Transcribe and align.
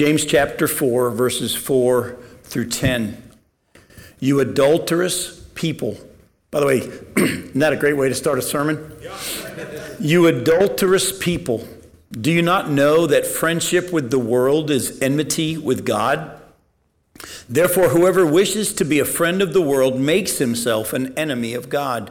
James 0.00 0.24
chapter 0.24 0.66
4, 0.66 1.10
verses 1.10 1.54
4 1.54 2.16
through 2.42 2.70
10. 2.70 3.22
You 4.18 4.40
adulterous 4.40 5.40
people. 5.54 5.98
By 6.50 6.60
the 6.60 6.66
way, 6.66 6.78
isn't 7.18 7.58
that 7.58 7.74
a 7.74 7.76
great 7.76 7.98
way 7.98 8.08
to 8.08 8.14
start 8.14 8.38
a 8.38 8.42
sermon? 8.42 8.96
you 10.00 10.26
adulterous 10.26 11.18
people. 11.18 11.68
Do 12.12 12.32
you 12.32 12.40
not 12.40 12.70
know 12.70 13.06
that 13.08 13.26
friendship 13.26 13.92
with 13.92 14.10
the 14.10 14.18
world 14.18 14.70
is 14.70 14.98
enmity 15.02 15.58
with 15.58 15.84
God? 15.84 16.40
Therefore, 17.46 17.90
whoever 17.90 18.24
wishes 18.24 18.72
to 18.76 18.86
be 18.86 19.00
a 19.00 19.04
friend 19.04 19.42
of 19.42 19.52
the 19.52 19.60
world 19.60 20.00
makes 20.00 20.38
himself 20.38 20.94
an 20.94 21.12
enemy 21.18 21.52
of 21.52 21.68
God. 21.68 22.10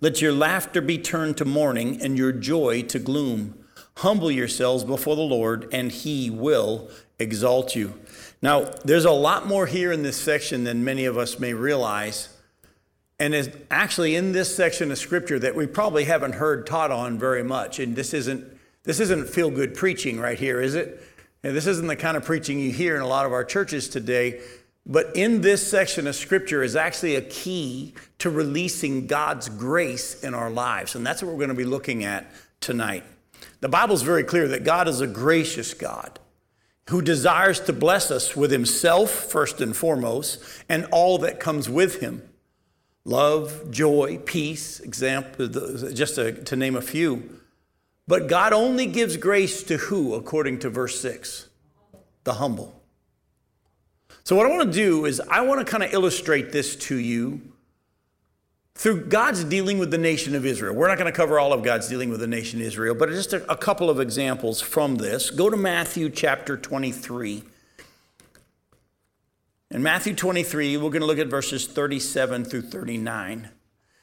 Let 0.00 0.22
your 0.22 0.32
laughter 0.32 0.80
be 0.80 0.98
turned 0.98 1.36
to 1.38 1.44
mourning, 1.44 2.00
and 2.00 2.16
your 2.16 2.32
joy 2.32 2.82
to 2.82 2.98
gloom. 2.98 3.64
Humble 3.96 4.30
yourselves 4.30 4.84
before 4.84 5.16
the 5.16 5.22
Lord, 5.22 5.68
and 5.72 5.90
he 5.90 6.30
will 6.30 6.88
exalt 7.18 7.74
you. 7.74 7.94
Now, 8.40 8.70
there's 8.84 9.04
a 9.04 9.10
lot 9.10 9.46
more 9.46 9.66
here 9.66 9.90
in 9.90 10.04
this 10.04 10.16
section 10.16 10.62
than 10.62 10.84
many 10.84 11.04
of 11.04 11.18
us 11.18 11.40
may 11.40 11.52
realize. 11.52 12.28
And 13.18 13.34
it's 13.34 13.48
actually 13.70 14.14
in 14.14 14.30
this 14.30 14.54
section 14.54 14.92
of 14.92 14.98
scripture 14.98 15.40
that 15.40 15.56
we 15.56 15.66
probably 15.66 16.04
haven't 16.04 16.34
heard 16.34 16.66
taught 16.66 16.92
on 16.92 17.18
very 17.18 17.42
much. 17.42 17.80
And 17.80 17.96
this 17.96 18.14
isn't 18.14 18.56
this 18.84 19.00
isn't 19.00 19.28
feel 19.28 19.50
good 19.50 19.74
preaching 19.74 20.18
right 20.18 20.38
here, 20.38 20.60
is 20.60 20.74
it? 20.74 21.02
And 21.42 21.54
this 21.54 21.66
isn't 21.66 21.88
the 21.88 21.96
kind 21.96 22.16
of 22.16 22.24
preaching 22.24 22.58
you 22.58 22.70
hear 22.70 22.96
in 22.96 23.02
a 23.02 23.06
lot 23.06 23.26
of 23.26 23.32
our 23.32 23.44
churches 23.44 23.88
today. 23.88 24.40
But 24.88 25.14
in 25.14 25.42
this 25.42 25.68
section 25.68 26.06
of 26.06 26.16
scripture 26.16 26.62
is 26.62 26.74
actually 26.74 27.14
a 27.14 27.20
key 27.20 27.92
to 28.18 28.30
releasing 28.30 29.06
God's 29.06 29.50
grace 29.50 30.24
in 30.24 30.32
our 30.34 30.48
lives. 30.48 30.94
And 30.94 31.06
that's 31.06 31.22
what 31.22 31.30
we're 31.30 31.38
going 31.38 31.50
to 31.50 31.54
be 31.54 31.64
looking 31.64 32.04
at 32.04 32.30
tonight. 32.60 33.04
The 33.60 33.68
Bible's 33.68 34.02
very 34.02 34.24
clear 34.24 34.48
that 34.48 34.64
God 34.64 34.88
is 34.88 35.02
a 35.02 35.06
gracious 35.06 35.74
God 35.74 36.18
who 36.88 37.02
desires 37.02 37.60
to 37.60 37.72
bless 37.74 38.10
us 38.10 38.34
with 38.34 38.50
himself 38.50 39.10
first 39.10 39.60
and 39.60 39.76
foremost 39.76 40.42
and 40.70 40.86
all 40.86 41.18
that 41.18 41.38
comes 41.38 41.68
with 41.68 42.00
him. 42.00 42.22
Love, 43.04 43.70
joy, 43.70 44.18
peace, 44.24 44.80
example 44.80 45.48
just 45.48 46.14
to, 46.14 46.32
to 46.44 46.56
name 46.56 46.76
a 46.76 46.80
few. 46.80 47.40
But 48.06 48.26
God 48.26 48.54
only 48.54 48.86
gives 48.86 49.18
grace 49.18 49.62
to 49.64 49.76
who, 49.76 50.14
according 50.14 50.60
to 50.60 50.70
verse 50.70 50.98
6? 50.98 51.48
The 52.24 52.34
humble. 52.34 52.77
So, 54.28 54.36
what 54.36 54.44
I 54.44 54.50
want 54.50 54.70
to 54.70 54.78
do 54.78 55.06
is, 55.06 55.22
I 55.30 55.40
want 55.40 55.58
to 55.58 55.64
kind 55.64 55.82
of 55.82 55.94
illustrate 55.94 56.52
this 56.52 56.76
to 56.76 56.96
you 56.98 57.40
through 58.74 59.06
God's 59.06 59.42
dealing 59.42 59.78
with 59.78 59.90
the 59.90 59.96
nation 59.96 60.34
of 60.34 60.44
Israel. 60.44 60.74
We're 60.74 60.88
not 60.88 60.98
going 60.98 61.10
to 61.10 61.16
cover 61.16 61.38
all 61.38 61.54
of 61.54 61.62
God's 61.62 61.88
dealing 61.88 62.10
with 62.10 62.20
the 62.20 62.26
nation 62.26 62.60
of 62.60 62.66
Israel, 62.66 62.94
but 62.94 63.08
just 63.08 63.32
a, 63.32 63.50
a 63.50 63.56
couple 63.56 63.88
of 63.88 64.00
examples 64.00 64.60
from 64.60 64.96
this. 64.96 65.30
Go 65.30 65.48
to 65.48 65.56
Matthew 65.56 66.10
chapter 66.10 66.58
23. 66.58 67.42
In 69.70 69.82
Matthew 69.82 70.14
23, 70.14 70.76
we're 70.76 70.90
going 70.90 71.00
to 71.00 71.06
look 71.06 71.18
at 71.18 71.28
verses 71.28 71.66
37 71.66 72.44
through 72.44 72.60
39. 72.60 73.48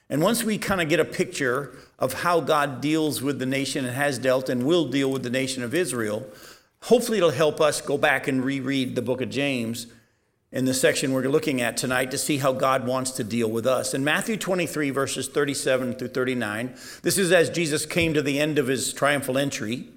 And 0.09 0.21
once 0.23 0.43
we 0.43 0.57
kind 0.57 0.81
of 0.81 0.89
get 0.89 0.99
a 0.99 1.05
picture 1.05 1.77
of 1.99 2.23
how 2.23 2.39
God 2.39 2.81
deals 2.81 3.21
with 3.21 3.37
the 3.37 3.45
nation 3.45 3.85
and 3.85 3.95
has 3.95 4.17
dealt 4.17 4.49
and 4.49 4.63
will 4.63 4.87
deal 4.87 5.11
with 5.11 5.21
the 5.21 5.29
nation 5.29 5.61
of 5.61 5.75
Israel, 5.75 6.25
hopefully 6.81 7.19
it'll 7.19 7.29
help 7.29 7.61
us 7.61 7.79
go 7.79 7.95
back 7.95 8.27
and 8.27 8.43
reread 8.43 8.95
the 8.95 9.03
book 9.03 9.21
of 9.21 9.29
James 9.29 9.85
in 10.51 10.65
the 10.65 10.73
section 10.73 11.11
we're 11.11 11.27
looking 11.27 11.61
at 11.61 11.75
tonight 11.75 12.11
to 12.11 12.17
see 12.17 12.37
how 12.37 12.53
God 12.53 12.85
wants 12.85 13.11
to 13.11 13.23
deal 13.23 13.49
with 13.49 13.65
us. 13.65 13.93
In 13.93 14.03
Matthew 14.03 14.37
23, 14.37 14.89
verses 14.89 15.27
37 15.27 15.95
through 15.95 16.09
39, 16.09 16.75
this 17.01 17.17
is 17.17 17.31
as 17.31 17.49
Jesus 17.49 17.85
came 17.85 18.13
to 18.13 18.21
the 18.21 18.39
end 18.39 18.57
of 18.57 18.67
his 18.67 18.93
triumphal 18.93 19.37
entry. 19.37 19.89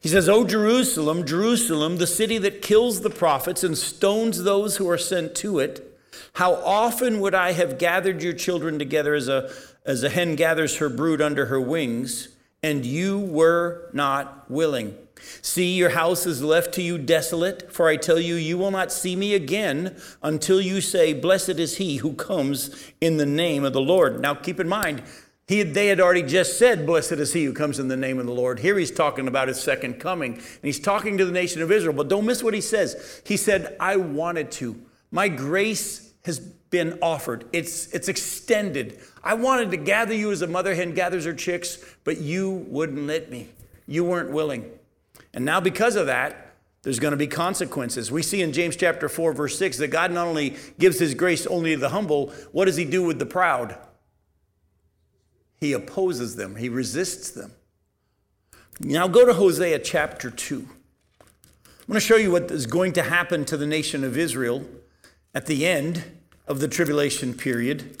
He 0.00 0.08
says, 0.08 0.28
O 0.28 0.44
Jerusalem, 0.44 1.26
Jerusalem, 1.26 1.98
the 1.98 2.06
city 2.06 2.38
that 2.38 2.62
kills 2.62 3.02
the 3.02 3.10
prophets 3.10 3.62
and 3.62 3.76
stones 3.76 4.42
those 4.42 4.78
who 4.78 4.88
are 4.88 4.98
sent 4.98 5.34
to 5.36 5.58
it. 5.58 5.86
How 6.34 6.54
often 6.54 7.20
would 7.20 7.34
I 7.34 7.52
have 7.52 7.78
gathered 7.78 8.22
your 8.22 8.32
children 8.32 8.78
together 8.78 9.14
as 9.14 9.28
a, 9.28 9.52
as 9.84 10.02
a 10.02 10.08
hen 10.08 10.36
gathers 10.36 10.78
her 10.78 10.88
brood 10.88 11.20
under 11.20 11.46
her 11.46 11.60
wings, 11.60 12.28
and 12.62 12.86
you 12.86 13.18
were 13.18 13.90
not 13.92 14.50
willing? 14.50 14.96
See, 15.42 15.74
your 15.74 15.90
house 15.90 16.26
is 16.26 16.42
left 16.42 16.74
to 16.74 16.82
you 16.82 16.98
desolate, 16.98 17.72
for 17.72 17.88
I 17.88 17.96
tell 17.96 18.18
you, 18.18 18.34
you 18.34 18.58
will 18.58 18.70
not 18.70 18.92
see 18.92 19.16
me 19.16 19.34
again 19.34 20.00
until 20.22 20.60
you 20.60 20.80
say, 20.80 21.12
Blessed 21.12 21.58
is 21.58 21.76
he 21.76 21.96
who 21.96 22.14
comes 22.14 22.90
in 23.00 23.16
the 23.16 23.26
name 23.26 23.64
of 23.64 23.72
the 23.72 23.80
Lord. 23.80 24.20
Now, 24.20 24.34
keep 24.34 24.60
in 24.60 24.68
mind, 24.68 25.02
he, 25.50 25.64
they 25.64 25.88
had 25.88 25.98
already 25.98 26.22
just 26.22 26.58
said, 26.60 26.86
Blessed 26.86 27.12
is 27.12 27.32
he 27.32 27.44
who 27.44 27.52
comes 27.52 27.80
in 27.80 27.88
the 27.88 27.96
name 27.96 28.20
of 28.20 28.26
the 28.26 28.32
Lord. 28.32 28.60
Here 28.60 28.78
he's 28.78 28.92
talking 28.92 29.26
about 29.26 29.48
his 29.48 29.60
second 29.60 29.94
coming. 29.94 30.34
And 30.34 30.44
he's 30.62 30.78
talking 30.78 31.18
to 31.18 31.24
the 31.24 31.32
nation 31.32 31.60
of 31.60 31.72
Israel. 31.72 31.92
But 31.92 32.08
don't 32.08 32.24
miss 32.24 32.40
what 32.40 32.54
he 32.54 32.60
says. 32.60 33.20
He 33.26 33.36
said, 33.36 33.76
I 33.80 33.96
wanted 33.96 34.52
to. 34.52 34.80
My 35.10 35.26
grace 35.26 36.12
has 36.24 36.38
been 36.38 36.98
offered. 37.02 37.46
It's, 37.52 37.88
it's 37.88 38.08
extended. 38.08 39.00
I 39.24 39.34
wanted 39.34 39.72
to 39.72 39.76
gather 39.76 40.14
you 40.14 40.30
as 40.30 40.42
a 40.42 40.46
mother 40.46 40.72
hen 40.72 40.94
gathers 40.94 41.24
her 41.24 41.34
chicks, 41.34 41.78
but 42.04 42.18
you 42.18 42.64
wouldn't 42.68 43.08
let 43.08 43.28
me. 43.28 43.48
You 43.88 44.04
weren't 44.04 44.30
willing. 44.30 44.70
And 45.32 45.44
now, 45.44 45.60
because 45.60 45.96
of 45.96 46.06
that, 46.06 46.54
there's 46.82 46.98
going 46.98 47.12
to 47.12 47.16
be 47.16 47.26
consequences. 47.26 48.10
We 48.10 48.22
see 48.22 48.40
in 48.42 48.52
James 48.52 48.74
chapter 48.74 49.08
4, 49.08 49.32
verse 49.34 49.58
6, 49.58 49.78
that 49.78 49.88
God 49.88 50.10
not 50.12 50.26
only 50.26 50.56
gives 50.78 50.98
his 50.98 51.14
grace 51.14 51.46
only 51.46 51.74
to 51.74 51.80
the 51.80 51.90
humble, 51.90 52.30
what 52.52 52.64
does 52.64 52.76
he 52.76 52.84
do 52.84 53.02
with 53.02 53.18
the 53.18 53.26
proud? 53.26 53.76
He 55.58 55.72
opposes 55.72 56.36
them, 56.36 56.56
he 56.56 56.68
resists 56.68 57.30
them. 57.30 57.52
Now, 58.80 59.08
go 59.08 59.26
to 59.26 59.34
Hosea 59.34 59.80
chapter 59.80 60.30
2. 60.30 60.56
I'm 60.56 61.86
going 61.86 61.94
to 61.94 62.00
show 62.00 62.16
you 62.16 62.32
what 62.32 62.50
is 62.50 62.66
going 62.66 62.94
to 62.94 63.02
happen 63.02 63.44
to 63.46 63.58
the 63.58 63.66
nation 63.66 64.04
of 64.04 64.16
Israel 64.16 64.64
at 65.34 65.46
the 65.46 65.66
end 65.66 66.04
of 66.46 66.60
the 66.60 66.68
tribulation 66.68 67.34
period. 67.34 67.98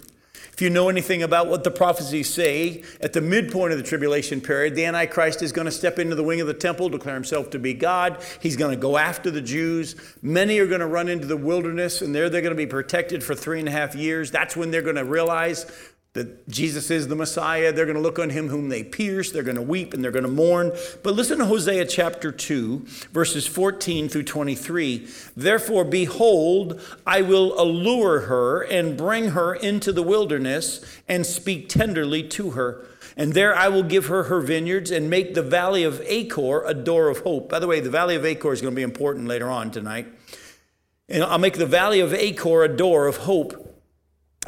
If 0.60 0.64
you 0.64 0.68
know 0.68 0.90
anything 0.90 1.22
about 1.22 1.46
what 1.46 1.64
the 1.64 1.70
prophecies 1.70 2.28
say, 2.28 2.82
at 3.00 3.14
the 3.14 3.22
midpoint 3.22 3.72
of 3.72 3.78
the 3.78 3.82
tribulation 3.82 4.42
period, 4.42 4.74
the 4.74 4.84
Antichrist 4.84 5.40
is 5.40 5.52
going 5.52 5.64
to 5.64 5.70
step 5.70 5.98
into 5.98 6.14
the 6.14 6.22
wing 6.22 6.42
of 6.42 6.48
the 6.48 6.52
temple, 6.52 6.90
declare 6.90 7.14
himself 7.14 7.48
to 7.52 7.58
be 7.58 7.72
God. 7.72 8.22
He's 8.42 8.56
going 8.56 8.76
to 8.76 8.78
go 8.78 8.98
after 8.98 9.30
the 9.30 9.40
Jews. 9.40 9.96
Many 10.20 10.58
are 10.58 10.66
going 10.66 10.80
to 10.82 10.86
run 10.86 11.08
into 11.08 11.26
the 11.26 11.38
wilderness, 11.38 12.02
and 12.02 12.14
there 12.14 12.28
they're 12.28 12.42
going 12.42 12.54
to 12.54 12.58
be 12.58 12.66
protected 12.66 13.24
for 13.24 13.34
three 13.34 13.58
and 13.58 13.68
a 13.68 13.70
half 13.70 13.94
years. 13.94 14.30
That's 14.30 14.54
when 14.54 14.70
they're 14.70 14.82
going 14.82 14.96
to 14.96 15.04
realize 15.06 15.64
that 16.12 16.48
Jesus 16.48 16.90
is 16.90 17.06
the 17.06 17.14
Messiah. 17.14 17.72
They're 17.72 17.86
going 17.86 17.96
to 17.96 18.02
look 18.02 18.18
on 18.18 18.30
him 18.30 18.48
whom 18.48 18.68
they 18.68 18.82
pierce. 18.82 19.30
They're 19.30 19.44
going 19.44 19.56
to 19.56 19.62
weep 19.62 19.94
and 19.94 20.02
they're 20.02 20.10
going 20.10 20.24
to 20.24 20.30
mourn. 20.30 20.72
But 21.04 21.14
listen 21.14 21.38
to 21.38 21.46
Hosea 21.46 21.86
chapter 21.86 22.32
2, 22.32 22.84
verses 23.12 23.46
14 23.46 24.08
through 24.08 24.24
23. 24.24 25.06
Therefore, 25.36 25.84
behold, 25.84 26.80
I 27.06 27.22
will 27.22 27.58
allure 27.60 28.22
her 28.22 28.62
and 28.62 28.96
bring 28.96 29.30
her 29.30 29.54
into 29.54 29.92
the 29.92 30.02
wilderness 30.02 30.84
and 31.08 31.24
speak 31.24 31.68
tenderly 31.68 32.24
to 32.30 32.50
her. 32.50 32.84
And 33.16 33.32
there 33.34 33.54
I 33.54 33.68
will 33.68 33.84
give 33.84 34.06
her 34.06 34.24
her 34.24 34.40
vineyards 34.40 34.90
and 34.90 35.08
make 35.08 35.34
the 35.34 35.42
valley 35.42 35.84
of 35.84 36.00
Achor 36.06 36.64
a 36.64 36.74
door 36.74 37.08
of 37.08 37.18
hope. 37.18 37.48
By 37.50 37.60
the 37.60 37.68
way, 37.68 37.78
the 37.78 37.90
valley 37.90 38.16
of 38.16 38.24
Achor 38.24 38.52
is 38.52 38.60
going 38.60 38.72
to 38.72 38.76
be 38.76 38.82
important 38.82 39.28
later 39.28 39.48
on 39.48 39.70
tonight. 39.70 40.08
And 41.08 41.22
I'll 41.22 41.38
make 41.38 41.58
the 41.58 41.66
valley 41.66 42.00
of 42.00 42.12
Achor 42.12 42.64
a 42.64 42.68
door 42.68 43.06
of 43.06 43.18
hope. 43.18 43.69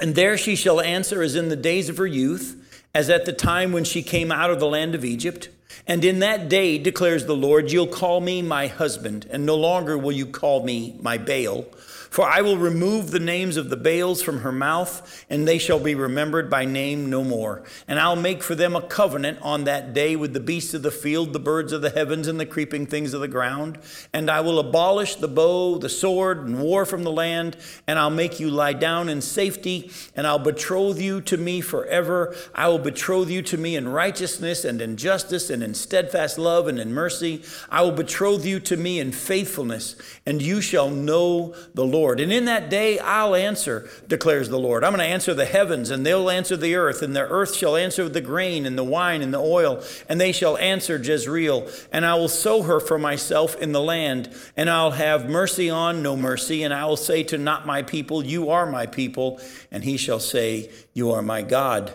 And 0.00 0.14
there 0.14 0.38
she 0.38 0.56
shall 0.56 0.80
answer 0.80 1.22
as 1.22 1.36
in 1.36 1.48
the 1.48 1.56
days 1.56 1.88
of 1.88 1.98
her 1.98 2.06
youth, 2.06 2.56
as 2.94 3.10
at 3.10 3.26
the 3.26 3.32
time 3.32 3.72
when 3.72 3.84
she 3.84 4.02
came 4.02 4.32
out 4.32 4.50
of 4.50 4.58
the 4.58 4.66
land 4.66 4.94
of 4.94 5.04
Egypt. 5.04 5.48
And 5.86 6.04
in 6.04 6.20
that 6.20 6.48
day, 6.48 6.78
declares 6.78 7.26
the 7.26 7.36
Lord, 7.36 7.70
you'll 7.70 7.86
call 7.86 8.20
me 8.20 8.40
my 8.40 8.68
husband, 8.68 9.26
and 9.30 9.44
no 9.44 9.56
longer 9.56 9.98
will 9.98 10.12
you 10.12 10.26
call 10.26 10.64
me 10.64 10.96
my 11.00 11.18
Baal. 11.18 11.66
For 12.12 12.28
I 12.28 12.42
will 12.42 12.58
remove 12.58 13.10
the 13.10 13.18
names 13.18 13.56
of 13.56 13.70
the 13.70 13.76
Baals 13.76 14.20
from 14.20 14.40
her 14.40 14.52
mouth, 14.52 15.24
and 15.30 15.48
they 15.48 15.56
shall 15.56 15.80
be 15.80 15.94
remembered 15.94 16.50
by 16.50 16.66
name 16.66 17.08
no 17.08 17.24
more. 17.24 17.62
And 17.88 17.98
I'll 17.98 18.16
make 18.16 18.42
for 18.42 18.54
them 18.54 18.76
a 18.76 18.82
covenant 18.82 19.38
on 19.40 19.64
that 19.64 19.94
day 19.94 20.14
with 20.14 20.34
the 20.34 20.38
beasts 20.38 20.74
of 20.74 20.82
the 20.82 20.90
field, 20.90 21.32
the 21.32 21.38
birds 21.38 21.72
of 21.72 21.80
the 21.80 21.88
heavens, 21.88 22.28
and 22.28 22.38
the 22.38 22.44
creeping 22.44 22.84
things 22.84 23.14
of 23.14 23.22
the 23.22 23.28
ground. 23.28 23.78
And 24.12 24.30
I 24.30 24.42
will 24.42 24.58
abolish 24.58 25.14
the 25.14 25.26
bow, 25.26 25.78
the 25.78 25.88
sword, 25.88 26.46
and 26.46 26.60
war 26.60 26.84
from 26.84 27.02
the 27.02 27.10
land, 27.10 27.56
and 27.86 27.98
I'll 27.98 28.10
make 28.10 28.38
you 28.38 28.50
lie 28.50 28.74
down 28.74 29.08
in 29.08 29.22
safety, 29.22 29.90
and 30.14 30.26
I'll 30.26 30.38
betroth 30.38 31.00
you 31.00 31.22
to 31.22 31.38
me 31.38 31.62
forever. 31.62 32.36
I 32.54 32.68
will 32.68 32.78
betroth 32.78 33.30
you 33.30 33.40
to 33.40 33.56
me 33.56 33.74
in 33.74 33.88
righteousness 33.88 34.66
and 34.66 34.82
in 34.82 34.98
justice 34.98 35.48
and 35.48 35.62
in 35.62 35.72
steadfast 35.72 36.36
love 36.36 36.68
and 36.68 36.78
in 36.78 36.92
mercy. 36.92 37.42
I 37.70 37.80
will 37.80 37.92
betroth 37.92 38.44
you 38.44 38.60
to 38.60 38.76
me 38.76 39.00
in 39.00 39.12
faithfulness, 39.12 39.96
and 40.26 40.42
you 40.42 40.60
shall 40.60 40.90
know 40.90 41.54
the 41.72 41.86
Lord. 41.86 42.01
And 42.20 42.32
in 42.32 42.44
that 42.46 42.68
day 42.68 42.98
I'll 42.98 43.34
answer, 43.34 43.88
declares 44.08 44.48
the 44.48 44.58
Lord. 44.58 44.84
I'm 44.84 44.92
going 44.92 45.06
to 45.06 45.12
answer 45.12 45.34
the 45.34 45.44
heavens, 45.44 45.90
and 45.90 46.04
they'll 46.04 46.30
answer 46.30 46.56
the 46.56 46.74
earth, 46.74 47.02
and 47.02 47.14
the 47.14 47.20
earth 47.20 47.54
shall 47.54 47.76
answer 47.76 48.08
the 48.08 48.20
grain 48.20 48.66
and 48.66 48.76
the 48.76 48.84
wine 48.84 49.22
and 49.22 49.32
the 49.32 49.38
oil, 49.38 49.82
and 50.08 50.20
they 50.20 50.32
shall 50.32 50.56
answer 50.58 50.96
Jezreel. 50.96 51.68
And 51.92 52.04
I 52.04 52.14
will 52.14 52.28
sow 52.28 52.62
her 52.62 52.80
for 52.80 52.98
myself 52.98 53.54
in 53.56 53.72
the 53.72 53.80
land, 53.80 54.34
and 54.56 54.68
I'll 54.68 54.92
have 54.92 55.28
mercy 55.28 55.70
on 55.70 56.02
no 56.02 56.16
mercy, 56.16 56.62
and 56.62 56.74
I 56.74 56.84
will 56.86 56.96
say 56.96 57.22
to 57.24 57.38
not 57.38 57.66
my 57.66 57.82
people, 57.82 58.24
You 58.24 58.50
are 58.50 58.66
my 58.66 58.86
people, 58.86 59.40
and 59.70 59.84
he 59.84 59.96
shall 59.96 60.20
say, 60.20 60.70
You 60.92 61.12
are 61.12 61.22
my 61.22 61.42
God. 61.42 61.92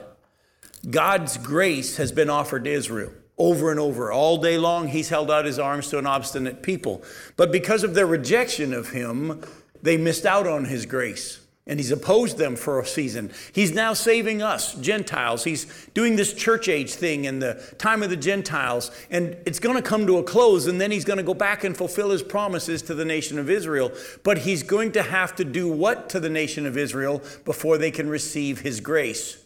God's 0.89 1.37
grace 1.37 1.97
has 1.97 2.11
been 2.11 2.29
offered 2.29 2.63
to 2.63 2.71
Israel 2.71 3.11
over 3.37 3.69
and 3.71 3.79
over. 3.79 4.11
All 4.11 4.37
day 4.37 4.57
long, 4.57 4.87
he's 4.87 5.09
held 5.09 5.29
out 5.29 5.45
his 5.45 5.59
arms 5.59 5.89
to 5.89 5.99
an 5.99 6.07
obstinate 6.07 6.63
people. 6.63 7.03
But 7.35 7.51
because 7.51 7.83
of 7.83 7.93
their 7.93 8.07
rejection 8.07 8.73
of 8.73 8.89
him, 8.89 9.41
they 9.87 9.97
missed 9.97 10.25
out 10.25 10.47
on 10.47 10.65
his 10.65 10.85
grace. 10.85 11.39
And 11.69 11.79
he's 11.79 11.91
opposed 11.91 12.37
them 12.37 12.55
for 12.55 12.79
a 12.79 12.85
season. 12.85 13.29
He's 13.51 13.73
now 13.73 13.93
saving 13.93 14.41
us, 14.41 14.73
Gentiles. 14.75 15.43
He's 15.43 15.65
doing 15.93 16.15
this 16.15 16.33
church 16.33 16.69
age 16.69 16.93
thing 16.93 17.25
in 17.25 17.39
the 17.39 17.61
time 17.77 18.03
of 18.03 18.09
the 18.09 18.15
Gentiles. 18.15 18.89
And 19.11 19.35
it's 19.45 19.59
going 19.59 19.75
to 19.75 19.81
come 19.81 20.07
to 20.07 20.17
a 20.17 20.23
close, 20.23 20.65
and 20.67 20.79
then 20.79 20.91
he's 20.91 21.03
going 21.03 21.17
to 21.17 21.23
go 21.23 21.33
back 21.33 21.65
and 21.65 21.75
fulfill 21.75 22.11
his 22.11 22.23
promises 22.23 22.81
to 22.83 22.93
the 22.93 23.03
nation 23.03 23.37
of 23.37 23.49
Israel. 23.49 23.91
But 24.23 24.37
he's 24.37 24.63
going 24.63 24.93
to 24.93 25.03
have 25.03 25.35
to 25.35 25.43
do 25.43 25.69
what 25.69 26.09
to 26.11 26.21
the 26.21 26.29
nation 26.29 26.65
of 26.65 26.77
Israel 26.77 27.21
before 27.43 27.77
they 27.77 27.91
can 27.91 28.07
receive 28.07 28.61
his 28.61 28.79
grace? 28.79 29.43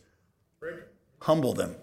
humble 1.22 1.54
them. 1.54 1.76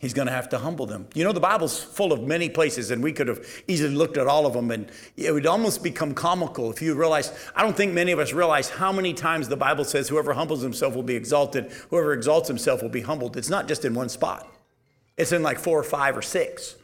He's 0.00 0.14
going 0.14 0.26
to 0.26 0.32
have 0.32 0.48
to 0.50 0.58
humble 0.58 0.86
them. 0.86 1.08
You 1.14 1.24
know, 1.24 1.32
the 1.32 1.40
Bible's 1.40 1.82
full 1.82 2.12
of 2.12 2.22
many 2.22 2.48
places, 2.48 2.92
and 2.92 3.02
we 3.02 3.12
could 3.12 3.26
have 3.26 3.44
easily 3.66 3.94
looked 3.94 4.16
at 4.16 4.28
all 4.28 4.46
of 4.46 4.52
them, 4.52 4.70
and 4.70 4.90
it 5.16 5.32
would 5.32 5.46
almost 5.46 5.82
become 5.82 6.14
comical 6.14 6.70
if 6.70 6.80
you 6.80 6.94
realize. 6.94 7.32
I 7.56 7.62
don't 7.62 7.76
think 7.76 7.92
many 7.92 8.12
of 8.12 8.20
us 8.20 8.32
realize 8.32 8.70
how 8.70 8.92
many 8.92 9.12
times 9.12 9.48
the 9.48 9.56
Bible 9.56 9.84
says, 9.84 10.08
Whoever 10.08 10.34
humbles 10.34 10.62
himself 10.62 10.94
will 10.94 11.02
be 11.02 11.16
exalted, 11.16 11.72
whoever 11.90 12.12
exalts 12.12 12.46
himself 12.46 12.80
will 12.80 12.88
be 12.90 13.00
humbled. 13.00 13.36
It's 13.36 13.50
not 13.50 13.66
just 13.66 13.84
in 13.84 13.92
one 13.92 14.08
spot, 14.08 14.48
it's 15.16 15.32
in 15.32 15.42
like 15.42 15.58
four 15.58 15.80
or 15.80 15.84
five 15.84 16.16
or 16.16 16.22
six. 16.22 16.76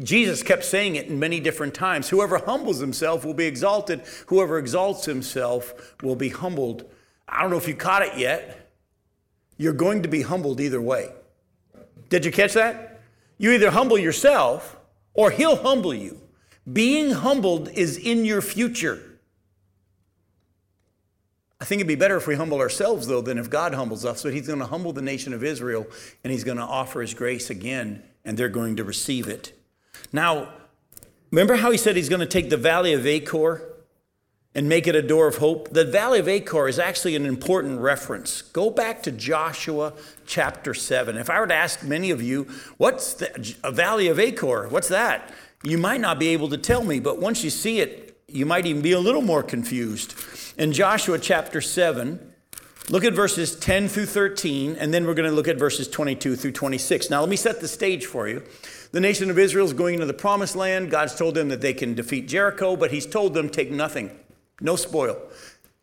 Jesus 0.00 0.42
kept 0.42 0.64
saying 0.64 0.96
it 0.96 1.06
in 1.06 1.18
many 1.18 1.40
different 1.40 1.74
times. 1.74 2.08
Whoever 2.08 2.38
humbles 2.38 2.80
himself 2.80 3.24
will 3.24 3.34
be 3.34 3.46
exalted, 3.46 4.02
whoever 4.26 4.58
exalts 4.58 5.04
himself 5.06 5.96
will 6.02 6.16
be 6.16 6.28
humbled. 6.28 6.84
I 7.28 7.40
don't 7.40 7.50
know 7.50 7.56
if 7.56 7.68
you 7.68 7.74
caught 7.74 8.02
it 8.02 8.18
yet. 8.18 8.70
You're 9.56 9.72
going 9.72 10.02
to 10.02 10.08
be 10.08 10.22
humbled 10.22 10.60
either 10.60 10.80
way. 10.80 11.10
Did 12.08 12.24
you 12.24 12.32
catch 12.32 12.54
that? 12.54 13.00
You 13.36 13.52
either 13.52 13.70
humble 13.70 13.98
yourself 13.98 14.76
or 15.14 15.30
he'll 15.30 15.56
humble 15.56 15.94
you. 15.94 16.20
Being 16.70 17.12
humbled 17.12 17.68
is 17.70 17.96
in 17.96 18.24
your 18.24 18.42
future. 18.42 19.00
I 21.60 21.64
think 21.64 21.80
it'd 21.80 21.88
be 21.88 21.96
better 21.96 22.16
if 22.16 22.26
we 22.26 22.36
humble 22.36 22.60
ourselves, 22.60 23.06
though, 23.06 23.20
than 23.20 23.36
if 23.36 23.50
God 23.50 23.74
humbles 23.74 24.04
us. 24.04 24.22
But 24.22 24.32
he's 24.32 24.46
going 24.46 24.60
to 24.60 24.66
humble 24.66 24.92
the 24.92 25.02
nation 25.02 25.32
of 25.32 25.42
Israel 25.42 25.86
and 26.22 26.32
he's 26.32 26.44
going 26.44 26.58
to 26.58 26.62
offer 26.62 27.00
his 27.00 27.14
grace 27.14 27.50
again, 27.50 28.02
and 28.24 28.36
they're 28.36 28.48
going 28.48 28.76
to 28.76 28.84
receive 28.84 29.28
it. 29.28 29.52
Now, 30.12 30.48
remember 31.30 31.56
how 31.56 31.70
he 31.70 31.78
said 31.78 31.96
he's 31.96 32.08
going 32.08 32.20
to 32.20 32.26
take 32.26 32.50
the 32.50 32.56
valley 32.56 32.92
of 32.92 33.06
Achor 33.06 33.67
and 34.58 34.68
make 34.68 34.88
it 34.88 34.96
a 34.96 35.02
door 35.02 35.28
of 35.28 35.36
hope. 35.36 35.68
The 35.70 35.84
Valley 35.84 36.18
of 36.18 36.26
Achor 36.26 36.66
is 36.66 36.80
actually 36.80 37.14
an 37.14 37.24
important 37.24 37.80
reference. 37.80 38.42
Go 38.42 38.70
back 38.70 39.04
to 39.04 39.12
Joshua 39.12 39.92
chapter 40.26 40.74
7. 40.74 41.16
If 41.16 41.30
I 41.30 41.38
were 41.38 41.46
to 41.46 41.54
ask 41.54 41.84
many 41.84 42.10
of 42.10 42.20
you, 42.20 42.48
what's 42.76 43.14
the 43.14 43.54
a 43.62 43.70
Valley 43.70 44.08
of 44.08 44.18
Achor? 44.18 44.66
What's 44.66 44.88
that? 44.88 45.32
You 45.62 45.78
might 45.78 46.00
not 46.00 46.18
be 46.18 46.30
able 46.30 46.48
to 46.48 46.58
tell 46.58 46.82
me, 46.82 46.98
but 46.98 47.20
once 47.20 47.44
you 47.44 47.50
see 47.50 47.78
it, 47.78 48.20
you 48.26 48.46
might 48.46 48.66
even 48.66 48.82
be 48.82 48.90
a 48.90 48.98
little 48.98 49.22
more 49.22 49.44
confused. 49.44 50.16
In 50.58 50.72
Joshua 50.72 51.20
chapter 51.20 51.60
7, 51.60 52.18
look 52.88 53.04
at 53.04 53.12
verses 53.12 53.54
10 53.54 53.86
through 53.86 54.06
13, 54.06 54.74
and 54.74 54.92
then 54.92 55.06
we're 55.06 55.14
going 55.14 55.30
to 55.30 55.36
look 55.36 55.46
at 55.46 55.56
verses 55.56 55.86
22 55.86 56.34
through 56.34 56.50
26. 56.50 57.10
Now, 57.10 57.20
let 57.20 57.28
me 57.28 57.36
set 57.36 57.60
the 57.60 57.68
stage 57.68 58.06
for 58.06 58.26
you. 58.26 58.42
The 58.90 58.98
nation 58.98 59.30
of 59.30 59.38
Israel 59.38 59.66
is 59.66 59.72
going 59.72 59.94
into 59.94 60.06
the 60.06 60.14
promised 60.14 60.56
land. 60.56 60.90
God's 60.90 61.14
told 61.14 61.36
them 61.36 61.48
that 61.50 61.60
they 61.60 61.74
can 61.74 61.94
defeat 61.94 62.26
Jericho, 62.26 62.74
but 62.74 62.90
He's 62.90 63.06
told 63.06 63.34
them 63.34 63.48
take 63.48 63.70
nothing. 63.70 64.18
No 64.60 64.76
spoil. 64.76 65.18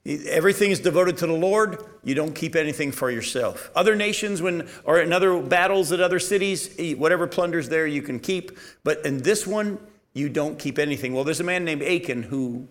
Everything 0.05 0.69
is 0.69 0.79
devoted 0.79 1.17
to 1.17 1.27
the 1.27 1.33
Lord. 1.33 1.83
You 2.03 2.13
don't 2.13 2.35
keep 2.35 2.55
anything 2.55 2.91
for 2.91 3.09
yourself. 3.09 3.71
Other 3.75 3.95
nations, 3.95 4.39
when 4.41 4.69
or 4.83 4.99
in 4.99 5.11
other 5.11 5.41
battles 5.41 5.91
at 5.91 5.99
other 5.99 6.19
cities, 6.19 6.75
eh, 6.77 6.93
whatever 6.93 7.25
plunders 7.25 7.69
there 7.69 7.87
you 7.87 8.03
can 8.03 8.19
keep. 8.19 8.57
But 8.83 9.03
in 9.03 9.23
this 9.23 9.47
one, 9.47 9.79
you 10.13 10.29
don't 10.29 10.59
keep 10.59 10.77
anything. 10.77 11.13
Well, 11.13 11.23
there's 11.23 11.39
a 11.39 11.45
man 11.45 11.65
named 11.65 11.81
Achan 11.81 12.23
who 12.23 12.67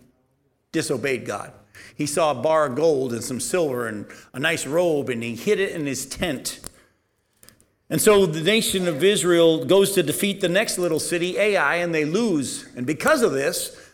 disobeyed 0.71 1.25
God. 1.25 1.51
He 1.95 2.05
saw 2.05 2.31
a 2.31 2.35
bar 2.35 2.67
of 2.67 2.75
gold 2.75 3.11
and 3.11 3.23
some 3.23 3.41
silver 3.41 3.87
and 3.87 4.05
a 4.33 4.39
nice 4.39 4.65
robe, 4.65 5.09
and 5.09 5.21
he 5.21 5.35
hid 5.35 5.59
it 5.59 5.71
in 5.71 5.85
his 5.85 6.05
tent. 6.05 6.59
And 7.89 8.01
so 8.01 8.25
the 8.25 8.41
nation 8.41 8.87
of 8.87 9.03
Israel 9.03 9.65
goes 9.65 9.91
to 9.91 10.03
defeat 10.03 10.41
the 10.41 10.49
next 10.49 10.77
little 10.77 10.99
city, 10.99 11.37
Ai, 11.37 11.75
and 11.75 11.93
they 11.93 12.05
lose. 12.05 12.67
And 12.75 12.85
because 12.85 13.21
of 13.21 13.33
this, 13.33 13.84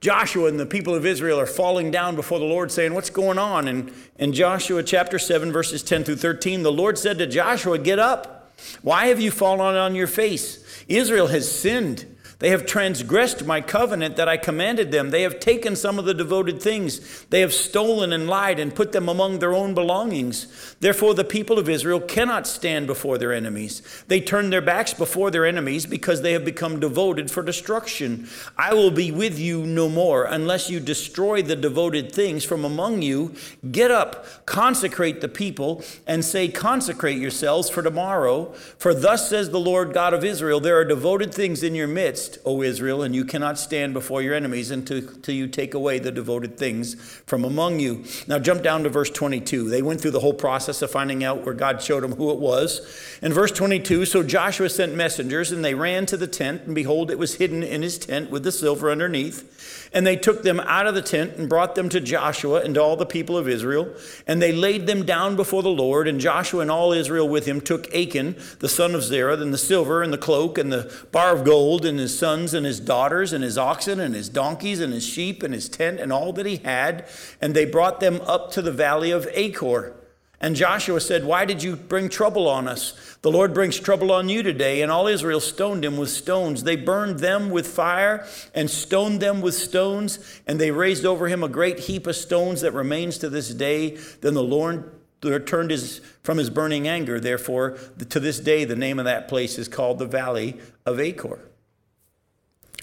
Joshua 0.00 0.48
and 0.48 0.58
the 0.58 0.64
people 0.64 0.94
of 0.94 1.04
Israel 1.04 1.38
are 1.38 1.46
falling 1.46 1.90
down 1.90 2.16
before 2.16 2.38
the 2.38 2.46
Lord, 2.46 2.72
saying, 2.72 2.94
What's 2.94 3.10
going 3.10 3.38
on? 3.38 3.68
And 3.68 3.92
in 4.18 4.32
Joshua 4.32 4.82
chapter 4.82 5.18
7, 5.18 5.52
verses 5.52 5.82
10 5.82 6.04
through 6.04 6.16
13, 6.16 6.62
the 6.62 6.72
Lord 6.72 6.96
said 6.96 7.18
to 7.18 7.26
Joshua, 7.26 7.78
Get 7.78 7.98
up. 7.98 8.50
Why 8.82 9.06
have 9.06 9.20
you 9.20 9.30
fallen 9.30 9.76
on 9.76 9.94
your 9.94 10.06
face? 10.06 10.64
Israel 10.88 11.26
has 11.28 11.50
sinned. 11.50 12.09
They 12.40 12.48
have 12.50 12.64
transgressed 12.64 13.44
my 13.44 13.60
covenant 13.60 14.16
that 14.16 14.28
I 14.28 14.38
commanded 14.38 14.90
them. 14.90 15.10
They 15.10 15.22
have 15.22 15.40
taken 15.40 15.76
some 15.76 15.98
of 15.98 16.06
the 16.06 16.14
devoted 16.14 16.62
things. 16.62 17.26
They 17.26 17.40
have 17.40 17.52
stolen 17.52 18.14
and 18.14 18.26
lied 18.26 18.58
and 18.58 18.74
put 18.74 18.92
them 18.92 19.10
among 19.10 19.38
their 19.38 19.52
own 19.52 19.74
belongings. 19.74 20.74
Therefore, 20.80 21.12
the 21.12 21.22
people 21.22 21.58
of 21.58 21.68
Israel 21.68 22.00
cannot 22.00 22.46
stand 22.46 22.86
before 22.86 23.18
their 23.18 23.34
enemies. 23.34 23.82
They 24.08 24.22
turn 24.22 24.48
their 24.48 24.62
backs 24.62 24.94
before 24.94 25.30
their 25.30 25.44
enemies 25.44 25.84
because 25.84 26.22
they 26.22 26.32
have 26.32 26.46
become 26.46 26.80
devoted 26.80 27.30
for 27.30 27.42
destruction. 27.42 28.26
I 28.56 28.72
will 28.72 28.90
be 28.90 29.12
with 29.12 29.38
you 29.38 29.66
no 29.66 29.90
more 29.90 30.24
unless 30.24 30.70
you 30.70 30.80
destroy 30.80 31.42
the 31.42 31.56
devoted 31.56 32.10
things 32.10 32.42
from 32.42 32.64
among 32.64 33.02
you. 33.02 33.34
Get 33.70 33.90
up, 33.90 34.46
consecrate 34.46 35.20
the 35.20 35.28
people, 35.28 35.84
and 36.06 36.24
say, 36.24 36.48
Consecrate 36.48 37.18
yourselves 37.18 37.68
for 37.68 37.82
tomorrow. 37.82 38.54
For 38.78 38.94
thus 38.94 39.28
says 39.28 39.50
the 39.50 39.60
Lord 39.60 39.92
God 39.92 40.14
of 40.14 40.24
Israel 40.24 40.58
there 40.58 40.78
are 40.78 40.86
devoted 40.86 41.34
things 41.34 41.62
in 41.62 41.74
your 41.74 41.86
midst 41.86 42.29
O 42.44 42.62
Israel, 42.62 43.02
and 43.02 43.14
you 43.14 43.24
cannot 43.24 43.58
stand 43.58 43.94
before 43.94 44.22
your 44.22 44.34
enemies 44.34 44.70
until, 44.70 44.98
until 44.98 45.34
you 45.34 45.46
take 45.46 45.74
away 45.74 45.98
the 45.98 46.12
devoted 46.12 46.56
things 46.56 46.94
from 47.26 47.44
among 47.44 47.80
you. 47.80 48.04
Now, 48.26 48.38
jump 48.38 48.62
down 48.62 48.82
to 48.84 48.88
verse 48.88 49.10
22. 49.10 49.68
They 49.68 49.82
went 49.82 50.00
through 50.00 50.10
the 50.12 50.20
whole 50.20 50.34
process 50.34 50.82
of 50.82 50.90
finding 50.90 51.24
out 51.24 51.44
where 51.44 51.54
God 51.54 51.82
showed 51.82 52.02
them 52.02 52.12
who 52.12 52.30
it 52.30 52.38
was. 52.38 52.80
In 53.22 53.32
verse 53.32 53.52
22, 53.52 54.04
so 54.04 54.22
Joshua 54.22 54.68
sent 54.68 54.94
messengers, 54.94 55.52
and 55.52 55.64
they 55.64 55.74
ran 55.74 56.06
to 56.06 56.16
the 56.16 56.26
tent, 56.26 56.62
and 56.62 56.74
behold, 56.74 57.10
it 57.10 57.18
was 57.18 57.36
hidden 57.36 57.62
in 57.62 57.82
his 57.82 57.98
tent 57.98 58.30
with 58.30 58.44
the 58.44 58.52
silver 58.52 58.90
underneath. 58.90 59.79
And 59.92 60.06
they 60.06 60.16
took 60.16 60.42
them 60.42 60.60
out 60.60 60.86
of 60.86 60.94
the 60.94 61.02
tent 61.02 61.36
and 61.36 61.48
brought 61.48 61.74
them 61.74 61.88
to 61.88 62.00
Joshua 62.00 62.60
and 62.62 62.74
to 62.74 62.82
all 62.82 62.96
the 62.96 63.06
people 63.06 63.36
of 63.36 63.48
Israel. 63.48 63.92
And 64.26 64.40
they 64.40 64.52
laid 64.52 64.86
them 64.86 65.04
down 65.04 65.34
before 65.34 65.62
the 65.62 65.68
Lord. 65.68 66.06
And 66.06 66.20
Joshua 66.20 66.60
and 66.60 66.70
all 66.70 66.92
Israel 66.92 67.28
with 67.28 67.46
him 67.46 67.60
took 67.60 67.92
Achan, 67.92 68.36
the 68.60 68.68
son 68.68 68.94
of 68.94 69.02
Zerah, 69.02 69.40
and 69.40 69.52
the 69.52 69.58
silver 69.58 70.02
and 70.02 70.12
the 70.12 70.18
cloak 70.18 70.58
and 70.58 70.72
the 70.72 70.92
bar 71.10 71.34
of 71.34 71.44
gold, 71.44 71.84
and 71.84 71.98
his 71.98 72.16
sons 72.16 72.54
and 72.54 72.64
his 72.64 72.78
daughters, 72.78 73.32
and 73.32 73.42
his 73.42 73.58
oxen 73.58 73.98
and 73.98 74.14
his 74.14 74.28
donkeys 74.28 74.80
and 74.80 74.92
his 74.92 75.04
sheep 75.04 75.42
and 75.42 75.52
his 75.52 75.68
tent 75.68 75.98
and 75.98 76.12
all 76.12 76.32
that 76.34 76.46
he 76.46 76.56
had. 76.58 77.08
And 77.40 77.54
they 77.54 77.64
brought 77.64 77.98
them 77.98 78.20
up 78.22 78.52
to 78.52 78.62
the 78.62 78.72
valley 78.72 79.10
of 79.10 79.28
Achor. 79.32 79.96
And 80.40 80.56
Joshua 80.56 81.00
said, 81.00 81.24
Why 81.24 81.44
did 81.44 81.62
you 81.62 81.76
bring 81.76 82.08
trouble 82.08 82.48
on 82.48 82.66
us? 82.66 83.09
The 83.22 83.30
Lord 83.30 83.52
brings 83.52 83.78
trouble 83.78 84.10
on 84.12 84.28
you 84.30 84.42
today. 84.42 84.80
And 84.80 84.90
all 84.90 85.06
Israel 85.06 85.40
stoned 85.40 85.84
him 85.84 85.96
with 85.96 86.10
stones. 86.10 86.64
They 86.64 86.76
burned 86.76 87.18
them 87.18 87.50
with 87.50 87.66
fire 87.66 88.26
and 88.54 88.70
stoned 88.70 89.20
them 89.20 89.40
with 89.40 89.54
stones. 89.54 90.18
And 90.46 90.58
they 90.58 90.70
raised 90.70 91.04
over 91.04 91.28
him 91.28 91.44
a 91.44 91.48
great 91.48 91.80
heap 91.80 92.06
of 92.06 92.16
stones 92.16 92.62
that 92.62 92.72
remains 92.72 93.18
to 93.18 93.28
this 93.28 93.52
day. 93.52 93.96
Then 94.22 94.34
the 94.34 94.42
Lord 94.42 94.90
turned 95.20 95.70
his, 95.70 96.00
from 96.22 96.38
his 96.38 96.48
burning 96.48 96.88
anger. 96.88 97.20
Therefore, 97.20 97.76
to 98.08 98.20
this 98.20 98.40
day, 98.40 98.64
the 98.64 98.76
name 98.76 98.98
of 98.98 99.04
that 99.04 99.28
place 99.28 99.58
is 99.58 99.68
called 99.68 99.98
the 99.98 100.06
Valley 100.06 100.58
of 100.86 100.98
Achor. 100.98 101.40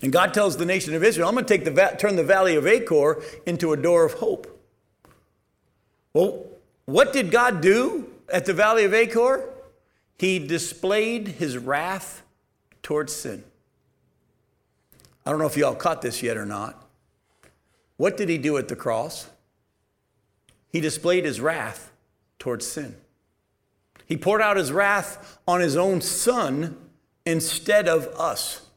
And 0.04 0.12
God 0.12 0.36
tells 0.36 0.58
the 0.58 0.66
nation 0.66 0.94
of 0.94 1.04
Israel, 1.04 1.28
I'm 1.28 1.34
going 1.34 1.46
to 1.46 1.58
take 1.58 1.66
the, 1.66 1.96
turn 1.98 2.16
the 2.16 2.24
Valley 2.24 2.56
of 2.56 2.68
Achor 2.68 3.24
into 3.48 3.74
a 3.74 3.78
door 3.78 4.06
of 4.06 4.14
hope. 4.14 4.54
Well, 6.14 6.46
what 6.86 7.12
did 7.12 7.32
God 7.32 7.62
do 7.62 8.08
at 8.32 8.46
the 8.46 8.54
Valley 8.54 8.86
of 8.86 8.94
Achor? 8.94 9.50
He 10.18 10.40
displayed 10.40 11.28
his 11.28 11.58
wrath 11.58 12.24
towards 12.82 13.14
sin. 13.14 13.44
I 15.26 15.30
don't 15.30 15.40
know 15.40 15.46
if 15.46 15.58
you 15.58 15.66
all 15.66 15.76
caught 15.76 16.02
this 16.02 16.24
yet 16.24 16.38
or 16.38 16.46
not. 16.46 16.88
What 17.98 18.18
did 18.18 18.30
he 18.30 18.38
do 18.38 18.58
at 18.58 18.68
the 18.68 18.76
cross? 18.76 19.30
He 20.70 20.80
displayed 20.80 21.26
his 21.26 21.42
wrath 21.42 21.92
towards 22.40 22.66
sin. 22.66 22.96
He 24.06 24.16
poured 24.16 24.42
out 24.42 24.58
his 24.58 24.72
wrath 24.72 25.38
on 25.48 25.60
his 25.60 25.76
own 25.76 26.02
son 26.02 26.78
instead 27.26 27.88
of 27.90 28.08
us 28.18 28.68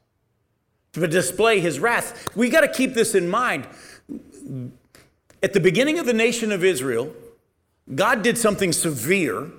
to 0.93 1.07
display 1.07 1.61
his 1.61 1.79
wrath. 1.79 2.35
We 2.37 2.51
got 2.51 2.63
to 2.63 2.69
keep 2.69 2.95
this 2.95 3.15
in 3.15 3.29
mind. 3.29 3.69
At 5.43 5.53
the 5.53 5.61
beginning 5.61 5.99
of 5.99 6.07
the 6.07 6.13
nation 6.13 6.51
of 6.51 6.65
Israel, 6.65 7.15
God 7.95 8.23
did 8.23 8.37
something 8.37 8.73
severe 8.73 9.51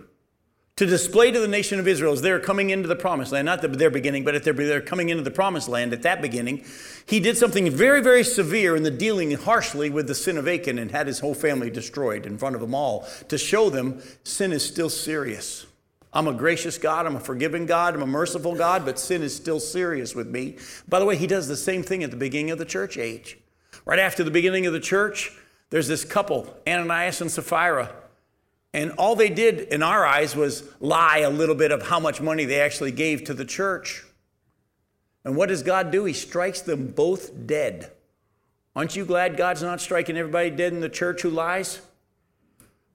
to 0.81 0.87
display 0.87 1.29
to 1.29 1.39
the 1.39 1.47
nation 1.47 1.79
of 1.79 1.87
Israel 1.87 2.11
as 2.11 2.23
they're 2.23 2.39
coming 2.39 2.71
into 2.71 2.87
the 2.87 2.95
promised 2.95 3.31
land, 3.31 3.45
not 3.45 3.61
their 3.61 3.91
beginning, 3.91 4.23
but 4.23 4.33
at 4.33 4.43
their, 4.43 4.53
they're 4.53 4.81
coming 4.81 5.09
into 5.09 5.21
the 5.21 5.29
promised 5.29 5.69
land 5.69 5.93
at 5.93 6.01
that 6.01 6.23
beginning. 6.23 6.65
He 7.05 7.19
did 7.19 7.37
something 7.37 7.69
very, 7.69 8.01
very 8.01 8.23
severe 8.23 8.75
in 8.75 8.81
the 8.81 8.89
dealing 8.89 9.31
harshly 9.33 9.91
with 9.91 10.07
the 10.07 10.15
sin 10.15 10.39
of 10.39 10.47
Achan 10.47 10.79
and 10.79 10.89
had 10.89 11.05
his 11.05 11.19
whole 11.19 11.35
family 11.35 11.69
destroyed 11.69 12.25
in 12.25 12.35
front 12.39 12.55
of 12.55 12.61
them 12.61 12.73
all 12.73 13.07
to 13.27 13.37
show 13.37 13.69
them 13.69 14.01
sin 14.23 14.51
is 14.51 14.65
still 14.65 14.89
serious. 14.89 15.67
I'm 16.13 16.27
a 16.27 16.33
gracious 16.33 16.79
God, 16.79 17.05
I'm 17.05 17.15
a 17.15 17.19
forgiving 17.19 17.67
God, 17.67 17.93
I'm 17.93 18.01
a 18.01 18.07
merciful 18.07 18.55
God, 18.55 18.83
but 18.83 18.97
sin 18.97 19.21
is 19.21 19.35
still 19.35 19.59
serious 19.59 20.15
with 20.15 20.29
me. 20.29 20.57
By 20.89 20.97
the 20.97 21.05
way, 21.05 21.15
he 21.15 21.27
does 21.27 21.47
the 21.47 21.55
same 21.55 21.83
thing 21.83 22.03
at 22.03 22.09
the 22.09 22.17
beginning 22.17 22.49
of 22.49 22.57
the 22.57 22.65
church 22.65 22.97
age. 22.97 23.37
Right 23.85 23.99
after 23.99 24.23
the 24.23 24.31
beginning 24.31 24.65
of 24.65 24.73
the 24.73 24.79
church, 24.79 25.31
there's 25.69 25.87
this 25.87 26.03
couple, 26.03 26.51
Ananias 26.67 27.21
and 27.21 27.29
Sapphira. 27.29 27.93
And 28.73 28.91
all 28.93 29.15
they 29.15 29.29
did 29.29 29.61
in 29.61 29.83
our 29.83 30.05
eyes 30.05 30.35
was 30.35 30.63
lie 30.79 31.19
a 31.19 31.29
little 31.29 31.55
bit 31.55 31.71
of 31.71 31.83
how 31.83 31.99
much 31.99 32.21
money 32.21 32.45
they 32.45 32.61
actually 32.61 32.91
gave 32.91 33.25
to 33.25 33.33
the 33.33 33.45
church. 33.45 34.03
And 35.23 35.35
what 35.35 35.49
does 35.49 35.61
God 35.61 35.91
do? 35.91 36.05
He 36.05 36.13
strikes 36.13 36.61
them 36.61 36.87
both 36.87 37.45
dead. 37.45 37.91
Aren't 38.75 38.95
you 38.95 39.05
glad 39.05 39.35
God's 39.35 39.61
not 39.61 39.81
striking 39.81 40.17
everybody 40.17 40.49
dead 40.49 40.73
in 40.73 40.79
the 40.79 40.89
church 40.89 41.21
who 41.21 41.29
lies? 41.29 41.81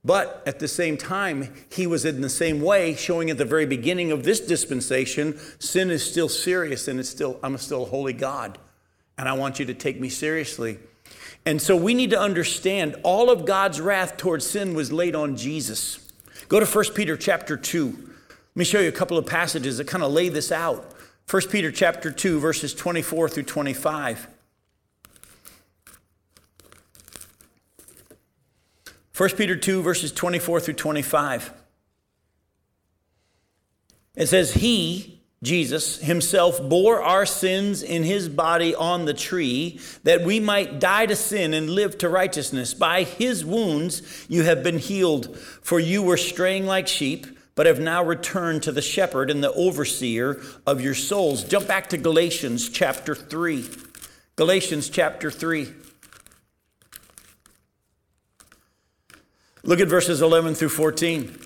But 0.02 0.42
at 0.46 0.60
the 0.60 0.68
same 0.68 0.96
time, 0.96 1.52
he 1.70 1.86
was 1.86 2.04
in 2.04 2.20
the 2.20 2.28
same 2.28 2.62
way 2.62 2.94
showing 2.94 3.28
at 3.28 3.38
the 3.38 3.44
very 3.44 3.66
beginning 3.66 4.12
of 4.12 4.22
this 4.22 4.40
dispensation 4.40 5.38
sin 5.58 5.90
is 5.90 6.08
still 6.08 6.28
serious 6.28 6.88
and 6.88 7.00
it's 7.00 7.10
still, 7.10 7.38
I'm 7.42 7.58
still 7.58 7.82
a 7.82 7.86
holy 7.86 8.12
God. 8.12 8.58
And 9.18 9.28
I 9.28 9.32
want 9.32 9.58
you 9.58 9.66
to 9.66 9.74
take 9.74 10.00
me 10.00 10.08
seriously. 10.08 10.78
And 11.46 11.62
so 11.62 11.76
we 11.76 11.94
need 11.94 12.10
to 12.10 12.20
understand 12.20 12.96
all 13.04 13.30
of 13.30 13.44
God's 13.44 13.80
wrath 13.80 14.16
towards 14.16 14.44
sin 14.44 14.74
was 14.74 14.92
laid 14.92 15.14
on 15.14 15.36
Jesus. 15.36 16.00
Go 16.48 16.58
to 16.58 16.66
1 16.66 16.84
Peter 16.94 17.16
chapter 17.16 17.56
2. 17.56 17.86
Let 17.86 18.56
me 18.56 18.64
show 18.64 18.80
you 18.80 18.88
a 18.88 18.92
couple 18.92 19.16
of 19.16 19.26
passages 19.26 19.78
that 19.78 19.86
kind 19.86 20.02
of 20.02 20.10
lay 20.10 20.28
this 20.28 20.50
out. 20.50 20.92
1 21.30 21.42
Peter 21.48 21.70
chapter 21.70 22.10
2 22.10 22.40
verses 22.40 22.74
24 22.74 23.28
through 23.28 23.44
25. 23.44 24.28
1 29.16 29.30
Peter 29.30 29.56
2 29.56 29.82
verses 29.82 30.10
24 30.10 30.60
through 30.60 30.74
25. 30.74 31.52
It 34.16 34.26
says 34.26 34.54
he 34.54 35.15
Jesus 35.46 35.98
himself 35.98 36.60
bore 36.60 37.00
our 37.00 37.24
sins 37.24 37.80
in 37.80 38.02
his 38.02 38.28
body 38.28 38.74
on 38.74 39.04
the 39.04 39.14
tree, 39.14 39.78
that 40.02 40.24
we 40.24 40.40
might 40.40 40.80
die 40.80 41.06
to 41.06 41.14
sin 41.14 41.54
and 41.54 41.70
live 41.70 41.96
to 41.98 42.08
righteousness. 42.08 42.74
By 42.74 43.04
his 43.04 43.44
wounds 43.44 44.26
you 44.28 44.42
have 44.42 44.64
been 44.64 44.78
healed, 44.78 45.38
for 45.38 45.78
you 45.78 46.02
were 46.02 46.16
straying 46.16 46.66
like 46.66 46.88
sheep, 46.88 47.28
but 47.54 47.66
have 47.66 47.78
now 47.78 48.02
returned 48.02 48.64
to 48.64 48.72
the 48.72 48.82
shepherd 48.82 49.30
and 49.30 49.42
the 49.42 49.52
overseer 49.52 50.42
of 50.66 50.80
your 50.80 50.94
souls. 50.94 51.44
Jump 51.44 51.68
back 51.68 51.90
to 51.90 51.96
Galatians 51.96 52.68
chapter 52.68 53.14
3. 53.14 53.64
Galatians 54.34 54.90
chapter 54.90 55.30
3. 55.30 55.72
Look 59.62 59.78
at 59.78 59.86
verses 59.86 60.20
11 60.22 60.56
through 60.56 60.70
14. 60.70 61.45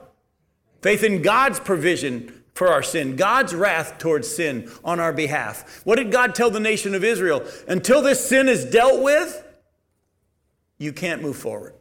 Faith 0.81 1.03
in 1.03 1.21
God's 1.21 1.59
provision 1.59 2.41
for 2.53 2.67
our 2.67 2.83
sin, 2.83 3.15
God's 3.15 3.55
wrath 3.55 3.97
towards 3.97 4.27
sin 4.27 4.69
on 4.83 4.99
our 4.99 5.13
behalf. 5.13 5.81
What 5.85 5.95
did 5.95 6.11
God 6.11 6.35
tell 6.35 6.49
the 6.49 6.59
nation 6.59 6.93
of 6.93 7.03
Israel? 7.03 7.43
Until 7.67 8.01
this 8.01 8.27
sin 8.27 8.49
is 8.49 8.65
dealt 8.65 9.01
with, 9.01 9.43
you 10.77 10.91
can't 10.91 11.21
move 11.21 11.37
forward. 11.37 11.73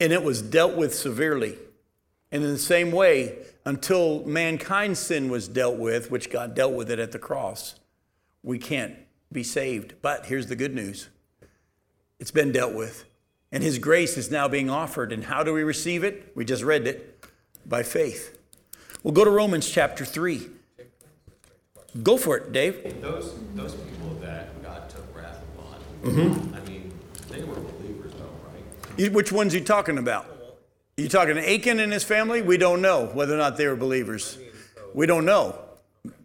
And 0.00 0.12
it 0.12 0.22
was 0.22 0.40
dealt 0.42 0.76
with 0.76 0.94
severely. 0.94 1.56
And 2.30 2.42
in 2.42 2.50
the 2.50 2.58
same 2.58 2.90
way, 2.90 3.38
until 3.64 4.24
mankind's 4.24 4.98
sin 4.98 5.30
was 5.30 5.48
dealt 5.48 5.76
with, 5.76 6.10
which 6.10 6.30
God 6.30 6.54
dealt 6.54 6.72
with 6.72 6.90
it 6.90 6.98
at 6.98 7.12
the 7.12 7.18
cross, 7.18 7.76
we 8.42 8.58
can't 8.58 8.96
be 9.30 9.42
saved. 9.42 9.94
But 10.00 10.26
here's 10.26 10.46
the 10.46 10.56
good 10.56 10.74
news 10.74 11.08
it's 12.18 12.30
been 12.30 12.52
dealt 12.52 12.74
with. 12.74 13.04
And 13.50 13.62
His 13.62 13.78
grace 13.78 14.16
is 14.16 14.30
now 14.30 14.48
being 14.48 14.70
offered. 14.70 15.12
And 15.12 15.24
how 15.24 15.42
do 15.42 15.52
we 15.52 15.62
receive 15.62 16.02
it? 16.02 16.32
We 16.34 16.44
just 16.44 16.62
read 16.62 16.86
it 16.86 17.12
by 17.66 17.82
faith. 17.82 18.38
We'll 19.02 19.14
go 19.14 19.24
to 19.24 19.30
Romans 19.30 19.68
chapter 19.68 20.04
3. 20.04 20.48
Go 22.02 22.16
for 22.16 22.36
it, 22.36 22.52
Dave. 22.52 23.00
Those, 23.02 23.34
those 23.54 23.74
people 23.74 24.14
that 24.20 24.62
God 24.62 24.88
took 24.88 25.14
wrath 25.14 25.42
upon, 25.54 25.78
mm-hmm. 26.02 26.54
I 26.54 26.60
mean, 26.60 26.92
they 27.28 27.44
were 27.44 27.54
believers, 27.54 28.12
though, 28.14 28.30
right? 28.98 29.12
which 29.12 29.30
ones 29.30 29.54
are 29.54 29.58
you 29.58 29.64
talking 29.64 29.98
about? 29.98 30.26
Are 30.98 31.02
you 31.02 31.08
talking 31.08 31.38
Achan 31.38 31.80
and 31.80 31.92
his 31.92 32.04
family? 32.04 32.42
We 32.42 32.56
don't 32.56 32.80
know 32.80 33.06
whether 33.06 33.34
or 33.34 33.38
not 33.38 33.56
they 33.56 33.66
were 33.66 33.76
believers. 33.76 34.38
We 34.94 35.06
don't 35.06 35.24
know. 35.24 35.58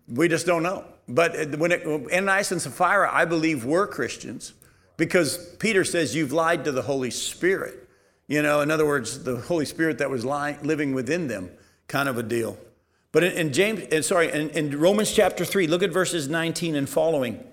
We 0.07 0.27
just 0.27 0.45
don't 0.45 0.63
know. 0.63 0.85
But 1.07 1.55
when 1.55 1.71
it, 1.71 1.85
Ananias 1.85 2.51
and 2.51 2.61
Sapphira, 2.61 3.09
I 3.11 3.25
believe, 3.25 3.65
were 3.65 3.87
Christians 3.87 4.53
because 4.97 5.37
Peter 5.55 5.83
says 5.83 6.15
you've 6.15 6.33
lied 6.33 6.65
to 6.65 6.71
the 6.71 6.81
Holy 6.81 7.11
Spirit. 7.11 7.86
You 8.27 8.41
know, 8.41 8.61
in 8.61 8.71
other 8.71 8.85
words, 8.85 9.23
the 9.23 9.37
Holy 9.37 9.65
Spirit 9.65 9.99
that 9.99 10.09
was 10.09 10.25
lying, 10.25 10.61
living 10.61 10.93
within 10.93 11.27
them, 11.27 11.49
kind 11.87 12.09
of 12.09 12.17
a 12.17 12.23
deal. 12.23 12.57
But 13.13 13.23
in, 13.23 13.31
in 13.33 13.53
James, 13.53 13.79
in, 13.81 14.03
sorry, 14.03 14.31
in, 14.31 14.49
in 14.49 14.77
Romans 14.77 15.11
chapter 15.13 15.45
3, 15.45 15.67
look 15.67 15.81
at 15.81 15.91
verses 15.91 16.27
19 16.27 16.75
and 16.75 16.89
following. 16.89 17.43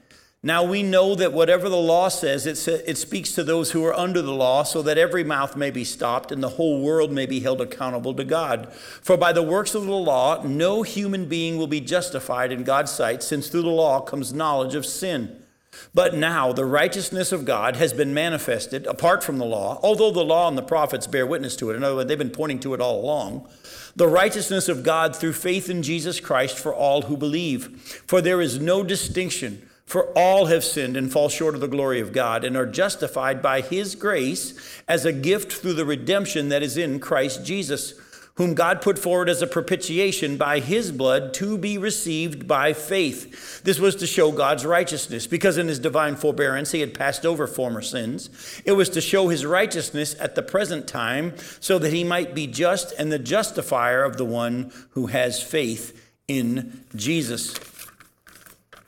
Now 0.43 0.63
we 0.63 0.83
know 0.83 1.15
that 1.15 1.33
whatever 1.33 1.71
the 1.71 1.77
law 1.77 2.09
says, 2.09 2.45
it, 2.45 2.57
sa- 2.57 2.73
it 2.73 2.99
speaks 2.99 3.33
to 3.33 3.45
those 3.45 3.71
who 3.71 3.83
are 3.87 3.95
under 3.95 4.21
the 4.21 4.35
law, 4.35 4.63
so 4.63 4.83
that 4.83 4.99
every 4.99 5.25
mouth 5.25 5.57
may 5.57 5.71
be 5.71 5.85
stopped 5.85 6.33
and 6.33 6.43
the 6.43 6.51
whole 6.51 6.83
world 6.83 7.13
may 7.13 7.25
be 7.25 7.41
held 7.41 7.63
accountable 7.63 8.13
to 8.13 8.25
God. 8.25 8.71
For 8.75 9.17
by 9.17 9.33
the 9.33 9.43
works 9.43 9.75
of 9.75 9.87
the 9.87 9.93
law, 9.93 10.43
no 10.43 10.83
human 10.83 11.27
being 11.27 11.57
will 11.57 11.69
be 11.69 11.81
justified 11.81 12.53
in 12.53 12.65
God's 12.65 12.91
sight, 12.91 13.23
since 13.23 13.49
through 13.49 13.63
the 13.63 13.69
law 13.69 14.01
comes 14.01 14.35
knowledge 14.35 14.75
of 14.75 14.85
sin. 14.85 15.44
But 15.93 16.15
now 16.15 16.53
the 16.53 16.65
righteousness 16.65 17.33
of 17.33 17.45
God 17.45 17.77
has 17.77 17.93
been 17.93 18.13
manifested 18.13 18.87
apart 18.87 19.23
from 19.23 19.39
the 19.39 19.45
law, 19.45 19.79
although 19.83 20.11
the 20.11 20.25
law 20.25 20.49
and 20.49 20.59
the 20.59 20.63
prophets 20.63 21.07
bear 21.07 21.27
witness 21.27 21.57
to 21.57 21.71
it. 21.71 21.77
In 21.77 21.85
other 21.85 21.97
words, 21.97 22.09
they've 22.09 22.19
been 22.19 22.31
pointing 22.31 22.61
to 22.61 22.75
it 22.75 22.81
all 22.81 23.01
along. 23.01 23.49
The 23.97 24.09
righteousness 24.09 24.69
of 24.69 24.83
God 24.83 25.15
through 25.15 25.35
faith 25.35 25.71
in 25.71 25.83
Jesus 25.83 26.19
Christ 26.19 26.59
for 26.59 26.75
all 26.75 27.03
who 27.03 27.17
believe. 27.17 28.03
For 28.07 28.21
there 28.21 28.41
is 28.41 28.59
no 28.59 28.83
distinction, 28.83 29.69
for 29.87 30.07
all 30.19 30.47
have 30.47 30.65
sinned 30.65 30.97
and 30.97 31.13
fall 31.13 31.29
short 31.29 31.55
of 31.55 31.61
the 31.61 31.69
glory 31.69 32.01
of 32.01 32.13
God 32.13 32.45
and 32.45 32.57
are 32.57 32.67
justified 32.67 33.41
by 33.41 33.61
his 33.61 33.95
grace 33.95 34.83
as 34.89 35.05
a 35.05 35.13
gift 35.13 35.53
through 35.53 35.75
the 35.75 35.85
redemption 35.85 36.49
that 36.49 36.63
is 36.63 36.77
in 36.77 36.99
Christ 36.99 37.45
Jesus 37.45 37.95
whom 38.37 38.55
God 38.55 38.83
put 38.83 38.99
forward 38.99 39.29
as 39.29 39.43
a 39.43 39.47
propitiation 39.47 40.37
by 40.37 40.59
his 40.59 40.91
blood 40.91 41.33
to 41.35 41.57
be 41.57 41.79
received 41.79 42.49
by 42.49 42.73
faith. 42.73 43.63
This 43.63 43.79
was 43.79 43.95
to 43.97 44.09
show 44.09 44.33
God's 44.33 44.67
righteousness, 44.67 45.29
because 45.29 45.57
in 45.57 45.69
his 45.69 45.79
divine 45.79 46.17
forbearance 46.17 46.73
he 46.73 46.81
had 46.81 46.95
passed 46.95 47.25
over 47.25 47.47
former 47.47 47.81
sins. 47.81 48.29
It 48.65 48.73
was 48.73 48.89
to 48.91 49.01
show 49.01 49.29
his 49.29 49.47
righteousness 49.47 50.17
at 50.19 50.35
the 50.35 50.43
present 50.43 50.89
time, 50.89 51.35
so 51.61 51.79
that 51.79 51.93
he 51.93 52.03
might 52.03 52.35
be 52.35 52.49
just 52.49 52.93
and 52.99 53.13
the 53.13 53.21
justifier 53.21 54.03
of 54.03 54.17
the 54.17 54.25
one 54.25 54.73
who 54.91 55.07
has 55.07 55.41
faith 55.41 56.01
in 56.27 56.85
Jesus. 56.97 57.55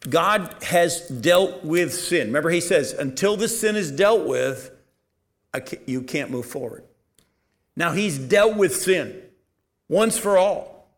God 0.08 0.54
has 0.62 1.08
dealt 1.08 1.64
with 1.64 1.94
sin. 1.94 2.28
Remember, 2.28 2.50
he 2.50 2.60
says, 2.60 2.92
until 2.92 3.36
this 3.36 3.60
sin 3.60 3.76
is 3.76 3.92
dealt 3.92 4.26
with, 4.26 4.72
you 5.86 6.02
can't 6.02 6.30
move 6.30 6.46
forward. 6.46 6.84
Now, 7.76 7.92
he's 7.92 8.18
dealt 8.18 8.56
with 8.56 8.74
sin 8.74 9.22
once 9.88 10.18
for 10.18 10.36
all. 10.36 10.88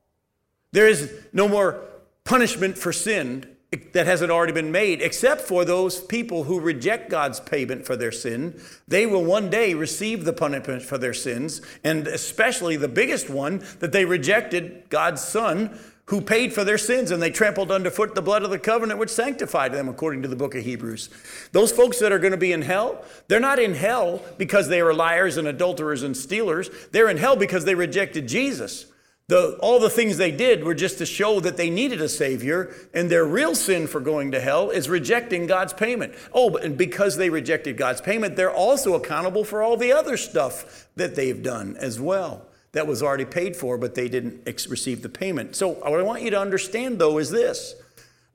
There 0.72 0.88
is 0.88 1.12
no 1.32 1.48
more 1.48 1.84
punishment 2.24 2.76
for 2.76 2.92
sin 2.92 3.46
that 3.92 4.06
hasn't 4.06 4.30
already 4.30 4.52
been 4.52 4.72
made, 4.72 5.02
except 5.02 5.42
for 5.42 5.64
those 5.64 6.00
people 6.00 6.44
who 6.44 6.58
reject 6.58 7.10
God's 7.10 7.38
payment 7.38 7.84
for 7.84 7.96
their 7.96 8.12
sin. 8.12 8.58
They 8.86 9.04
will 9.04 9.24
one 9.24 9.50
day 9.50 9.74
receive 9.74 10.24
the 10.24 10.32
punishment 10.32 10.82
for 10.82 10.96
their 10.96 11.12
sins, 11.12 11.60
and 11.84 12.06
especially 12.06 12.76
the 12.76 12.88
biggest 12.88 13.28
one 13.28 13.62
that 13.80 13.92
they 13.92 14.06
rejected 14.06 14.84
God's 14.88 15.22
Son 15.22 15.78
who 16.08 16.22
paid 16.22 16.54
for 16.54 16.64
their 16.64 16.78
sins 16.78 17.10
and 17.10 17.22
they 17.22 17.30
trampled 17.30 17.70
underfoot 17.70 18.14
the 18.14 18.22
blood 18.22 18.42
of 18.42 18.48
the 18.48 18.58
covenant 18.58 18.98
which 18.98 19.10
sanctified 19.10 19.72
them, 19.72 19.88
according 19.88 20.22
to 20.22 20.28
the 20.28 20.36
book 20.36 20.54
of 20.54 20.64
Hebrews. 20.64 21.10
Those 21.52 21.70
folks 21.70 21.98
that 21.98 22.12
are 22.12 22.18
going 22.18 22.32
to 22.32 22.38
be 22.38 22.52
in 22.52 22.62
hell, 22.62 23.04
they're 23.28 23.38
not 23.38 23.58
in 23.58 23.74
hell 23.74 24.22
because 24.38 24.68
they 24.68 24.80
are 24.80 24.94
liars 24.94 25.36
and 25.36 25.46
adulterers 25.46 26.02
and 26.02 26.16
stealers. 26.16 26.70
They're 26.92 27.10
in 27.10 27.18
hell 27.18 27.36
because 27.36 27.66
they 27.66 27.74
rejected 27.74 28.26
Jesus. 28.26 28.86
The, 29.26 29.58
all 29.60 29.78
the 29.78 29.90
things 29.90 30.16
they 30.16 30.30
did 30.30 30.64
were 30.64 30.74
just 30.74 30.96
to 30.96 31.04
show 31.04 31.40
that 31.40 31.58
they 31.58 31.68
needed 31.68 32.00
a 32.00 32.08
Savior, 32.08 32.74
and 32.94 33.10
their 33.10 33.26
real 33.26 33.54
sin 33.54 33.86
for 33.86 34.00
going 34.00 34.32
to 34.32 34.40
hell 34.40 34.70
is 34.70 34.88
rejecting 34.88 35.46
God's 35.46 35.74
payment. 35.74 36.14
Oh, 36.32 36.56
and 36.56 36.78
because 36.78 37.18
they 37.18 37.28
rejected 37.28 37.76
God's 37.76 38.00
payment, 38.00 38.36
they're 38.36 38.50
also 38.50 38.94
accountable 38.94 39.44
for 39.44 39.62
all 39.62 39.76
the 39.76 39.92
other 39.92 40.16
stuff 40.16 40.88
that 40.96 41.14
they've 41.14 41.42
done 41.42 41.76
as 41.76 42.00
well 42.00 42.47
that 42.72 42.86
was 42.86 43.02
already 43.02 43.24
paid 43.24 43.56
for, 43.56 43.78
but 43.78 43.94
they 43.94 44.08
didn't 44.08 44.46
receive 44.68 45.02
the 45.02 45.08
payment. 45.08 45.56
So, 45.56 45.68
what 45.68 45.98
I 45.98 46.02
want 46.02 46.22
you 46.22 46.30
to 46.30 46.40
understand, 46.40 46.98
though, 46.98 47.18
is 47.18 47.30
this 47.30 47.74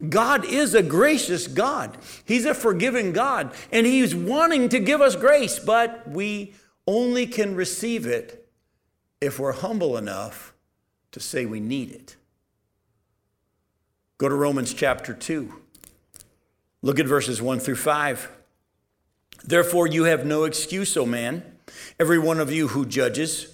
God 0.10 0.46
is 0.46 0.74
a 0.74 0.84
gracious 0.84 1.48
God, 1.48 1.98
He's 2.26 2.46
a 2.46 2.54
forgiving 2.54 3.14
God, 3.14 3.54
and 3.72 3.86
He's 3.86 4.16
wanting 4.16 4.70
to 4.70 4.80
give 4.80 5.02
us 5.02 5.16
grace, 5.16 5.60
but 5.60 6.10
we 6.10 6.54
only 6.88 7.28
can 7.28 7.56
receive 7.56 8.06
it 8.06 8.50
if 9.22 9.40
we're 9.40 9.54
humble 9.54 9.98
enough 9.98 10.54
to 11.12 11.20
say 11.20 11.46
we 11.46 11.60
need 11.60 11.92
it. 11.92 12.18
Go 14.18 14.28
to 14.28 14.36
Romans 14.36 14.74
chapter 14.74 15.14
2. 15.14 15.54
Look 16.82 17.00
at 17.00 17.08
verses 17.08 17.42
1 17.42 17.60
through 17.60 17.78
5. 17.78 18.30
Therefore, 19.46 19.88
you 19.88 20.04
have 20.06 20.26
no 20.26 20.44
excuse, 20.44 20.96
O 20.98 21.06
man, 21.06 21.44
every 22.00 22.20
one 22.20 22.40
of 22.40 22.52
you 22.52 22.70
who 22.70 22.86
judges, 22.86 23.53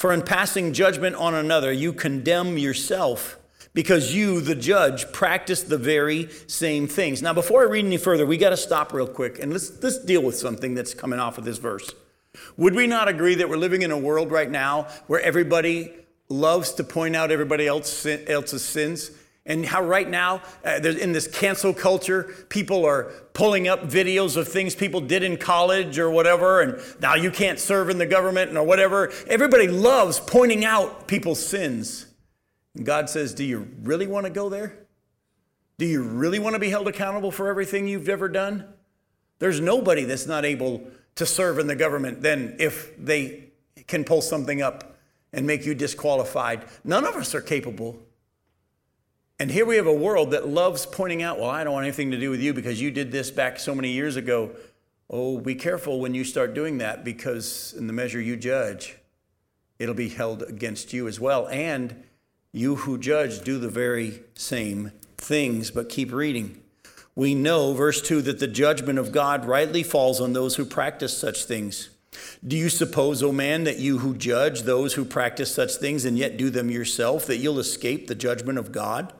for 0.00 0.14
in 0.14 0.22
passing 0.22 0.72
judgment 0.72 1.14
on 1.14 1.34
another, 1.34 1.70
you 1.70 1.92
condemn 1.92 2.56
yourself, 2.56 3.38
because 3.74 4.14
you, 4.14 4.40
the 4.40 4.54
judge, 4.54 5.12
practice 5.12 5.62
the 5.62 5.76
very 5.76 6.30
same 6.46 6.88
things. 6.88 7.20
Now, 7.20 7.34
before 7.34 7.60
I 7.60 7.66
read 7.66 7.84
any 7.84 7.98
further, 7.98 8.24
we 8.24 8.38
got 8.38 8.48
to 8.48 8.56
stop 8.56 8.94
real 8.94 9.06
quick 9.06 9.38
and 9.38 9.52
let's, 9.52 9.70
let's 9.82 10.02
deal 10.02 10.22
with 10.22 10.36
something 10.36 10.74
that's 10.74 10.94
coming 10.94 11.18
off 11.18 11.36
of 11.36 11.44
this 11.44 11.58
verse. 11.58 11.94
Would 12.56 12.74
we 12.74 12.86
not 12.86 13.08
agree 13.08 13.34
that 13.34 13.50
we're 13.50 13.58
living 13.58 13.82
in 13.82 13.90
a 13.90 13.98
world 13.98 14.30
right 14.30 14.50
now 14.50 14.84
where 15.06 15.20
everybody 15.20 15.92
loves 16.30 16.72
to 16.74 16.84
point 16.84 17.14
out 17.14 17.30
everybody 17.30 17.66
else, 17.66 18.06
else's 18.06 18.64
sins. 18.64 19.10
And 19.50 19.66
how 19.66 19.82
right 19.82 20.08
now, 20.08 20.42
uh, 20.64 20.80
in 20.80 21.10
this 21.10 21.26
cancel 21.26 21.74
culture, 21.74 22.32
people 22.50 22.86
are 22.86 23.10
pulling 23.32 23.66
up 23.66 23.82
videos 23.82 24.36
of 24.36 24.46
things 24.46 24.76
people 24.76 25.00
did 25.00 25.24
in 25.24 25.38
college 25.38 25.98
or 25.98 26.08
whatever, 26.08 26.60
and 26.60 26.80
now 27.00 27.16
you 27.16 27.32
can't 27.32 27.58
serve 27.58 27.90
in 27.90 27.98
the 27.98 28.06
government 28.06 28.56
or 28.56 28.62
whatever. 28.62 29.12
Everybody 29.26 29.66
loves 29.66 30.20
pointing 30.20 30.64
out 30.64 31.08
people's 31.08 31.44
sins. 31.44 32.06
And 32.76 32.86
God 32.86 33.10
says, 33.10 33.34
Do 33.34 33.42
you 33.42 33.66
really 33.82 34.06
want 34.06 34.26
to 34.26 34.30
go 34.30 34.48
there? 34.48 34.86
Do 35.78 35.84
you 35.86 36.04
really 36.04 36.38
want 36.38 36.54
to 36.54 36.60
be 36.60 36.70
held 36.70 36.86
accountable 36.86 37.32
for 37.32 37.48
everything 37.48 37.88
you've 37.88 38.08
ever 38.08 38.28
done? 38.28 38.72
There's 39.40 39.60
nobody 39.60 40.04
that's 40.04 40.28
not 40.28 40.44
able 40.44 40.84
to 41.16 41.26
serve 41.26 41.58
in 41.58 41.66
the 41.66 41.74
government 41.74 42.22
then 42.22 42.54
if 42.60 42.96
they 42.96 43.46
can 43.88 44.04
pull 44.04 44.22
something 44.22 44.62
up 44.62 44.96
and 45.32 45.44
make 45.44 45.66
you 45.66 45.74
disqualified. 45.74 46.66
None 46.84 47.04
of 47.04 47.16
us 47.16 47.34
are 47.34 47.40
capable. 47.40 48.00
And 49.40 49.50
here 49.50 49.64
we 49.64 49.76
have 49.76 49.86
a 49.86 49.94
world 49.94 50.32
that 50.32 50.48
loves 50.48 50.84
pointing 50.84 51.22
out, 51.22 51.40
well, 51.40 51.48
I 51.48 51.64
don't 51.64 51.72
want 51.72 51.86
anything 51.86 52.10
to 52.10 52.20
do 52.20 52.28
with 52.28 52.42
you 52.42 52.52
because 52.52 52.78
you 52.78 52.90
did 52.90 53.10
this 53.10 53.30
back 53.30 53.58
so 53.58 53.74
many 53.74 53.90
years 53.90 54.16
ago. 54.16 54.50
Oh, 55.08 55.38
be 55.40 55.54
careful 55.54 55.98
when 55.98 56.12
you 56.12 56.24
start 56.24 56.52
doing 56.52 56.76
that 56.78 57.04
because 57.04 57.72
in 57.72 57.86
the 57.86 57.94
measure 57.94 58.20
you 58.20 58.36
judge, 58.36 58.98
it'll 59.78 59.94
be 59.94 60.10
held 60.10 60.42
against 60.42 60.92
you 60.92 61.08
as 61.08 61.18
well. 61.18 61.48
And 61.48 62.04
you 62.52 62.76
who 62.76 62.98
judge 62.98 63.40
do 63.40 63.58
the 63.58 63.70
very 63.70 64.20
same 64.34 64.92
things. 65.16 65.70
But 65.70 65.88
keep 65.88 66.12
reading. 66.12 66.60
We 67.14 67.34
know, 67.34 67.72
verse 67.72 68.02
2, 68.02 68.20
that 68.20 68.40
the 68.40 68.46
judgment 68.46 68.98
of 68.98 69.10
God 69.10 69.46
rightly 69.46 69.82
falls 69.82 70.20
on 70.20 70.34
those 70.34 70.56
who 70.56 70.66
practice 70.66 71.16
such 71.16 71.46
things. 71.46 71.88
Do 72.46 72.58
you 72.58 72.68
suppose, 72.68 73.22
O 73.22 73.28
oh 73.28 73.32
man, 73.32 73.64
that 73.64 73.78
you 73.78 74.00
who 74.00 74.14
judge 74.14 74.62
those 74.62 74.92
who 74.92 75.04
practice 75.06 75.54
such 75.54 75.76
things 75.76 76.04
and 76.04 76.18
yet 76.18 76.36
do 76.36 76.50
them 76.50 76.70
yourself, 76.70 77.24
that 77.24 77.38
you'll 77.38 77.58
escape 77.58 78.06
the 78.06 78.14
judgment 78.14 78.58
of 78.58 78.70
God? 78.70 79.14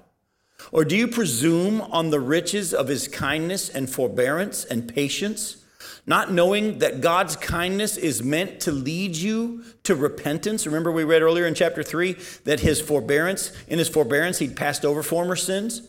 Or 0.73 0.85
do 0.85 0.97
you 0.97 1.09
presume 1.09 1.81
on 1.81 2.11
the 2.11 2.21
riches 2.21 2.73
of 2.73 2.89
his 2.89 3.09
kindness 3.09 3.69
and 3.69 3.91
forbearance 3.91 4.65
and 4.65 4.93
patience, 4.93 5.65
not 6.07 6.33
knowing 6.33 6.79
that 6.79 7.01
God's 7.01 7.37
kindness 7.37 7.97
is 7.97 8.23
meant 8.23 8.61
to 8.61 8.73
lead 8.73 9.17
you 9.17 9.65
to 9.85 9.95
repentance? 9.95 10.67
Remember, 10.67 10.93
we 10.93 11.05
read 11.05 11.23
earlier 11.23 11.47
in 11.47 11.55
chapter 11.55 11.83
3 11.83 12.17
that 12.45 12.61
his 12.61 12.81
forbearance, 12.81 13.53
in 13.69 13.79
his 13.79 13.89
forbearance, 13.89 14.39
he'd 14.39 14.57
passed 14.57 14.85
over 14.85 15.03
former 15.03 15.37
sins? 15.37 15.83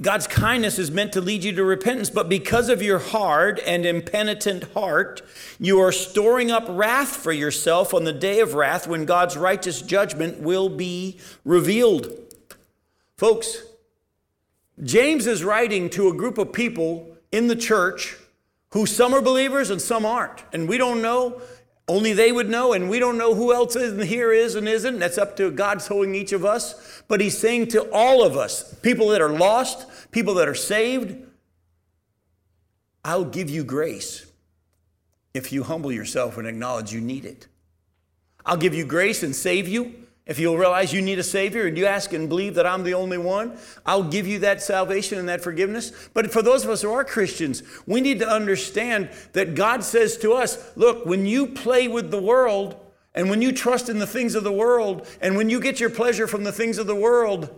God's 0.00 0.26
kindness 0.26 0.80
is 0.80 0.90
meant 0.90 1.12
to 1.12 1.20
lead 1.20 1.44
you 1.44 1.52
to 1.52 1.64
repentance, 1.64 2.10
but 2.10 2.28
because 2.28 2.68
of 2.68 2.82
your 2.82 2.98
hard 2.98 3.60
and 3.60 3.86
impenitent 3.86 4.64
heart, 4.72 5.22
you 5.60 5.78
are 5.80 5.92
storing 5.92 6.50
up 6.50 6.64
wrath 6.68 7.14
for 7.16 7.30
yourself 7.30 7.94
on 7.94 8.02
the 8.02 8.12
day 8.12 8.40
of 8.40 8.54
wrath 8.54 8.88
when 8.88 9.04
God's 9.04 9.36
righteous 9.36 9.80
judgment 9.80 10.40
will 10.40 10.68
be 10.68 11.20
revealed. 11.44 12.10
Folks, 13.22 13.62
James 14.82 15.28
is 15.28 15.44
writing 15.44 15.88
to 15.90 16.08
a 16.08 16.12
group 16.12 16.38
of 16.38 16.52
people 16.52 17.16
in 17.30 17.46
the 17.46 17.54
church 17.54 18.16
who 18.70 18.84
some 18.84 19.14
are 19.14 19.22
believers 19.22 19.70
and 19.70 19.80
some 19.80 20.04
aren't. 20.04 20.42
And 20.52 20.68
we 20.68 20.76
don't 20.76 21.00
know 21.00 21.40
only 21.86 22.14
they 22.14 22.32
would 22.32 22.48
know, 22.50 22.72
and 22.72 22.90
we 22.90 22.98
don't 22.98 23.16
know 23.16 23.36
who 23.36 23.54
else 23.54 23.76
is 23.76 24.08
here 24.08 24.32
is 24.32 24.56
and 24.56 24.68
isn't. 24.68 24.98
That's 24.98 25.18
up 25.18 25.36
to 25.36 25.52
God 25.52 25.80
showing 25.80 26.16
each 26.16 26.32
of 26.32 26.44
us. 26.44 27.04
But 27.06 27.20
He's 27.20 27.38
saying 27.38 27.68
to 27.68 27.88
all 27.92 28.24
of 28.24 28.36
us, 28.36 28.74
people 28.80 29.06
that 29.10 29.20
are 29.20 29.30
lost, 29.30 30.10
people 30.10 30.34
that 30.34 30.48
are 30.48 30.54
saved, 30.56 31.16
I'll 33.04 33.24
give 33.24 33.48
you 33.48 33.62
grace 33.62 34.26
if 35.32 35.52
you 35.52 35.62
humble 35.62 35.92
yourself 35.92 36.38
and 36.38 36.48
acknowledge 36.48 36.92
you 36.92 37.00
need 37.00 37.24
it. 37.24 37.46
I'll 38.44 38.56
give 38.56 38.74
you 38.74 38.84
grace 38.84 39.22
and 39.22 39.36
save 39.36 39.68
you 39.68 40.01
if 40.24 40.38
you'll 40.38 40.56
realize 40.56 40.92
you 40.92 41.02
need 41.02 41.18
a 41.18 41.24
Savior 41.24 41.66
and 41.66 41.76
you 41.76 41.86
ask 41.86 42.12
and 42.12 42.28
believe 42.28 42.54
that 42.54 42.66
I'm 42.66 42.84
the 42.84 42.94
only 42.94 43.18
one, 43.18 43.56
I'll 43.84 44.04
give 44.04 44.26
you 44.26 44.38
that 44.40 44.62
salvation 44.62 45.18
and 45.18 45.28
that 45.28 45.42
forgiveness. 45.42 45.92
But 46.14 46.30
for 46.30 46.42
those 46.42 46.64
of 46.64 46.70
us 46.70 46.82
who 46.82 46.92
are 46.92 47.04
Christians, 47.04 47.62
we 47.86 48.00
need 48.00 48.20
to 48.20 48.28
understand 48.28 49.10
that 49.32 49.56
God 49.56 49.82
says 49.82 50.16
to 50.18 50.32
us, 50.32 50.76
look, 50.76 51.04
when 51.04 51.26
you 51.26 51.48
play 51.48 51.88
with 51.88 52.12
the 52.12 52.22
world 52.22 52.76
and 53.14 53.28
when 53.30 53.42
you 53.42 53.50
trust 53.50 53.88
in 53.88 53.98
the 53.98 54.06
things 54.06 54.36
of 54.36 54.44
the 54.44 54.52
world 54.52 55.08
and 55.20 55.36
when 55.36 55.50
you 55.50 55.60
get 55.60 55.80
your 55.80 55.90
pleasure 55.90 56.28
from 56.28 56.44
the 56.44 56.52
things 56.52 56.78
of 56.78 56.86
the 56.86 56.94
world, 56.94 57.50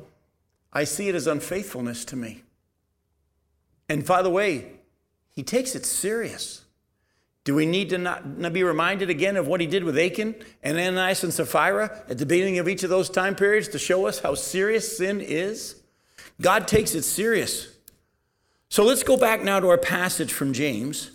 I 0.73 0.85
see 0.85 1.09
it 1.09 1.15
as 1.15 1.27
unfaithfulness 1.27 2.07
to 2.07 2.17
me. 2.17 2.45
And 3.91 4.07
by 4.07 4.23
the 4.23 4.31
way, 4.31 4.73
He 5.31 5.43
takes 5.43 5.75
it 5.75 5.85
serious. 5.85 6.64
Do 7.45 7.55
we 7.55 7.67
need 7.67 7.91
to 7.91 7.99
not, 7.99 8.53
be 8.53 8.65
reminded 8.65 9.11
again 9.11 9.37
of 9.37 9.47
what 9.47 9.61
he 9.61 9.67
did 9.67 9.85
with 9.85 9.99
Achan 9.99 10.35
and 10.63 10.79
Ananias 10.79 11.23
and 11.23 11.33
Sapphira 11.33 12.05
at 12.09 12.17
the 12.17 12.25
beginning 12.25 12.59
of 12.59 12.69
each 12.69 12.83
of 12.83 12.91
those 12.91 13.11
time 13.11 13.35
periods 13.35 13.69
to 13.69 13.79
show 13.79 14.07
us 14.07 14.21
how 14.21 14.35
serious 14.35 14.97
sin 14.97 15.21
is? 15.21 15.77
God 16.41 16.67
takes 16.67 16.95
it 16.95 17.03
serious. 17.03 17.69
So 18.71 18.83
let's 18.83 19.03
go 19.03 19.19
back 19.19 19.45
now 19.45 19.61
to 19.61 19.69
our 19.69 19.79
passage 19.79 20.33
from 20.33 20.55
James 20.55 21.11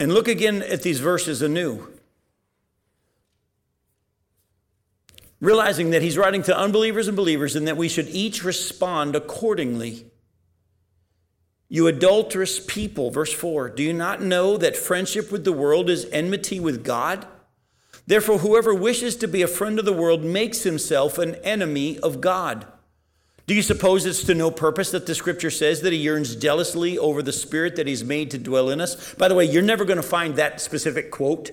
and 0.00 0.12
look 0.12 0.26
again 0.26 0.62
at 0.62 0.82
these 0.82 1.00
verses 1.00 1.42
anew. 1.42 1.88
Realizing 5.38 5.90
that 5.90 6.00
he's 6.00 6.16
writing 6.16 6.42
to 6.44 6.56
unbelievers 6.56 7.08
and 7.08 7.16
believers 7.16 7.56
and 7.56 7.68
that 7.68 7.76
we 7.76 7.88
should 7.88 8.08
each 8.08 8.42
respond 8.42 9.14
accordingly 9.14 10.06
you 11.72 11.86
adulterous 11.86 12.60
people, 12.60 13.10
verse 13.10 13.32
4, 13.32 13.70
do 13.70 13.82
you 13.82 13.94
not 13.94 14.20
know 14.20 14.58
that 14.58 14.76
friendship 14.76 15.32
with 15.32 15.44
the 15.44 15.54
world 15.54 15.88
is 15.88 16.04
enmity 16.12 16.60
with 16.60 16.84
God? 16.84 17.26
Therefore, 18.06 18.40
whoever 18.40 18.74
wishes 18.74 19.16
to 19.16 19.26
be 19.26 19.40
a 19.40 19.48
friend 19.48 19.78
of 19.78 19.86
the 19.86 19.92
world 19.94 20.22
makes 20.22 20.64
himself 20.64 21.16
an 21.16 21.36
enemy 21.36 21.98
of 22.00 22.20
God. 22.20 22.66
Do 23.46 23.54
you 23.54 23.62
suppose 23.62 24.04
it's 24.04 24.22
to 24.24 24.34
no 24.34 24.50
purpose 24.50 24.90
that 24.90 25.06
the 25.06 25.14
scripture 25.14 25.50
says 25.50 25.80
that 25.80 25.94
he 25.94 25.98
yearns 26.00 26.36
jealously 26.36 26.98
over 26.98 27.22
the 27.22 27.32
spirit 27.32 27.76
that 27.76 27.86
he's 27.86 28.04
made 28.04 28.30
to 28.32 28.38
dwell 28.38 28.68
in 28.68 28.78
us? 28.78 29.14
By 29.14 29.28
the 29.28 29.34
way, 29.34 29.46
you're 29.46 29.62
never 29.62 29.86
going 29.86 29.96
to 29.96 30.02
find 30.02 30.36
that 30.36 30.60
specific 30.60 31.10
quote. 31.10 31.52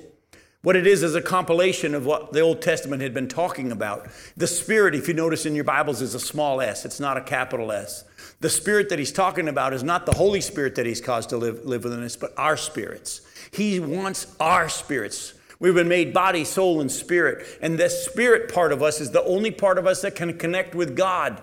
What 0.62 0.76
it 0.76 0.86
is 0.86 1.04
is 1.04 1.16
a 1.16 1.22
compilation 1.22 1.96
of 1.96 2.06
what 2.06 2.34
the 2.34 2.42
Old 2.42 2.62
Testament 2.62 3.02
had 3.02 3.14
been 3.14 3.30
talking 3.30 3.72
about. 3.72 4.10
The 4.36 4.48
Spirit, 4.48 4.94
if 4.94 5.08
you 5.08 5.14
notice 5.14 5.46
in 5.46 5.56
your 5.56 5.64
Bibles, 5.64 6.02
is 6.02 6.16
a 6.16 6.20
small 6.20 6.60
s, 6.60 6.84
it's 6.84 7.00
not 7.00 7.16
a 7.16 7.22
capital 7.22 7.72
S. 7.72 8.04
The 8.42 8.50
spirit 8.50 8.90
that 8.90 9.00
he's 9.00 9.12
talking 9.12 9.48
about 9.48 9.74
is 9.74 9.84
not 9.84 10.06
the 10.06 10.14
Holy 10.14 10.40
Spirit 10.42 10.76
that 10.76 10.86
he's 10.86 11.02
caused 11.02 11.30
to 11.30 11.38
live, 11.38 11.66
live 11.66 11.84
within 11.84 12.04
us, 12.04 12.16
but 12.16 12.34
our 12.38 12.56
spirits. 12.56 13.22
He 13.52 13.80
wants 13.80 14.34
our 14.40 14.70
spirits. 14.70 15.34
We've 15.60 15.76
been 15.76 15.90
made 15.90 16.14
body, 16.14 16.46
soul, 16.46 16.80
and 16.80 16.90
spirit. 16.90 17.46
And 17.62 17.78
the 17.78 17.90
spirit 17.90 18.54
part 18.54 18.72
of 18.72 18.82
us 18.82 19.02
is 19.02 19.12
the 19.12 19.24
only 19.24 19.52
part 19.52 19.78
of 19.78 19.86
us 19.86 20.02
that 20.04 20.16
can 20.16 20.38
connect 20.38 20.74
with 20.74 20.96
God. 20.96 21.42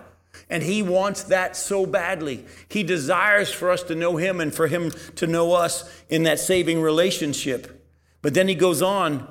And 0.49 0.63
he 0.63 0.81
wants 0.81 1.23
that 1.23 1.55
so 1.55 1.85
badly. 1.85 2.45
He 2.69 2.81
desires 2.81 3.51
for 3.51 3.69
us 3.69 3.83
to 3.83 3.95
know 3.95 4.17
him 4.17 4.39
and 4.39 4.53
for 4.53 4.67
him 4.67 4.91
to 5.15 5.27
know 5.27 5.53
us 5.53 5.87
in 6.09 6.23
that 6.23 6.39
saving 6.39 6.81
relationship. 6.81 7.76
But 8.27 8.33
then 8.33 8.49
he 8.49 8.55
goes 8.55 8.81
on, 8.81 9.25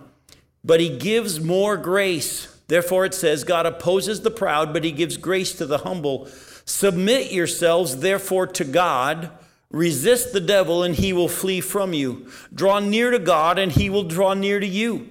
but 0.65 0.81
he 0.81 0.89
gives 0.89 1.39
more 1.39 1.77
grace. 1.77 2.47
Therefore, 2.67 3.05
it 3.05 3.13
says, 3.13 3.45
God 3.45 3.67
opposes 3.67 4.23
the 4.23 4.31
proud, 4.31 4.73
but 4.73 4.85
he 4.85 4.91
gives 4.91 5.19
grace 5.19 5.53
to 5.57 5.67
the 5.67 5.77
humble. 5.77 6.29
Submit 6.65 7.31
yourselves, 7.31 7.99
therefore, 7.99 8.47
to 8.47 8.65
God. 8.65 9.31
Resist 9.71 10.33
the 10.33 10.41
devil, 10.41 10.83
and 10.83 10.95
he 10.95 11.13
will 11.13 11.29
flee 11.29 11.61
from 11.61 11.93
you. 11.93 12.31
Draw 12.55 12.79
near 12.79 13.11
to 13.11 13.19
God, 13.19 13.59
and 13.59 13.71
he 13.71 13.91
will 13.91 14.05
draw 14.05 14.33
near 14.33 14.61
to 14.61 14.67
you. 14.67 15.11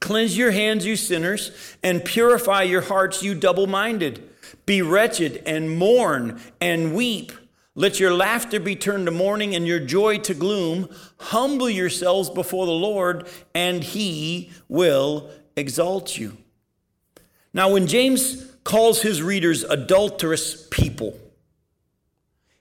Cleanse 0.00 0.38
your 0.38 0.52
hands, 0.52 0.86
you 0.86 0.96
sinners, 0.96 1.50
and 1.82 2.02
purify 2.02 2.62
your 2.62 2.80
hearts, 2.80 3.22
you 3.22 3.34
double 3.34 3.66
minded. 3.66 4.26
Be 4.64 4.80
wretched 4.80 5.42
and 5.44 5.76
mourn 5.76 6.40
and 6.62 6.94
weep. 6.94 7.32
Let 7.78 8.00
your 8.00 8.14
laughter 8.14 8.58
be 8.58 8.74
turned 8.74 9.04
to 9.04 9.12
mourning 9.12 9.54
and 9.54 9.66
your 9.66 9.80
joy 9.80 10.16
to 10.20 10.32
gloom. 10.32 10.88
Humble 11.20 11.68
yourselves 11.68 12.30
before 12.30 12.64
the 12.64 12.72
Lord, 12.72 13.28
and 13.54 13.84
he 13.84 14.50
will 14.66 15.30
exalt 15.56 16.16
you. 16.16 16.38
Now, 17.52 17.70
when 17.70 17.86
James 17.86 18.50
calls 18.64 19.02
his 19.02 19.22
readers 19.22 19.62
adulterous 19.62 20.66
people, 20.70 21.18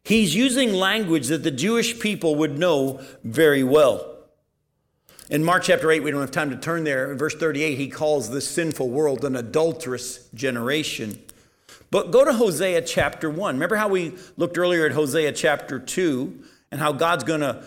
he's 0.04 0.36
using 0.36 0.74
language 0.74 1.28
that 1.28 1.44
the 1.44 1.52
Jewish 1.52 1.98
people 1.98 2.36
would 2.36 2.60
know 2.60 3.00
very 3.24 3.64
well. 3.64 4.18
In 5.30 5.46
Mark 5.46 5.64
chapter 5.64 5.90
8, 5.92 6.04
we 6.04 6.12
don't 6.12 6.20
have 6.20 6.32
time 6.32 6.50
to 6.50 6.58
turn 6.58 6.84
there. 6.84 7.10
In 7.10 7.18
verse 7.18 7.36
38, 7.36 7.78
he 7.78 7.88
calls 7.88 8.30
this 8.30 8.50
sinful 8.50 8.90
world 8.90 9.24
an 9.24 9.38
adulterous 9.38 10.28
generation. 10.34 11.22
But 11.92 12.12
go 12.12 12.26
to 12.26 12.34
Hosea 12.34 12.82
chapter 12.82 13.30
1. 13.30 13.56
Remember 13.56 13.76
how 13.76 13.88
we 13.88 14.14
looked 14.38 14.58
earlier 14.58 14.86
at 14.86 14.92
Hosea 14.92 15.32
chapter 15.32 15.80
2 15.80 16.44
and 16.72 16.82
how 16.82 16.92
God's 16.92 17.24
going 17.24 17.42
to 17.42 17.64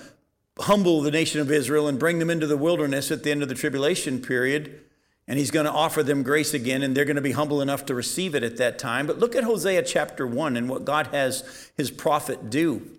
humble 0.59 1.03
the 1.03 1.11
nation 1.11 1.41
of 1.41 1.51
Israel 1.51 1.89
and 1.89 1.99
bring 1.99 2.19
them 2.19 2.31
into 2.31 2.47
the 2.47 2.57
wilderness 2.57 3.11
at 3.11 3.23
the 3.23 3.31
end 3.31 3.43
of 3.43 3.49
the 3.49 3.55
tribulation 3.55 4.21
period. 4.21 4.81
And 5.27 5.39
he's 5.39 5.51
going 5.51 5.67
to 5.67 5.73
offer 5.73 6.03
them 6.03 6.23
grace 6.23 6.55
again, 6.55 6.83
and 6.83 6.97
they're 6.97 7.05
going 7.05 7.17
to 7.17 7.23
be 7.23 7.33
humble 7.33 7.61
enough 7.61 7.85
to 7.87 7.95
receive 7.95 8.35
it 8.35 8.43
at 8.43 8.57
that 8.57 8.79
time. 8.79 9.07
But 9.07 9.19
look 9.19 9.37
at 9.37 9.45
Hosea 9.45 9.83
chapter 9.83 10.27
1 10.27 10.57
and 10.57 10.69
what 10.71 10.87
God 10.87 11.09
has 11.09 11.71
his 11.77 11.91
prophet 11.91 12.49
do. 12.49 12.99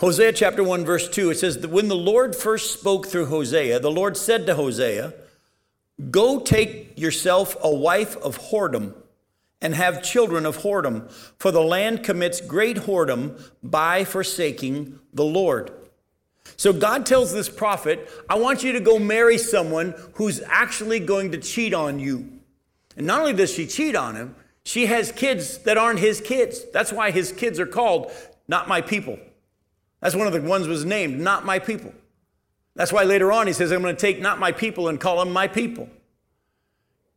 Hosea 0.00 0.32
chapter 0.32 0.62
1, 0.62 0.84
verse 0.84 1.08
2, 1.08 1.30
it 1.30 1.38
says 1.38 1.58
that 1.58 1.70
when 1.70 1.88
the 1.88 1.96
Lord 1.96 2.36
first 2.36 2.78
spoke 2.78 3.06
through 3.06 3.26
Hosea, 3.26 3.80
the 3.80 3.90
Lord 3.90 4.16
said 4.16 4.46
to 4.46 4.54
Hosea, 4.54 5.14
Go 6.08 6.40
take 6.40 6.98
yourself 6.98 7.56
a 7.62 7.74
wife 7.74 8.16
of 8.18 8.38
whoredom 8.38 8.94
and 9.60 9.74
have 9.74 10.02
children 10.02 10.46
of 10.46 10.58
whoredom, 10.58 11.10
for 11.38 11.50
the 11.50 11.60
land 11.60 12.02
commits 12.02 12.40
great 12.40 12.76
whoredom 12.78 13.42
by 13.62 14.04
forsaking 14.04 14.98
the 15.12 15.24
Lord. 15.24 15.70
So 16.56 16.72
God 16.72 17.04
tells 17.04 17.32
this 17.32 17.48
prophet, 17.48 18.08
I 18.28 18.36
want 18.36 18.62
you 18.62 18.72
to 18.72 18.80
go 18.80 18.98
marry 18.98 19.36
someone 19.36 19.94
who's 20.14 20.40
actually 20.46 21.00
going 21.00 21.32
to 21.32 21.38
cheat 21.38 21.74
on 21.74 21.98
you. 22.00 22.40
And 22.96 23.06
not 23.06 23.20
only 23.20 23.32
does 23.32 23.52
she 23.52 23.66
cheat 23.66 23.96
on 23.96 24.14
him, 24.14 24.34
she 24.64 24.86
has 24.86 25.12
kids 25.12 25.58
that 25.58 25.78
aren't 25.78 25.98
his 25.98 26.20
kids. 26.20 26.64
That's 26.72 26.92
why 26.92 27.10
his 27.10 27.32
kids 27.32 27.58
are 27.58 27.66
called 27.66 28.12
not 28.48 28.68
my 28.68 28.80
people. 28.80 29.18
That's 30.00 30.14
one 30.14 30.26
of 30.26 30.32
the 30.32 30.42
ones 30.42 30.66
was 30.66 30.84
named, 30.84 31.20
not 31.20 31.44
my 31.44 31.58
people. 31.58 31.94
That's 32.80 32.94
why 32.94 33.04
later 33.04 33.30
on 33.30 33.46
he 33.46 33.52
says, 33.52 33.72
I'm 33.72 33.82
going 33.82 33.94
to 33.94 34.00
take 34.00 34.22
not 34.22 34.38
my 34.38 34.52
people 34.52 34.88
and 34.88 34.98
call 34.98 35.18
them 35.18 35.34
my 35.34 35.46
people. 35.46 35.86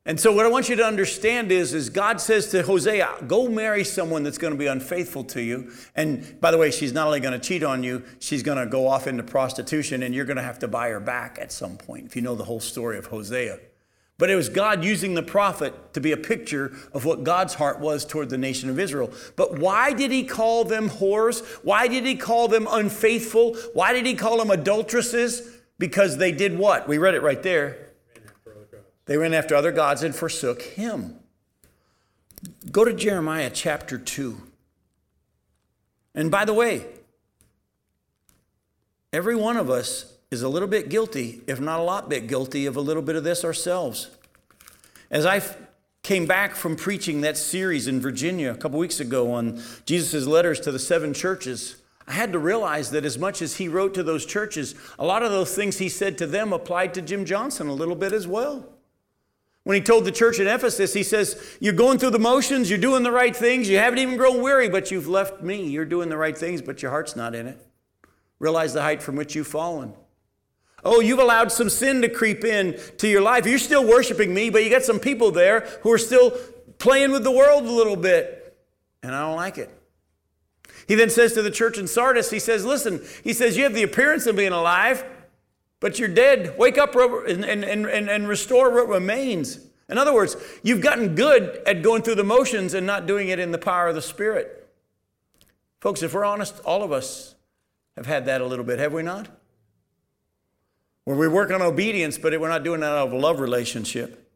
And 0.05 0.19
so 0.19 0.33
what 0.33 0.45
I 0.45 0.49
want 0.49 0.67
you 0.67 0.75
to 0.75 0.83
understand 0.83 1.53
is, 1.53 1.73
is 1.73 1.89
God 1.89 2.19
says 2.19 2.51
to 2.51 2.63
Hosea, 2.63 3.23
go 3.27 3.47
marry 3.47 3.85
someone 3.85 4.23
that's 4.23 4.37
going 4.37 4.51
to 4.51 4.59
be 4.59 4.67
unfaithful 4.67 5.23
to 5.23 5.41
you. 5.41 5.71
And 5.95 6.37
by 6.41 6.51
the 6.51 6.57
way, 6.57 6.69
she's 6.69 6.91
not 6.91 7.07
only 7.07 7.21
going 7.21 7.31
to 7.31 7.39
cheat 7.39 7.63
on 7.63 7.81
you, 7.81 8.03
she's 8.19 8.43
going 8.43 8.57
to 8.57 8.65
go 8.65 8.89
off 8.89 9.07
into 9.07 9.23
prostitution 9.23 10.03
and 10.03 10.13
you're 10.13 10.25
going 10.25 10.35
to 10.35 10.43
have 10.43 10.59
to 10.59 10.67
buy 10.67 10.89
her 10.89 10.99
back 10.99 11.37
at 11.39 11.49
some 11.49 11.77
point, 11.77 12.07
if 12.07 12.17
you 12.17 12.21
know 12.21 12.35
the 12.35 12.43
whole 12.43 12.59
story 12.59 12.97
of 12.97 13.05
Hosea. 13.05 13.57
But 14.23 14.29
it 14.29 14.37
was 14.37 14.47
God 14.47 14.85
using 14.85 15.15
the 15.15 15.21
prophet 15.21 15.93
to 15.95 15.99
be 15.99 16.13
a 16.13 16.15
picture 16.15 16.71
of 16.93 17.03
what 17.03 17.25
God's 17.25 17.55
heart 17.55 17.81
was 17.81 18.05
toward 18.05 18.29
the 18.29 18.37
nation 18.37 18.69
of 18.69 18.79
Israel. 18.79 19.11
But 19.35 19.59
why 19.59 19.91
did 19.91 20.11
he 20.11 20.23
call 20.23 20.63
them 20.63 20.89
whores? 20.89 21.43
Why 21.61 21.89
did 21.89 22.05
he 22.05 22.15
call 22.15 22.47
them 22.47 22.65
unfaithful? 22.71 23.55
Why 23.73 23.91
did 23.91 24.05
he 24.05 24.13
call 24.15 24.37
them 24.37 24.49
adulteresses? 24.49 25.57
Because 25.77 26.15
they 26.15 26.31
did 26.31 26.57
what? 26.57 26.87
We 26.87 26.97
read 26.99 27.15
it 27.15 27.21
right 27.21 27.43
there. 27.43 27.89
They 29.07 29.17
ran 29.17 29.33
after 29.33 29.55
other 29.55 29.73
gods 29.73 30.03
and 30.03 30.15
forsook 30.15 30.61
him. 30.61 31.19
Go 32.71 32.85
to 32.85 32.93
Jeremiah 32.93 33.51
chapter 33.53 33.97
2. 33.97 34.41
And 36.15 36.31
by 36.31 36.45
the 36.45 36.53
way, 36.53 36.85
every 39.11 39.35
one 39.35 39.57
of 39.57 39.69
us 39.69 40.12
is 40.33 40.41
a 40.41 40.49
little 40.49 40.67
bit 40.67 40.89
guilty, 40.89 41.41
if 41.47 41.61
not 41.61 41.79
a 41.79 41.83
lot 41.83 42.09
bit 42.09 42.27
guilty, 42.27 42.65
of 42.65 42.75
a 42.75 42.81
little 42.81 43.01
bit 43.01 43.15
of 43.15 43.23
this 43.23 43.45
ourselves. 43.45 44.09
As 45.09 45.25
I 45.25 45.41
came 46.01 46.25
back 46.25 46.55
from 46.55 46.75
preaching 46.75 47.21
that 47.21 47.37
series 47.37 47.87
in 47.87 48.01
Virginia 48.01 48.51
a 48.51 48.57
couple 48.57 48.77
weeks 48.77 48.99
ago 48.99 49.31
on 49.31 49.61
Jesus' 49.85 50.25
letters 50.25 50.59
to 50.61 50.71
the 50.71 50.79
seven 50.79 51.13
churches, 51.13 51.77
I 52.07 52.11
had 52.11 52.33
to 52.33 52.39
realize 52.39 52.91
that 52.91 53.05
as 53.05 53.17
much 53.17 53.41
as 53.41 53.55
he 53.55 53.69
wrote 53.69 53.93
to 53.93 54.03
those 54.03 54.25
churches, 54.25 54.75
a 54.99 55.05
lot 55.05 55.23
of 55.23 55.31
those 55.31 55.55
things 55.55 55.77
he 55.77 55.87
said 55.87 56.17
to 56.17 56.27
them 56.27 56.51
applied 56.51 56.93
to 56.95 57.01
Jim 57.01 57.23
Johnson 57.23 57.67
a 57.67 57.73
little 57.73 57.95
bit 57.95 58.11
as 58.11 58.27
well. 58.27 58.67
When 59.63 59.75
he 59.75 59.81
told 59.81 60.03
the 60.03 60.11
church 60.11 60.39
in 60.39 60.47
Ephesus, 60.47 60.93
he 60.93 61.03
says, 61.03 61.57
You're 61.61 61.71
going 61.71 61.97
through 61.97 62.09
the 62.09 62.19
motions, 62.19 62.69
you're 62.69 62.79
doing 62.79 63.03
the 63.03 63.11
right 63.11 63.33
things, 63.33 63.69
you 63.69 63.77
haven't 63.77 63.99
even 63.99 64.17
grown 64.17 64.41
weary, 64.41 64.67
but 64.67 64.91
you've 64.91 65.07
left 65.07 65.41
me. 65.41 65.63
You're 65.63 65.85
doing 65.85 66.09
the 66.09 66.17
right 66.17 66.37
things, 66.37 66.61
but 66.61 66.81
your 66.81 66.91
heart's 66.91 67.15
not 67.15 67.33
in 67.33 67.47
it. 67.47 67.65
Realize 68.39 68.73
the 68.73 68.81
height 68.81 69.01
from 69.01 69.15
which 69.15 69.35
you've 69.35 69.47
fallen. 69.47 69.93
Oh, 70.85 70.99
you've 70.99 71.19
allowed 71.19 71.51
some 71.51 71.69
sin 71.69 72.01
to 72.01 72.09
creep 72.09 72.43
in 72.43 72.79
to 72.97 73.07
your 73.07 73.21
life. 73.21 73.45
You're 73.45 73.59
still 73.59 73.87
worshiping 73.87 74.33
me, 74.33 74.49
but 74.49 74.63
you 74.63 74.69
got 74.69 74.83
some 74.83 74.99
people 74.99 75.31
there 75.31 75.61
who 75.81 75.91
are 75.91 75.97
still 75.97 76.31
playing 76.77 77.11
with 77.11 77.23
the 77.23 77.31
world 77.31 77.63
a 77.63 77.71
little 77.71 77.95
bit. 77.95 78.57
And 79.01 79.15
I 79.15 79.21
don't 79.21 79.35
like 79.35 79.57
it. 79.57 79.69
He 80.87 80.95
then 80.95 81.09
says 81.09 81.33
to 81.33 81.41
the 81.41 81.51
church 81.51 81.77
in 81.77 81.87
Sardis, 81.87 82.29
he 82.29 82.39
says, 82.39 82.65
Listen, 82.65 83.01
he 83.23 83.33
says, 83.33 83.55
You 83.55 83.63
have 83.63 83.73
the 83.73 83.83
appearance 83.83 84.25
of 84.25 84.35
being 84.35 84.51
alive, 84.51 85.05
but 85.79 85.99
you're 85.99 86.09
dead. 86.09 86.57
Wake 86.57 86.77
up 86.77 86.95
and, 86.95 87.45
and, 87.45 87.63
and, 87.63 88.09
and 88.09 88.27
restore 88.27 88.71
what 88.71 88.87
remains. 88.87 89.59
In 89.89 89.97
other 89.97 90.13
words, 90.13 90.35
you've 90.63 90.81
gotten 90.81 91.15
good 91.15 91.61
at 91.65 91.81
going 91.81 92.01
through 92.01 92.15
the 92.15 92.23
motions 92.23 92.73
and 92.73 92.85
not 92.85 93.05
doing 93.05 93.29
it 93.29 93.39
in 93.39 93.51
the 93.51 93.57
power 93.57 93.87
of 93.87 93.95
the 93.95 94.01
Spirit. 94.01 94.69
Folks, 95.79 96.01
if 96.01 96.13
we're 96.13 96.25
honest, 96.25 96.59
all 96.61 96.83
of 96.83 96.91
us 96.91 97.35
have 97.95 98.05
had 98.05 98.25
that 98.25 98.41
a 98.41 98.45
little 98.45 98.65
bit, 98.65 98.79
have 98.79 98.93
we 98.93 99.03
not? 99.03 99.27
Where 101.05 101.17
we 101.17 101.27
work 101.27 101.51
on 101.51 101.61
obedience, 101.61 102.17
but 102.17 102.39
we're 102.39 102.47
not 102.47 102.63
doing 102.63 102.79
that 102.79 102.91
out 102.91 103.07
of 103.07 103.13
a 103.13 103.17
love 103.17 103.39
relationship. 103.39 104.31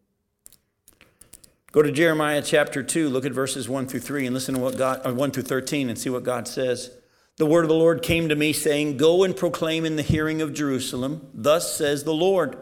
Go 1.72 1.82
to 1.82 1.92
Jeremiah 1.92 2.42
chapter 2.42 2.84
2, 2.84 3.08
look 3.10 3.26
at 3.26 3.32
verses 3.32 3.70
1 3.70 3.88
through 3.88 4.02
3, 4.02 4.26
and 4.26 4.34
listen 4.34 4.56
to 4.56 4.62
what 4.62 4.78
God, 4.78 5.06
or 5.06 5.14
1 5.14 5.32
through 5.32 5.44
13, 5.44 5.90
and 5.90 5.98
see 5.98 6.10
what 6.10 6.24
God 6.24 6.48
says. 6.48 6.92
The 7.38 7.46
word 7.46 7.64
of 7.64 7.70
the 7.70 7.76
Lord 7.76 8.02
came 8.02 8.28
to 8.30 8.36
me, 8.36 8.52
saying, 8.52 8.98
Go 8.98 9.24
and 9.24 9.36
proclaim 9.36 9.86
in 9.86 9.96
the 9.96 10.02
hearing 10.02 10.42
of 10.42 10.54
Jerusalem, 10.54 11.30
Thus 11.34 11.78
says 11.78 12.04
the 12.04 12.14
Lord. 12.14 12.58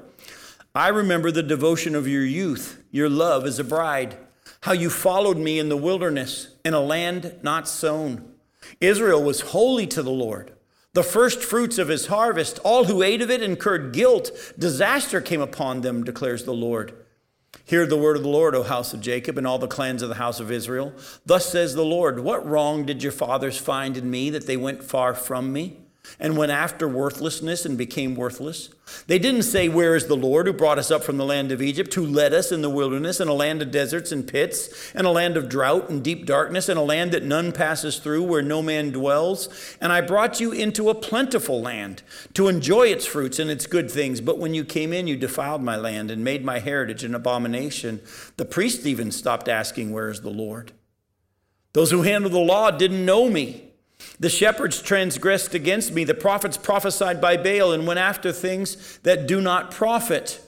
I 0.75 0.89
remember 0.89 1.31
the 1.31 1.43
devotion 1.43 1.95
of 1.95 2.07
your 2.07 2.25
youth, 2.25 2.83
your 2.91 3.09
love 3.09 3.45
as 3.45 3.57
a 3.57 3.63
bride, 3.63 4.17
how 4.61 4.73
you 4.73 4.89
followed 4.89 5.37
me 5.37 5.57
in 5.57 5.69
the 5.69 5.77
wilderness, 5.77 6.49
in 6.65 6.73
a 6.73 6.79
land 6.79 7.39
not 7.41 7.67
sown. 7.67 8.33
Israel 8.81 9.23
was 9.23 9.41
holy 9.41 9.87
to 9.87 10.03
the 10.03 10.11
Lord 10.11 10.54
the 10.95 11.03
first 11.03 11.43
fruits 11.43 11.77
of 11.77 11.89
his 11.89 12.07
harvest. 12.07 12.57
All 12.63 12.85
who 12.85 13.03
ate 13.03 13.21
of 13.21 13.29
it 13.29 13.43
incurred 13.43 13.93
guilt. 13.93 14.31
Disaster 14.57 15.19
came 15.19 15.41
upon 15.41 15.81
them, 15.81 16.05
declares 16.05 16.45
the 16.45 16.53
Lord. 16.53 16.93
Hear 17.65 17.85
the 17.85 17.97
word 17.97 18.15
of 18.15 18.23
the 18.23 18.29
Lord, 18.29 18.55
O 18.55 18.63
house 18.63 18.93
of 18.93 19.01
Jacob, 19.01 19.37
and 19.37 19.45
all 19.45 19.59
the 19.59 19.67
clans 19.67 20.01
of 20.01 20.09
the 20.09 20.15
house 20.15 20.39
of 20.39 20.51
Israel. 20.51 20.93
Thus 21.25 21.51
says 21.51 21.75
the 21.75 21.83
Lord 21.83 22.21
What 22.21 22.47
wrong 22.47 22.85
did 22.85 23.03
your 23.03 23.11
fathers 23.11 23.57
find 23.57 23.97
in 23.97 24.09
me 24.09 24.29
that 24.29 24.47
they 24.47 24.57
went 24.57 24.83
far 24.83 25.13
from 25.13 25.51
me? 25.51 25.84
And 26.19 26.37
went 26.37 26.51
after 26.51 26.87
worthlessness 26.87 27.65
and 27.65 27.77
became 27.77 28.15
worthless. 28.15 28.69
They 29.07 29.19
didn't 29.19 29.43
say, 29.43 29.67
Where 29.67 29.95
is 29.95 30.07
the 30.07 30.15
Lord 30.15 30.47
who 30.47 30.53
brought 30.53 30.77
us 30.77 30.91
up 30.91 31.03
from 31.03 31.17
the 31.17 31.25
land 31.25 31.51
of 31.51 31.61
Egypt, 31.61 31.93
who 31.93 32.05
led 32.05 32.33
us 32.33 32.51
in 32.51 32.61
the 32.61 32.69
wilderness, 32.69 33.19
in 33.19 33.27
a 33.27 33.33
land 33.33 33.61
of 33.61 33.71
deserts 33.71 34.11
and 34.11 34.27
pits, 34.27 34.91
and 34.93 35.07
a 35.07 35.11
land 35.11 35.37
of 35.37 35.49
drought 35.49 35.89
and 35.89 36.03
deep 36.03 36.25
darkness, 36.25 36.69
and 36.69 36.77
a 36.77 36.83
land 36.83 37.11
that 37.11 37.23
none 37.23 37.51
passes 37.51 37.97
through, 37.97 38.23
where 38.23 38.41
no 38.41 38.61
man 38.61 38.91
dwells? 38.91 39.49
And 39.81 39.91
I 39.91 40.01
brought 40.01 40.39
you 40.39 40.51
into 40.51 40.89
a 40.89 40.95
plentiful 40.95 41.61
land 41.61 42.03
to 42.33 42.47
enjoy 42.47 42.87
its 42.87 43.05
fruits 43.05 43.39
and 43.39 43.49
its 43.49 43.65
good 43.65 43.89
things. 43.89 44.21
But 44.21 44.37
when 44.37 44.53
you 44.53 44.63
came 44.63 44.93
in, 44.93 45.07
you 45.07 45.17
defiled 45.17 45.63
my 45.63 45.75
land 45.75 46.11
and 46.11 46.23
made 46.23 46.45
my 46.45 46.59
heritage 46.59 47.03
an 47.03 47.15
abomination. 47.15 48.01
The 48.37 48.45
priests 48.45 48.85
even 48.85 49.11
stopped 49.11 49.47
asking, 49.47 49.91
Where 49.91 50.09
is 50.09 50.21
the 50.21 50.29
Lord? 50.29 50.71
Those 51.73 51.91
who 51.91 52.03
handle 52.03 52.31
the 52.31 52.39
law 52.39 52.71
didn't 52.71 53.05
know 53.05 53.29
me. 53.29 53.73
The 54.19 54.29
shepherds 54.29 54.81
transgressed 54.81 55.53
against 55.53 55.93
me. 55.93 56.03
The 56.03 56.13
prophets 56.13 56.57
prophesied 56.57 57.19
by 57.19 57.37
Baal 57.37 57.73
and 57.73 57.85
went 57.85 57.99
after 57.99 58.31
things 58.31 58.99
that 58.99 59.27
do 59.27 59.41
not 59.41 59.71
profit. 59.71 60.41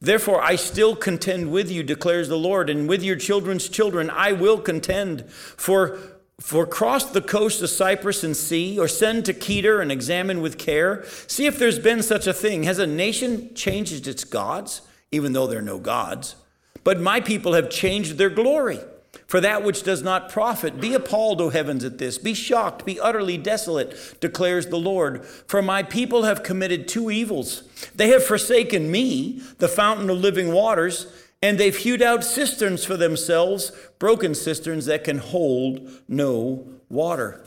Therefore, 0.00 0.42
I 0.42 0.56
still 0.56 0.96
contend 0.96 1.52
with 1.52 1.70
you, 1.70 1.82
declares 1.82 2.28
the 2.28 2.38
Lord, 2.38 2.68
and 2.68 2.88
with 2.88 3.02
your 3.02 3.16
children's 3.16 3.68
children 3.68 4.10
I 4.10 4.32
will 4.32 4.58
contend. 4.58 5.30
For, 5.30 5.98
for 6.40 6.66
cross 6.66 7.04
the 7.04 7.20
coast 7.20 7.62
of 7.62 7.70
Cyprus 7.70 8.24
and 8.24 8.36
see, 8.36 8.78
or 8.78 8.88
send 8.88 9.24
to 9.26 9.32
Kedar 9.32 9.80
and 9.80 9.92
examine 9.92 10.40
with 10.40 10.58
care. 10.58 11.04
See 11.28 11.46
if 11.46 11.58
there's 11.58 11.78
been 11.78 12.02
such 12.02 12.26
a 12.26 12.32
thing. 12.32 12.64
Has 12.64 12.78
a 12.78 12.86
nation 12.86 13.54
changed 13.54 14.08
its 14.08 14.24
gods, 14.24 14.82
even 15.12 15.32
though 15.32 15.46
they're 15.46 15.62
no 15.62 15.78
gods? 15.78 16.34
But 16.82 17.00
my 17.00 17.20
people 17.20 17.52
have 17.52 17.70
changed 17.70 18.18
their 18.18 18.30
glory 18.30 18.80
for 19.26 19.40
that 19.40 19.62
which 19.62 19.82
does 19.82 20.02
not 20.02 20.30
profit. 20.30 20.80
Be 20.80 20.94
appalled, 20.94 21.40
O 21.40 21.50
heavens, 21.50 21.84
at 21.84 21.98
this. 21.98 22.18
Be 22.18 22.34
shocked, 22.34 22.84
be 22.84 23.00
utterly 23.00 23.36
desolate, 23.36 24.16
declares 24.20 24.66
the 24.66 24.78
Lord. 24.78 25.24
For 25.24 25.62
my 25.62 25.82
people 25.82 26.24
have 26.24 26.42
committed 26.42 26.88
two 26.88 27.10
evils. 27.10 27.62
They 27.94 28.08
have 28.08 28.24
forsaken 28.24 28.90
me, 28.90 29.42
the 29.58 29.68
fountain 29.68 30.08
of 30.10 30.18
living 30.18 30.52
waters, 30.52 31.06
and 31.42 31.58
they've 31.58 31.76
hewed 31.76 32.02
out 32.02 32.24
cisterns 32.24 32.84
for 32.84 32.96
themselves, 32.96 33.72
broken 33.98 34.34
cisterns 34.34 34.86
that 34.86 35.04
can 35.04 35.18
hold 35.18 35.90
no 36.08 36.66
water. 36.88 37.44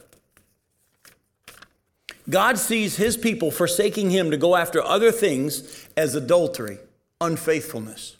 God 2.29 2.57
sees 2.57 2.97
his 2.97 3.15
people 3.15 3.51
forsaking 3.51 4.09
him 4.09 4.31
to 4.31 4.37
go 4.37 4.55
after 4.55 4.81
other 4.83 5.11
things 5.11 5.87
as 5.95 6.15
adultery, 6.15 6.79
unfaithfulness. 7.21 8.17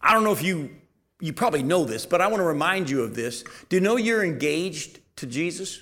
I 0.00 0.12
don't 0.12 0.24
know 0.24 0.32
if 0.32 0.42
you 0.42 0.70
you 1.22 1.32
probably 1.32 1.62
know 1.62 1.84
this, 1.84 2.04
but 2.04 2.20
I 2.20 2.26
want 2.26 2.40
to 2.40 2.44
remind 2.44 2.90
you 2.90 3.02
of 3.02 3.14
this. 3.14 3.44
Do 3.68 3.76
you 3.76 3.80
know 3.80 3.96
you're 3.96 4.24
engaged 4.24 4.98
to 5.16 5.26
Jesus? 5.26 5.80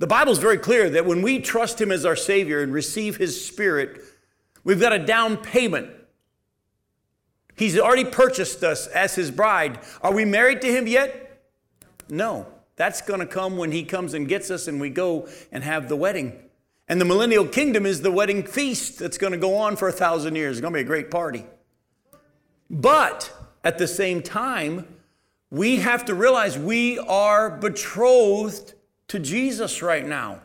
The 0.00 0.08
Bible's 0.08 0.40
very 0.40 0.58
clear 0.58 0.90
that 0.90 1.06
when 1.06 1.22
we 1.22 1.38
trust 1.38 1.80
Him 1.80 1.92
as 1.92 2.04
our 2.04 2.16
Savior 2.16 2.62
and 2.62 2.72
receive 2.72 3.16
His 3.16 3.46
Spirit, 3.46 4.02
we've 4.64 4.80
got 4.80 4.92
a 4.92 4.98
down 4.98 5.36
payment. 5.36 5.88
He's 7.54 7.78
already 7.78 8.04
purchased 8.04 8.64
us 8.64 8.88
as 8.88 9.14
His 9.14 9.30
bride. 9.30 9.78
Are 10.02 10.12
we 10.12 10.24
married 10.24 10.62
to 10.62 10.66
Him 10.66 10.88
yet? 10.88 11.40
No. 12.08 12.48
That's 12.74 13.02
going 13.02 13.20
to 13.20 13.26
come 13.26 13.56
when 13.56 13.70
He 13.70 13.84
comes 13.84 14.14
and 14.14 14.26
gets 14.26 14.50
us 14.50 14.66
and 14.66 14.80
we 14.80 14.90
go 14.90 15.28
and 15.52 15.62
have 15.62 15.88
the 15.88 15.94
wedding. 15.94 16.36
And 16.88 17.00
the 17.00 17.04
millennial 17.04 17.46
kingdom 17.46 17.86
is 17.86 18.02
the 18.02 18.10
wedding 18.10 18.42
feast 18.42 18.98
that's 18.98 19.16
going 19.16 19.32
to 19.32 19.38
go 19.38 19.58
on 19.58 19.76
for 19.76 19.86
a 19.86 19.92
thousand 19.92 20.34
years. 20.34 20.58
It's 20.58 20.60
going 20.60 20.72
to 20.72 20.78
be 20.78 20.82
a 20.82 20.84
great 20.84 21.08
party. 21.08 21.44
But 22.68 23.32
at 23.64 23.78
the 23.78 23.86
same 23.86 24.22
time, 24.22 24.86
we 25.50 25.76
have 25.76 26.04
to 26.06 26.14
realize 26.14 26.58
we 26.58 26.98
are 26.98 27.50
betrothed 27.50 28.74
to 29.08 29.18
Jesus 29.18 29.82
right 29.82 30.06
now. 30.06 30.40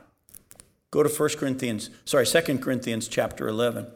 Go 0.92 1.04
to 1.04 1.10
1 1.10 1.30
Corinthians, 1.38 1.90
sorry, 2.06 2.26
2 2.26 2.58
Corinthians 2.60 3.08
chapter 3.08 3.48
11. 3.48 3.88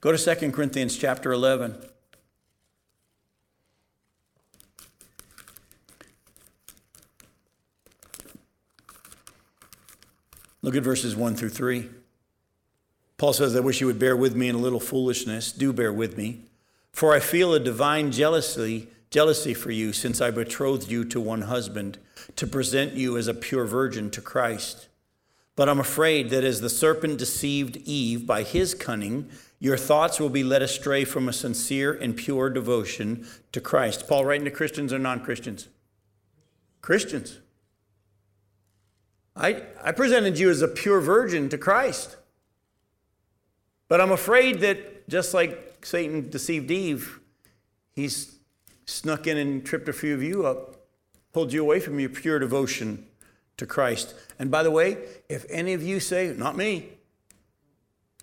Go 0.00 0.16
to 0.16 0.36
2 0.36 0.52
Corinthians 0.52 0.96
chapter 0.96 1.30
11. 1.30 1.76
Look 10.62 10.74
at 10.74 10.82
verses 10.82 11.16
1 11.16 11.36
through 11.36 11.50
3. 11.50 11.88
Paul 13.20 13.34
says, 13.34 13.54
I 13.54 13.60
wish 13.60 13.82
you 13.82 13.86
would 13.86 13.98
bear 13.98 14.16
with 14.16 14.34
me 14.34 14.48
in 14.48 14.54
a 14.54 14.58
little 14.58 14.80
foolishness. 14.80 15.52
Do 15.52 15.74
bear 15.74 15.92
with 15.92 16.16
me. 16.16 16.40
For 16.90 17.14
I 17.14 17.20
feel 17.20 17.52
a 17.52 17.60
divine 17.60 18.12
jealousy, 18.12 18.88
jealousy 19.10 19.52
for 19.52 19.70
you, 19.70 19.92
since 19.92 20.22
I 20.22 20.30
betrothed 20.30 20.90
you 20.90 21.04
to 21.04 21.20
one 21.20 21.42
husband, 21.42 21.98
to 22.36 22.46
present 22.46 22.94
you 22.94 23.18
as 23.18 23.28
a 23.28 23.34
pure 23.34 23.66
virgin 23.66 24.10
to 24.12 24.22
Christ. 24.22 24.88
But 25.54 25.68
I'm 25.68 25.78
afraid 25.78 26.30
that 26.30 26.44
as 26.44 26.62
the 26.62 26.70
serpent 26.70 27.18
deceived 27.18 27.76
Eve 27.84 28.26
by 28.26 28.42
his 28.42 28.72
cunning, 28.72 29.28
your 29.58 29.76
thoughts 29.76 30.18
will 30.18 30.30
be 30.30 30.42
led 30.42 30.62
astray 30.62 31.04
from 31.04 31.28
a 31.28 31.34
sincere 31.34 31.92
and 31.92 32.16
pure 32.16 32.48
devotion 32.48 33.26
to 33.52 33.60
Christ. 33.60 34.08
Paul 34.08 34.24
writing 34.24 34.46
to 34.46 34.50
Christians 34.50 34.94
or 34.94 34.98
non 34.98 35.20
Christians? 35.20 35.68
Christians. 36.80 37.38
I, 39.36 39.64
I 39.84 39.92
presented 39.92 40.38
you 40.38 40.48
as 40.48 40.62
a 40.62 40.68
pure 40.68 41.02
virgin 41.02 41.50
to 41.50 41.58
Christ. 41.58 42.16
But 43.90 44.00
I'm 44.00 44.12
afraid 44.12 44.60
that 44.60 45.08
just 45.08 45.34
like 45.34 45.84
Satan 45.84 46.30
deceived 46.30 46.70
Eve, 46.70 47.18
he's 47.92 48.36
snuck 48.86 49.26
in 49.26 49.36
and 49.36 49.66
tripped 49.66 49.88
a 49.88 49.92
few 49.92 50.14
of 50.14 50.22
you 50.22 50.46
up, 50.46 50.86
pulled 51.32 51.52
you 51.52 51.60
away 51.60 51.80
from 51.80 51.98
your 51.98 52.08
pure 52.08 52.38
devotion 52.38 53.04
to 53.56 53.66
Christ. 53.66 54.14
And 54.38 54.48
by 54.48 54.62
the 54.62 54.70
way, 54.70 54.96
if 55.28 55.44
any 55.50 55.72
of 55.72 55.82
you 55.82 55.98
say, 55.98 56.32
not 56.38 56.56
me, 56.56 56.90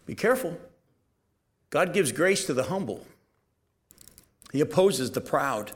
be 0.06 0.16
careful. 0.16 0.58
God 1.70 1.94
gives 1.94 2.14
grace 2.14 2.46
to 2.46 2.54
the 2.54 2.64
humble. 2.64 3.06
He 4.54 4.62
opposes 4.62 5.12
the 5.12 5.20
proud. 5.20 5.74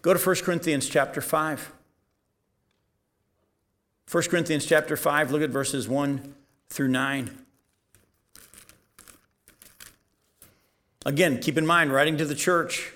Go 0.00 0.14
to 0.14 0.18
1 0.18 0.36
Corinthians 0.36 0.88
chapter 0.88 1.20
5. 1.20 1.70
1 4.10 4.22
Corinthians 4.22 4.64
chapter 4.64 4.96
5, 4.96 5.32
look 5.32 5.42
at 5.42 5.50
verses 5.50 5.86
1 5.86 6.34
through 6.70 6.88
9. 6.88 7.45
Again, 11.06 11.38
keep 11.38 11.56
in 11.56 11.64
mind, 11.64 11.92
writing 11.92 12.16
to 12.16 12.24
the 12.24 12.34
church, 12.34 12.92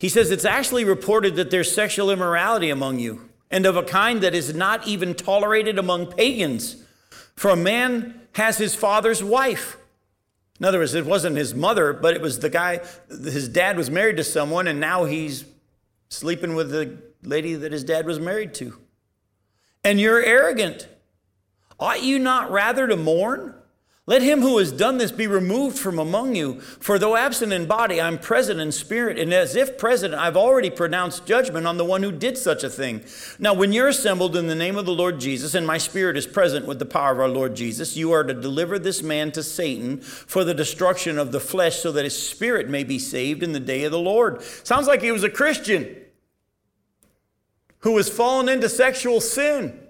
he 0.00 0.08
says 0.08 0.32
it's 0.32 0.44
actually 0.44 0.84
reported 0.84 1.36
that 1.36 1.52
there's 1.52 1.72
sexual 1.72 2.10
immorality 2.10 2.70
among 2.70 2.98
you, 2.98 3.30
and 3.52 3.64
of 3.64 3.76
a 3.76 3.84
kind 3.84 4.20
that 4.22 4.34
is 4.34 4.52
not 4.52 4.84
even 4.88 5.14
tolerated 5.14 5.78
among 5.78 6.10
pagans. 6.10 6.82
For 7.36 7.52
a 7.52 7.56
man 7.56 8.20
has 8.32 8.58
his 8.58 8.74
father's 8.74 9.22
wife. 9.22 9.76
In 10.58 10.66
other 10.66 10.80
words, 10.80 10.94
it 10.94 11.06
wasn't 11.06 11.36
his 11.36 11.54
mother, 11.54 11.92
but 11.92 12.14
it 12.14 12.20
was 12.20 12.40
the 12.40 12.50
guy, 12.50 12.80
his 13.08 13.48
dad 13.48 13.76
was 13.76 13.92
married 13.92 14.16
to 14.16 14.24
someone, 14.24 14.66
and 14.66 14.80
now 14.80 15.04
he's 15.04 15.44
sleeping 16.08 16.56
with 16.56 16.70
the 16.70 16.98
lady 17.22 17.54
that 17.54 17.70
his 17.70 17.84
dad 17.84 18.06
was 18.06 18.18
married 18.18 18.54
to. 18.54 18.76
And 19.84 20.00
you're 20.00 20.20
arrogant. 20.20 20.88
Ought 21.78 22.02
you 22.02 22.18
not 22.18 22.50
rather 22.50 22.88
to 22.88 22.96
mourn? 22.96 23.54
Let 24.08 24.22
him 24.22 24.40
who 24.40 24.58
has 24.58 24.70
done 24.70 24.98
this 24.98 25.10
be 25.10 25.26
removed 25.26 25.76
from 25.76 25.98
among 25.98 26.36
you. 26.36 26.60
For 26.60 26.96
though 26.96 27.16
absent 27.16 27.52
in 27.52 27.66
body, 27.66 28.00
I'm 28.00 28.20
present 28.20 28.60
in 28.60 28.70
spirit, 28.70 29.18
and 29.18 29.34
as 29.34 29.56
if 29.56 29.76
present, 29.76 30.14
I've 30.14 30.36
already 30.36 30.70
pronounced 30.70 31.26
judgment 31.26 31.66
on 31.66 31.76
the 31.76 31.84
one 31.84 32.04
who 32.04 32.12
did 32.12 32.38
such 32.38 32.62
a 32.62 32.70
thing. 32.70 33.02
Now, 33.40 33.52
when 33.52 33.72
you're 33.72 33.88
assembled 33.88 34.36
in 34.36 34.46
the 34.46 34.54
name 34.54 34.76
of 34.76 34.86
the 34.86 34.94
Lord 34.94 35.18
Jesus, 35.18 35.56
and 35.56 35.66
my 35.66 35.78
spirit 35.78 36.16
is 36.16 36.24
present 36.24 36.66
with 36.66 36.78
the 36.78 36.86
power 36.86 37.10
of 37.10 37.18
our 37.18 37.28
Lord 37.28 37.56
Jesus, 37.56 37.96
you 37.96 38.12
are 38.12 38.22
to 38.22 38.32
deliver 38.32 38.78
this 38.78 39.02
man 39.02 39.32
to 39.32 39.42
Satan 39.42 40.00
for 40.00 40.44
the 40.44 40.54
destruction 40.54 41.18
of 41.18 41.32
the 41.32 41.40
flesh, 41.40 41.78
so 41.78 41.90
that 41.90 42.04
his 42.04 42.16
spirit 42.16 42.68
may 42.68 42.84
be 42.84 43.00
saved 43.00 43.42
in 43.42 43.54
the 43.54 43.60
day 43.60 43.82
of 43.82 43.90
the 43.90 43.98
Lord. 43.98 44.40
Sounds 44.40 44.86
like 44.86 45.02
he 45.02 45.10
was 45.10 45.24
a 45.24 45.30
Christian 45.30 45.96
who 47.80 47.96
has 47.96 48.08
fallen 48.08 48.48
into 48.48 48.68
sexual 48.68 49.20
sin. 49.20 49.80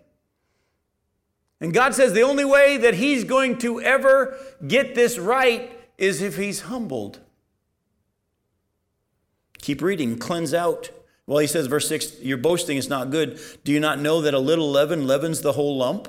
And 1.61 1.73
God 1.73 1.95
says 1.95 2.13
the 2.13 2.23
only 2.23 2.45
way 2.45 2.77
that 2.77 2.95
he's 2.95 3.25
going 3.25 3.59
to 3.59 3.81
ever 3.81 4.37
get 4.67 4.95
this 4.95 5.19
right 5.19 5.73
is 5.97 6.21
if 6.21 6.37
he's 6.37 6.63
humbled. 6.63 7.21
Keep 9.59 9.81
reading, 9.81 10.19
cleanse 10.19 10.53
out. 10.53 10.91
Well, 11.27 11.39
he 11.39 11.47
says, 11.47 11.67
verse 11.67 11.89
6, 11.89 12.21
your 12.21 12.39
boasting 12.39 12.77
is 12.77 12.89
not 12.89 13.11
good. 13.11 13.41
Do 13.65 13.73
you 13.73 13.81
not 13.81 13.99
know 13.99 14.21
that 14.21 14.35
a 14.35 14.39
little 14.39 14.71
leaven 14.71 15.07
leavens 15.07 15.41
the 15.41 15.53
whole 15.53 15.77
lump? 15.77 16.09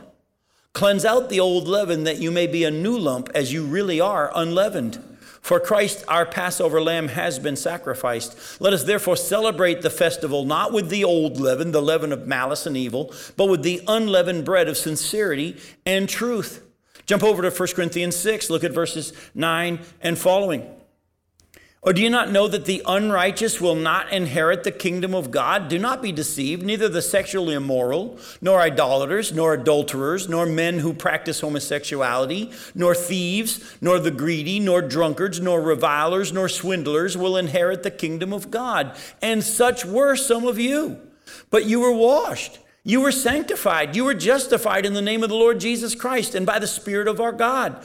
Cleanse 0.73 1.05
out 1.05 1.29
the 1.29 1.39
old 1.39 1.67
leaven 1.67 2.03
that 2.03 2.17
you 2.17 2.29
may 2.29 2.45
be 2.45 2.63
a 2.63 2.69
new 2.69 2.95
lump 2.95 3.29
as 3.33 3.51
you 3.51 3.65
really 3.65 3.99
are 3.99 4.31
unleavened. 4.35 5.03
For 5.47 5.61
Christ, 5.61 6.03
our 6.09 6.25
Passover 6.25 6.81
lamb, 6.81 7.07
has 7.07 7.39
been 7.39 7.55
sacrificed. 7.55 8.59
Let 8.59 8.73
us 8.73 8.83
therefore 8.83 9.15
celebrate 9.15 9.81
the 9.81 9.89
festival 9.89 10.43
not 10.43 10.73
with 10.73 10.89
the 10.89 11.05
old 11.05 11.39
leaven, 11.39 11.71
the 11.71 11.81
leaven 11.81 12.11
of 12.11 12.27
malice 12.27 12.65
and 12.65 12.75
evil, 12.75 13.13
but 13.37 13.45
with 13.45 13.63
the 13.63 13.81
unleavened 13.87 14.43
bread 14.43 14.67
of 14.67 14.75
sincerity 14.75 15.55
and 15.85 16.09
truth. 16.09 16.65
Jump 17.05 17.23
over 17.23 17.41
to 17.41 17.49
1 17.49 17.67
Corinthians 17.75 18.17
6, 18.17 18.49
look 18.49 18.65
at 18.65 18.73
verses 18.73 19.13
9 19.35 19.79
and 20.01 20.17
following. 20.17 20.69
Or 21.87 21.93
do 21.93 22.01
you 22.01 22.09
not 22.09 22.29
know 22.29 22.49
that 22.49 22.65
the 22.65 22.81
unrighteous 22.85 23.61
will 23.61 23.73
not 23.73 24.11
inherit 24.11 24.65
the 24.65 24.73
kingdom 24.73 25.15
of 25.15 25.31
God? 25.31 25.69
Do 25.69 25.79
not 25.79 26.01
be 26.01 26.11
deceived. 26.11 26.61
Neither 26.61 26.89
the 26.89 27.01
sexually 27.01 27.53
immoral, 27.53 28.19
nor 28.41 28.59
idolaters, 28.59 29.31
nor 29.31 29.53
adulterers, 29.53 30.27
nor 30.27 30.45
men 30.45 30.79
who 30.79 30.91
practice 30.93 31.39
homosexuality, 31.39 32.51
nor 32.75 32.93
thieves, 32.93 33.77
nor 33.79 33.99
the 33.99 34.11
greedy, 34.11 34.59
nor 34.59 34.81
drunkards, 34.81 35.39
nor 35.39 35.61
revilers, 35.61 36.33
nor 36.33 36.49
swindlers 36.49 37.15
will 37.15 37.37
inherit 37.37 37.83
the 37.83 37.91
kingdom 37.91 38.33
of 38.33 38.51
God. 38.51 38.93
And 39.21 39.41
such 39.41 39.85
were 39.85 40.17
some 40.17 40.45
of 40.45 40.59
you. 40.59 40.99
But 41.49 41.67
you 41.67 41.79
were 41.79 41.93
washed. 41.93 42.59
You 42.83 42.99
were 42.99 43.13
sanctified. 43.13 43.95
You 43.95 44.03
were 44.03 44.13
justified 44.13 44.85
in 44.85 44.93
the 44.93 45.01
name 45.01 45.23
of 45.23 45.29
the 45.29 45.35
Lord 45.35 45.61
Jesus 45.61 45.95
Christ 45.95 46.35
and 46.35 46.45
by 46.45 46.59
the 46.59 46.67
Spirit 46.67 47.07
of 47.07 47.21
our 47.21 47.31
God 47.31 47.81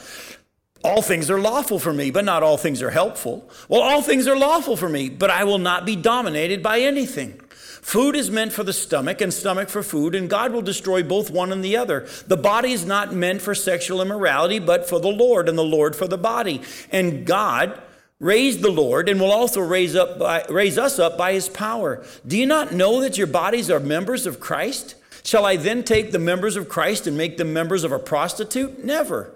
all 0.83 1.01
things 1.01 1.29
are 1.29 1.39
lawful 1.39 1.79
for 1.79 1.93
me, 1.93 2.11
but 2.11 2.25
not 2.25 2.43
all 2.43 2.57
things 2.57 2.81
are 2.81 2.91
helpful. 2.91 3.49
Well, 3.69 3.81
all 3.81 4.01
things 4.01 4.27
are 4.27 4.35
lawful 4.35 4.75
for 4.75 4.89
me, 4.89 5.09
but 5.09 5.29
I 5.29 5.43
will 5.43 5.57
not 5.57 5.85
be 5.85 5.95
dominated 5.95 6.61
by 6.61 6.79
anything. 6.79 7.39
Food 7.83 8.15
is 8.15 8.31
meant 8.31 8.53
for 8.53 8.63
the 8.63 8.73
stomach 8.73 9.19
and 9.19 9.33
stomach 9.33 9.69
for 9.69 9.83
food, 9.83 10.15
and 10.15 10.29
God 10.29 10.53
will 10.53 10.61
destroy 10.61 11.03
both 11.03 11.29
one 11.29 11.51
and 11.51 11.63
the 11.63 11.75
other. 11.75 12.07
The 12.27 12.37
body 12.37 12.71
is 12.71 12.85
not 12.85 13.13
meant 13.13 13.41
for 13.41 13.53
sexual 13.53 14.01
immorality, 14.01 14.59
but 14.59 14.87
for 14.87 14.99
the 14.99 15.09
Lord, 15.09 15.49
and 15.49 15.57
the 15.57 15.63
Lord 15.63 15.95
for 15.95 16.07
the 16.07 16.17
body. 16.17 16.61
And 16.91 17.25
God 17.25 17.81
raised 18.19 18.61
the 18.61 18.71
Lord 18.71 19.09
and 19.09 19.19
will 19.19 19.31
also 19.33 19.59
raise, 19.59 19.95
up 19.95 20.17
by, 20.17 20.45
raise 20.49 20.77
us 20.77 20.97
up 20.97 21.17
by 21.17 21.33
his 21.33 21.49
power. 21.49 22.05
Do 22.25 22.37
you 22.37 22.45
not 22.45 22.71
know 22.71 23.01
that 23.01 23.17
your 23.17 23.27
bodies 23.27 23.69
are 23.69 23.81
members 23.81 24.25
of 24.25 24.39
Christ? 24.39 24.95
Shall 25.25 25.45
I 25.45 25.57
then 25.57 25.83
take 25.83 26.11
the 26.11 26.19
members 26.19 26.55
of 26.55 26.69
Christ 26.69 27.05
and 27.05 27.17
make 27.17 27.37
them 27.37 27.51
members 27.53 27.83
of 27.83 27.91
a 27.91 27.99
prostitute? 27.99 28.83
Never. 28.83 29.33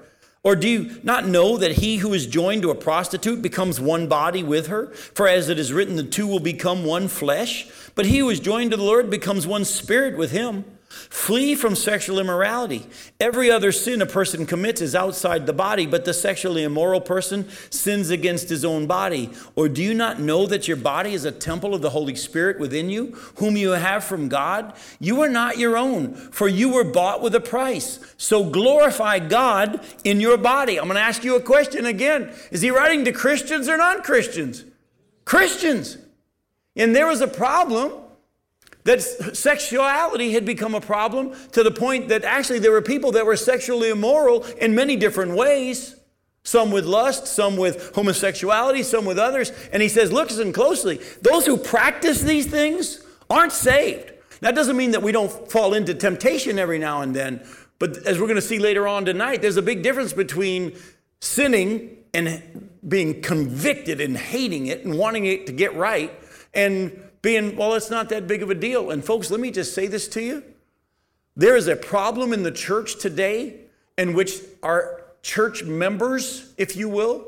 Or 0.47 0.55
do 0.55 0.69
you 0.69 1.01
not 1.03 1.27
know 1.27 1.57
that 1.57 1.73
he 1.73 1.97
who 1.97 2.13
is 2.13 2.25
joined 2.25 2.61
to 2.61 2.69
a 2.69 2.75
prostitute 2.75 3.41
becomes 3.41 3.81
one 3.81 4.07
body 4.07 4.43
with 4.43 4.67
her? 4.67 4.87
For 5.13 5.27
as 5.27 5.49
it 5.49 5.59
is 5.59 5.73
written, 5.73 5.97
the 5.97 6.03
two 6.03 6.25
will 6.25 6.39
become 6.39 6.85
one 6.85 7.09
flesh. 7.09 7.67
But 7.95 8.05
he 8.05 8.19
who 8.19 8.29
is 8.29 8.39
joined 8.39 8.71
to 8.71 8.77
the 8.77 8.83
Lord 8.83 9.09
becomes 9.09 9.45
one 9.45 9.65
spirit 9.65 10.15
with 10.15 10.31
him. 10.31 10.63
Flee 11.09 11.55
from 11.55 11.75
sexual 11.75 12.19
immorality. 12.19 12.87
Every 13.19 13.49
other 13.51 13.71
sin 13.71 14.01
a 14.01 14.05
person 14.05 14.45
commits 14.45 14.81
is 14.81 14.95
outside 14.95 15.45
the 15.45 15.53
body, 15.53 15.85
but 15.85 16.05
the 16.05 16.13
sexually 16.13 16.63
immoral 16.63 17.01
person 17.01 17.49
sins 17.69 18.09
against 18.09 18.49
his 18.49 18.65
own 18.65 18.87
body. 18.87 19.29
Or 19.55 19.69
do 19.69 19.83
you 19.83 19.93
not 19.93 20.19
know 20.19 20.45
that 20.47 20.67
your 20.67 20.77
body 20.77 21.13
is 21.13 21.25
a 21.25 21.31
temple 21.31 21.73
of 21.73 21.81
the 21.81 21.91
Holy 21.91 22.15
Spirit 22.15 22.59
within 22.59 22.89
you, 22.89 23.13
whom 23.35 23.57
you 23.57 23.71
have 23.71 24.03
from 24.03 24.29
God? 24.29 24.73
You 24.99 25.21
are 25.21 25.29
not 25.29 25.57
your 25.57 25.77
own, 25.77 26.13
for 26.13 26.47
you 26.47 26.69
were 26.69 26.83
bought 26.83 27.21
with 27.21 27.35
a 27.35 27.39
price. 27.39 27.99
So 28.17 28.43
glorify 28.43 29.19
God 29.19 29.85
in 30.03 30.19
your 30.19 30.37
body. 30.37 30.79
I'm 30.79 30.85
going 30.85 30.95
to 30.95 31.01
ask 31.01 31.23
you 31.23 31.35
a 31.35 31.41
question 31.41 31.85
again. 31.85 32.33
Is 32.51 32.61
he 32.61 32.71
writing 32.71 33.05
to 33.05 33.11
Christians 33.11 33.69
or 33.69 33.77
non 33.77 34.01
Christians? 34.01 34.63
Christians. 35.25 35.97
And 36.75 36.95
there 36.95 37.07
was 37.07 37.21
a 37.21 37.27
problem 37.27 37.91
that 38.87 39.01
sexuality 39.01 40.31
had 40.31 40.45
become 40.45 40.73
a 40.73 40.79
problem 40.79 41.35
to 41.51 41.61
the 41.61 41.71
point 41.71 42.07
that 42.07 42.23
actually 42.23 42.59
there 42.59 42.71
were 42.71 42.81
people 42.81 43.11
that 43.11 43.25
were 43.25 43.35
sexually 43.35 43.89
immoral 43.89 44.43
in 44.61 44.73
many 44.75 44.95
different 44.95 45.35
ways. 45.35 45.97
Some 46.43 46.71
with 46.71 46.85
lust, 46.85 47.27
some 47.27 47.57
with 47.57 47.93
homosexuality, 47.93 48.83
some 48.83 49.03
with 49.03 49.19
others. 49.19 49.51
And 49.73 49.83
he 49.83 49.89
says, 49.89 50.13
look 50.13 50.29
listen 50.29 50.53
closely. 50.53 51.01
Those 51.21 51.45
who 51.45 51.57
practice 51.57 52.21
these 52.21 52.45
things 52.45 53.03
aren't 53.29 53.51
saved. 53.51 54.13
That 54.39 54.55
doesn't 54.55 54.77
mean 54.77 54.91
that 54.91 55.03
we 55.03 55.11
don't 55.11 55.51
fall 55.51 55.73
into 55.73 55.93
temptation 55.93 56.57
every 56.57 56.79
now 56.79 57.01
and 57.01 57.13
then. 57.13 57.45
But 57.79 57.97
as 58.07 58.17
we're 58.19 58.27
going 58.27 58.35
to 58.35 58.41
see 58.41 58.59
later 58.59 58.87
on 58.87 59.03
tonight, 59.03 59.41
there's 59.41 59.57
a 59.57 59.61
big 59.61 59.83
difference 59.83 60.13
between 60.13 60.77
sinning 61.19 61.97
and 62.13 62.71
being 62.87 63.21
convicted 63.21 63.99
and 63.99 64.15
hating 64.15 64.67
it 64.67 64.85
and 64.85 64.97
wanting 64.97 65.25
it 65.25 65.45
to 65.47 65.51
get 65.51 65.75
right 65.75 66.13
and 66.53 67.06
being, 67.21 67.55
well, 67.55 67.73
it's 67.73 67.89
not 67.89 68.09
that 68.09 68.27
big 68.27 68.43
of 68.43 68.49
a 68.49 68.55
deal. 68.55 68.91
And 68.91 69.03
folks, 69.03 69.31
let 69.31 69.39
me 69.39 69.51
just 69.51 69.73
say 69.73 69.87
this 69.87 70.07
to 70.09 70.21
you. 70.21 70.43
There 71.35 71.55
is 71.55 71.67
a 71.67 71.75
problem 71.75 72.33
in 72.33 72.43
the 72.43 72.51
church 72.51 72.99
today 72.99 73.55
in 73.97 74.13
which 74.13 74.33
our 74.63 75.03
church 75.21 75.63
members, 75.63 76.53
if 76.57 76.75
you 76.75 76.89
will, 76.89 77.27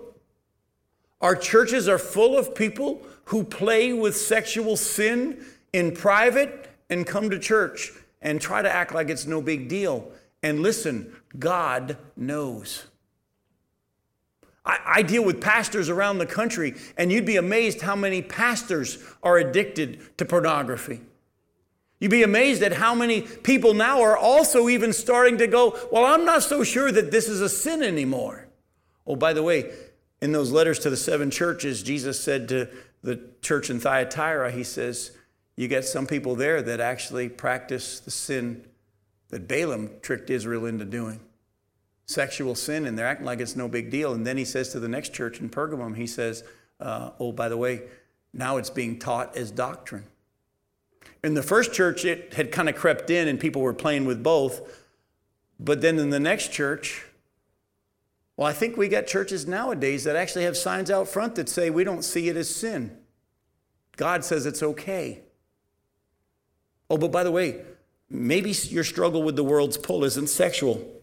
our 1.21 1.35
churches 1.35 1.87
are 1.87 1.97
full 1.97 2.37
of 2.37 2.55
people 2.55 3.01
who 3.25 3.43
play 3.43 3.93
with 3.93 4.15
sexual 4.15 4.77
sin 4.77 5.43
in 5.73 5.91
private 5.91 6.69
and 6.89 7.05
come 7.05 7.29
to 7.29 7.37
church 7.37 7.91
and 8.21 8.41
try 8.41 8.61
to 8.61 8.69
act 8.69 8.93
like 8.93 9.09
it's 9.09 9.25
no 9.25 9.41
big 9.41 9.67
deal. 9.67 10.11
And 10.41 10.61
listen, 10.61 11.13
God 11.37 11.97
knows. 12.15 12.85
I, 14.65 14.79
I, 14.85 15.01
deal 15.01 15.23
with 15.23 15.41
pastors 15.41 15.89
around 15.89 16.17
the 16.17 16.25
country, 16.25 16.75
and 16.97 17.11
you'd 17.11 17.25
be 17.25 17.37
amazed 17.37 17.81
how 17.81 17.95
many 17.95 18.21
pastors 18.21 18.97
are 19.23 19.37
addicted 19.37 20.17
to 20.17 20.25
pornography. 20.25 21.01
You'd 21.99 22.11
be 22.11 22.23
amazed 22.23 22.63
at 22.63 22.73
how 22.73 22.95
many 22.95 23.21
people 23.21 23.73
now 23.73 24.01
are 24.01 24.17
also 24.17 24.69
even 24.69 24.93
starting 24.93 25.37
to 25.39 25.47
go, 25.47 25.77
Well, 25.91 26.05
I'm 26.05 26.25
not 26.25 26.43
so 26.43 26.63
sure 26.63 26.91
that 26.91 27.11
this 27.11 27.27
is 27.27 27.41
a 27.41 27.49
sin 27.49 27.83
anymore. 27.83 28.47
Oh, 29.05 29.15
by 29.15 29.33
the 29.33 29.43
way, 29.43 29.71
in 30.21 30.31
those 30.31 30.51
letters 30.51 30.79
to 30.79 30.89
the 30.89 30.97
seven 30.97 31.31
churches, 31.31 31.83
Jesus 31.83 32.19
said 32.19 32.47
to 32.49 32.69
the 33.01 33.21
church 33.41 33.69
in 33.69 33.79
Thyatira, 33.79 34.51
He 34.51 34.63
says, 34.63 35.11
You 35.55 35.67
get 35.67 35.85
some 35.85 36.07
people 36.07 36.35
there 36.35 36.61
that 36.61 36.79
actually 36.79 37.27
practice 37.29 37.99
the 37.99 38.11
sin 38.11 38.65
that 39.29 39.47
Balaam 39.47 39.91
tricked 40.01 40.29
Israel 40.29 40.65
into 40.65 40.85
doing 40.85 41.19
sexual 42.09 42.55
sin 42.55 42.87
and 42.87 42.97
they're 42.97 43.05
acting 43.05 43.25
like 43.25 43.39
it's 43.39 43.55
no 43.55 43.67
big 43.67 43.91
deal. 43.91 44.13
And 44.13 44.25
then 44.25 44.35
he 44.35 44.43
says 44.43 44.69
to 44.69 44.79
the 44.79 44.87
next 44.87 45.13
church 45.13 45.39
in 45.39 45.47
Pergamum, 45.47 45.95
he 45.95 46.07
says, 46.07 46.43
uh, 46.79 47.11
Oh, 47.19 47.31
by 47.31 47.49
the 47.49 47.57
way, 47.57 47.83
now 48.33 48.57
it's 48.57 48.71
being 48.71 48.97
taught 48.97 49.37
as 49.37 49.51
doctrine. 49.51 50.05
In 51.23 51.35
the 51.35 51.43
first 51.43 51.71
church, 51.71 52.05
it 52.05 52.33
had 52.33 52.51
kind 52.51 52.67
of 52.67 52.75
crept 52.75 53.11
in 53.11 53.27
and 53.27 53.39
people 53.39 53.61
were 53.61 53.75
playing 53.75 54.05
with 54.05 54.23
both. 54.23 54.87
But 55.59 55.81
then 55.81 55.99
in 55.99 56.09
the 56.09 56.19
next 56.19 56.51
church, 56.51 57.05
well, 58.35 58.47
I 58.47 58.53
think 58.53 58.75
we 58.75 58.87
got 58.87 59.05
churches 59.05 59.45
nowadays 59.45 60.03
that 60.05 60.15
actually 60.15 60.45
have 60.45 60.57
signs 60.57 60.89
out 60.89 61.07
front 61.07 61.35
that 61.35 61.47
say 61.47 61.69
we 61.69 61.83
don't 61.83 62.03
see 62.03 62.27
it 62.27 62.35
as 62.35 62.49
sin. 62.49 62.97
God 63.97 64.25
says 64.25 64.47
it's 64.47 64.63
okay. 64.63 65.21
Oh, 66.89 66.97
but 66.97 67.11
by 67.11 67.23
the 67.23 67.31
way, 67.31 67.61
maybe 68.09 68.51
your 68.51 68.83
struggle 68.83 69.21
with 69.21 69.35
the 69.35 69.43
world's 69.43 69.77
pull 69.77 70.03
isn't 70.03 70.29
sexual. 70.29 70.98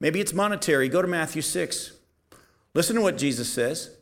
Maybe 0.00 0.20
it's 0.20 0.32
monetary. 0.32 0.88
Go 0.88 1.02
to 1.02 1.08
Matthew 1.08 1.42
6. 1.42 1.92
Listen 2.74 2.96
to 2.96 3.02
what 3.02 3.16
Jesus 3.16 3.48
says. 3.48 3.96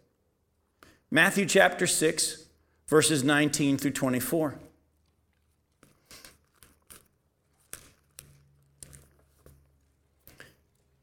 Matthew 1.11 1.47
chapter 1.47 1.87
6, 1.87 2.45
verses 2.89 3.23
19 3.23 3.79
through 3.79 3.93
24. 3.93 4.57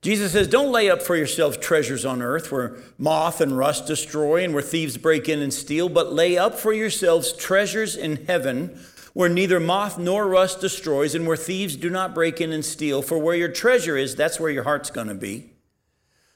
Jesus 0.01 0.31
says, 0.31 0.47
Don't 0.47 0.71
lay 0.71 0.89
up 0.89 1.01
for 1.01 1.15
yourselves 1.15 1.57
treasures 1.57 2.05
on 2.05 2.21
earth 2.21 2.51
where 2.51 2.77
moth 2.97 3.39
and 3.39 3.55
rust 3.57 3.85
destroy 3.85 4.43
and 4.43 4.53
where 4.53 4.63
thieves 4.63 4.97
break 4.97 5.29
in 5.29 5.39
and 5.39 5.53
steal, 5.53 5.89
but 5.89 6.11
lay 6.11 6.37
up 6.37 6.55
for 6.55 6.73
yourselves 6.73 7.31
treasures 7.33 7.95
in 7.95 8.25
heaven 8.25 8.79
where 9.13 9.29
neither 9.29 9.59
moth 9.59 9.97
nor 9.97 10.27
rust 10.27 10.61
destroys, 10.61 11.15
and 11.15 11.27
where 11.27 11.37
thieves 11.37 11.75
do 11.75 11.89
not 11.89 12.13
break 12.13 12.39
in 12.39 12.51
and 12.51 12.63
steal. 12.63 13.01
For 13.01 13.17
where 13.17 13.35
your 13.35 13.49
treasure 13.49 13.97
is, 13.97 14.15
that's 14.15 14.39
where 14.39 14.51
your 14.51 14.63
heart's 14.63 14.89
going 14.89 15.07
to 15.07 15.13
be. 15.13 15.51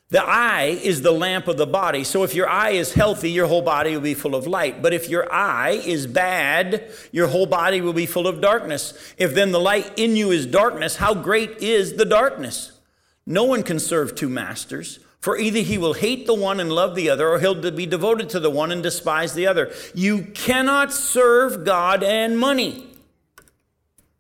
The 0.10 0.24
eye 0.24 0.80
is 0.84 1.02
the 1.02 1.12
lamp 1.12 1.48
of 1.48 1.58
the 1.58 1.66
body. 1.66 2.04
So 2.04 2.24
if 2.24 2.36
your 2.36 2.48
eye 2.48 2.72
is 2.72 2.94
healthy, 2.94 3.32
your 3.32 3.48
whole 3.48 3.64
body 3.64 3.94
will 3.94 4.02
be 4.02 4.14
full 4.14 4.36
of 4.36 4.46
light. 4.46 4.82
But 4.82 4.94
if 4.94 5.10
your 5.10 5.32
eye 5.34 5.82
is 5.84 6.06
bad, 6.06 6.92
your 7.12 7.28
whole 7.28 7.48
body 7.48 7.82
will 7.82 7.94
be 7.94 8.06
full 8.06 8.28
of 8.28 8.40
darkness. 8.40 8.94
If 9.18 9.34
then 9.34 9.52
the 9.52 9.60
light 9.60 9.98
in 9.98 10.16
you 10.16 10.30
is 10.30 10.46
darkness, 10.46 10.98
how 10.98 11.16
great 11.16 11.58
is 11.58 11.96
the 11.96 12.06
darkness? 12.06 12.80
No 13.26 13.46
one 13.46 13.64
can 13.64 13.80
serve 13.80 14.14
two 14.14 14.30
masters. 14.30 15.00
For 15.26 15.40
either 15.40 15.62
he 15.62 15.80
will 15.80 15.94
hate 15.94 16.28
the 16.28 16.36
one 16.36 16.60
and 16.60 16.72
love 16.72 16.94
the 16.94 17.10
other, 17.10 17.28
or 17.28 17.40
he'll 17.40 17.72
be 17.72 17.88
devoted 17.88 18.30
to 18.30 18.40
the 18.40 18.52
one 18.52 18.72
and 18.72 18.84
despise 18.84 19.34
the 19.34 19.48
other. 19.48 19.74
You 19.96 20.22
cannot 20.22 20.94
serve 20.94 21.66
God 21.66 22.04
and 22.04 22.38
money. 22.38 22.86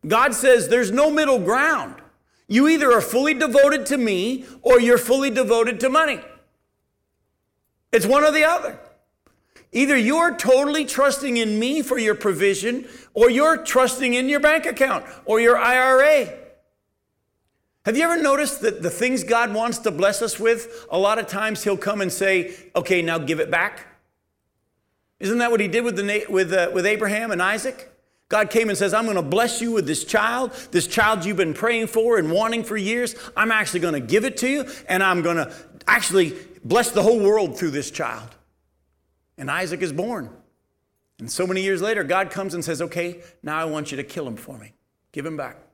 God 0.07 0.33
says 0.33 0.67
there's 0.67 0.89
no 0.89 1.11
middle 1.11 1.37
ground. 1.37 1.93
You 2.47 2.67
either 2.69 2.91
are 2.91 3.01
fully 3.01 3.35
devoted 3.35 3.85
to 3.85 3.99
me 3.99 4.45
or 4.63 4.79
you're 4.79 4.97
fully 4.97 5.29
devoted 5.29 5.79
to 5.81 5.89
money. 5.89 6.19
It's 7.91 8.07
one 8.07 8.23
or 8.23 8.31
the 8.31 8.45
other. 8.45 8.79
Either 9.71 9.95
you're 9.95 10.35
totally 10.35 10.85
trusting 10.85 11.37
in 11.37 11.59
me 11.59 11.83
for 11.83 11.99
your 11.99 12.15
provision 12.15 12.87
or 13.13 13.29
you're 13.29 13.57
trusting 13.57 14.15
in 14.15 14.27
your 14.27 14.39
bank 14.39 14.65
account 14.65 15.05
or 15.25 15.39
your 15.39 15.55
IRA. 15.55 16.44
Have 17.85 17.95
you 17.95 18.03
ever 18.03 18.19
noticed 18.19 18.61
that 18.61 18.81
the 18.81 18.89
things 18.89 19.23
God 19.23 19.53
wants 19.53 19.77
to 19.79 19.91
bless 19.91 20.23
us 20.23 20.39
with, 20.39 20.87
a 20.89 20.97
lot 20.97 21.19
of 21.19 21.27
times 21.27 21.63
He'll 21.63 21.77
come 21.77 22.01
and 22.01 22.11
say, 22.11 22.55
okay, 22.75 23.03
now 23.03 23.19
give 23.19 23.39
it 23.39 23.51
back? 23.51 23.85
Isn't 25.19 25.37
that 25.37 25.51
what 25.51 25.59
He 25.59 25.67
did 25.67 25.83
with, 25.83 25.95
the, 25.95 26.25
with, 26.27 26.51
uh, 26.51 26.71
with 26.73 26.87
Abraham 26.87 27.29
and 27.29 27.43
Isaac? 27.43 27.91
God 28.27 28.49
came 28.49 28.69
and 28.69 28.77
says, 28.77 28.91
I'm 28.91 29.03
going 29.05 29.17
to 29.17 29.21
bless 29.21 29.61
you 29.61 29.71
with 29.71 29.85
this 29.85 30.03
child, 30.03 30.51
this 30.71 30.87
child 30.87 31.25
you've 31.25 31.37
been 31.37 31.53
praying 31.53 31.85
for 31.85 32.17
and 32.17 32.31
wanting 32.31 32.63
for 32.63 32.75
years. 32.75 33.13
I'm 33.37 33.51
actually 33.51 33.81
going 33.81 33.93
to 33.93 33.99
give 33.99 34.25
it 34.25 34.37
to 34.37 34.47
you, 34.47 34.65
and 34.89 35.03
I'm 35.03 35.21
going 35.21 35.37
to 35.37 35.53
actually 35.85 36.35
bless 36.63 36.89
the 36.89 37.03
whole 37.03 37.19
world 37.19 37.55
through 37.55 37.69
this 37.69 37.91
child. 37.91 38.35
And 39.37 39.51
Isaac 39.51 39.83
is 39.83 39.93
born. 39.93 40.31
And 41.19 41.31
so 41.31 41.45
many 41.45 41.61
years 41.61 41.83
later, 41.83 42.03
God 42.03 42.31
comes 42.31 42.55
and 42.55 42.65
says, 42.65 42.81
Okay, 42.81 43.21
now 43.43 43.59
I 43.59 43.65
want 43.65 43.91
you 43.91 43.97
to 43.97 44.03
kill 44.03 44.27
him 44.27 44.37
for 44.37 44.57
me. 44.57 44.73
Give 45.11 45.23
him 45.23 45.37
back. 45.37 45.64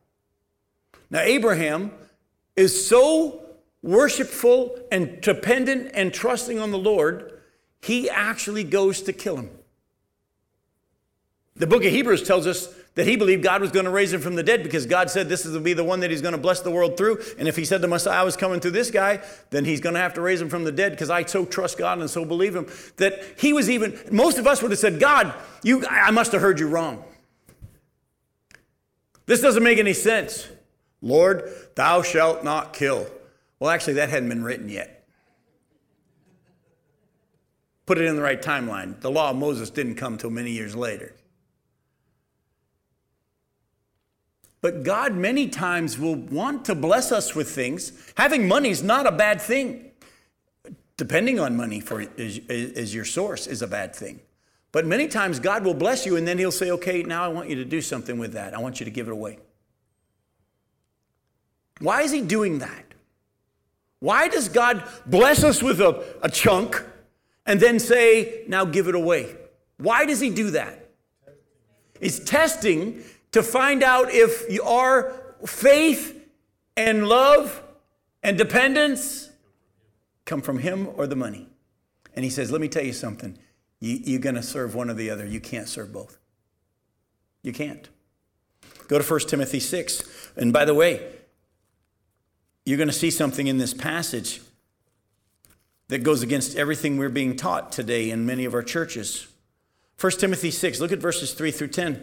Now, 1.10 1.21
Abraham 1.21 1.91
is 2.56 2.88
so 2.88 3.41
worshipful 3.82 4.80
and 4.91 5.20
dependent 5.22 5.91
and 5.93 6.13
trusting 6.13 6.59
on 6.59 6.72
the 6.72 6.78
Lord, 6.78 7.39
he 7.82 8.09
actually 8.09 8.63
goes 8.63 9.01
to 9.03 9.13
kill 9.13 9.38
him. 9.38 9.49
The 11.55 11.68
book 11.68 11.84
of 11.84 11.91
Hebrews 11.91 12.24
tells 12.24 12.47
us 12.47 12.74
that 12.95 13.07
he 13.07 13.16
believed 13.16 13.43
God 13.43 13.61
was 13.61 13.72
going 13.72 13.86
to 13.86 13.91
raise 13.91 14.11
him 14.11 14.20
from 14.20 14.36
the 14.36 14.43
dead 14.43 14.63
because 14.63 14.86
God 14.86 15.09
said 15.09 15.30
this 15.30 15.45
is 15.45 15.53
to 15.53 15.59
be 15.59 15.74
the 15.74 15.84
one 15.84 16.01
that 16.01 16.11
he's 16.11 16.22
going 16.22 16.34
to 16.34 16.38
bless 16.38 16.59
the 16.59 16.72
world 16.72 16.97
through. 16.97 17.20
And 17.39 17.47
if 17.47 17.55
he 17.55 17.63
said 17.63 17.82
the 17.82 17.88
Messiah 17.88 18.26
was 18.26 18.36
coming 18.36 18.59
through 18.59 18.72
this 18.72 18.91
guy, 18.91 19.22
then 19.49 19.63
he's 19.63 19.80
going 19.80 19.95
to 19.95 20.01
have 20.01 20.13
to 20.16 20.22
raise 20.22 20.41
him 20.41 20.49
from 20.49 20.66
the 20.66 20.72
dead 20.72 20.91
because 20.91 21.09
I 21.09 21.24
so 21.24 21.45
trust 21.45 21.78
God 21.78 21.99
and 21.99 22.09
so 22.09 22.26
believe 22.26 22.55
him 22.55 22.68
that 22.97 23.22
he 23.38 23.53
was 23.53 23.70
even, 23.70 23.97
most 24.11 24.38
of 24.38 24.47
us 24.47 24.61
would 24.61 24.72
have 24.72 24.80
said, 24.80 24.99
God, 24.99 25.34
you, 25.63 25.86
I 25.88 26.11
must 26.11 26.34
have 26.34 26.41
heard 26.41 26.59
you 26.59 26.68
wrong. 26.68 27.03
This 29.26 29.41
doesn't 29.41 29.63
make 29.63 29.80
any 29.80 29.93
sense. 29.93 30.47
Lord, 31.02 31.52
thou 31.76 32.02
shalt 32.02 32.43
not 32.43 32.74
kill. 32.74 33.08
Well, 33.60 33.70
actually, 33.70 33.93
that 33.93 34.10
hadn't 34.10 34.30
been 34.30 34.43
written 34.43 34.70
yet. 34.70 35.08
Put 37.86 37.97
it 37.97 38.06
in 38.06 38.16
the 38.16 38.22
right 38.22 38.41
timeline. 38.41 38.99
The 39.02 39.12
law 39.12 39.32
of 39.32 39.36
Moses 39.36 39.70
didn't 39.70 39.95
come 39.95 40.18
till 40.18 40.30
many 40.30 40.52
years 40.52 40.76
later. 40.76 41.14
But 44.62 44.84
God, 44.84 45.16
many 45.16 45.47
times, 45.47 45.97
will 45.97 46.16
want 46.16 46.66
to 46.66 46.76
bless 46.76 47.12
us 47.12 47.36
with 47.36 47.49
things. 47.49 47.91
Having 48.16 48.47
money 48.47 48.70
is 48.70 48.84
not 48.84 49.08
a 49.08 49.12
bad 49.12 49.41
thing. 49.41 49.91
Depending 50.97 51.39
on 51.39 51.58
money 51.58 51.80
for 51.80 52.02
is, 52.02 52.38
is 52.47 52.93
your 52.93 53.06
source 53.06 53.47
is 53.47 53.64
a 53.64 53.68
bad 53.68 53.95
thing. 53.95 54.20
But 54.72 54.86
many 54.86 55.08
times 55.08 55.39
God 55.39 55.66
will 55.66 55.74
bless 55.74 56.06
you 56.06 56.16
and 56.16 56.28
then 56.28 56.38
He'll 56.38 56.52
say, 56.52 56.70
okay, 56.72 57.02
now 57.02 57.24
I 57.24 57.28
want 57.28 57.49
you 57.49 57.56
to 57.56 57.66
do 57.66 57.82
something 57.82 58.20
with 58.20 58.34
that. 58.34 58.54
I 58.54 58.60
want 58.60 58.80
you 58.80 58.86
to 58.86 58.91
give 58.91 59.08
it 59.08 59.12
away. 59.12 59.39
Why 61.82 62.03
is 62.03 62.11
He 62.11 62.21
doing 62.21 62.59
that? 62.59 62.86
Why 63.99 64.27
does 64.29 64.49
God 64.49 64.84
bless 65.05 65.43
us 65.43 65.61
with 65.61 65.79
a, 65.82 66.03
a 66.23 66.29
chunk 66.29 66.84
and 67.45 67.59
then 67.59 67.79
say, 67.79 68.43
now 68.47 68.65
give 68.65 68.88
it 68.88 68.95
away? 68.95 69.36
Why 69.77 70.05
does 70.05 70.19
He 70.19 70.29
do 70.29 70.51
that? 70.51 70.89
He's 71.99 72.19
testing 72.19 73.03
to 73.32 73.43
find 73.43 73.84
out 73.84 74.07
if 74.11 74.45
our 74.65 75.13
faith 75.45 76.19
and 76.75 77.07
love 77.07 77.63
and 78.23 78.38
dependence 78.38 79.29
come 80.25 80.41
from 80.41 80.59
him 80.59 80.89
or 80.95 81.07
the 81.07 81.15
money. 81.15 81.47
And 82.15 82.23
he 82.25 82.32
says, 82.32 82.51
Let 82.51 82.61
me 82.61 82.67
tell 82.67 82.84
you 82.84 82.93
something. 82.93 83.38
You, 83.79 84.17
are 84.17 84.19
going 84.19 84.36
to 84.36 84.43
serve 84.43 84.75
one 84.75 84.89
or 84.89 84.93
the 84.93 85.09
other. 85.09 85.25
You 85.25 85.39
can't 85.39 85.67
serve 85.67 85.91
both. 85.91 86.17
You 87.41 87.51
can't. 87.51 87.89
Go 88.88 88.99
to 88.99 89.03
1 89.03 89.19
Timothy 89.21 89.59
6. 89.59 90.32
And 90.36 90.53
by 90.53 90.65
the 90.65 90.73
way, 90.73 91.01
you're 92.72 92.78
going 92.78 92.88
to 92.88 92.93
see 92.93 93.11
something 93.11 93.47
in 93.47 93.57
this 93.57 93.74
passage 93.74 94.39
that 95.89 96.03
goes 96.03 96.24
against 96.24 96.55
everything 96.55 96.95
we're 96.95 97.09
being 97.09 97.36
taught 97.36 97.69
today 97.69 98.09
in 98.09 98.26
many 98.26 98.45
of 98.45 98.53
our 98.53 98.63
churches. 98.63 99.28
1 99.99 100.13
Timothy 100.13 100.51
6, 100.51 100.80
look 100.80 100.93
at 100.93 100.99
verses 100.99 101.34
3 101.34 101.51
through 101.51 101.67
10. 101.67 102.01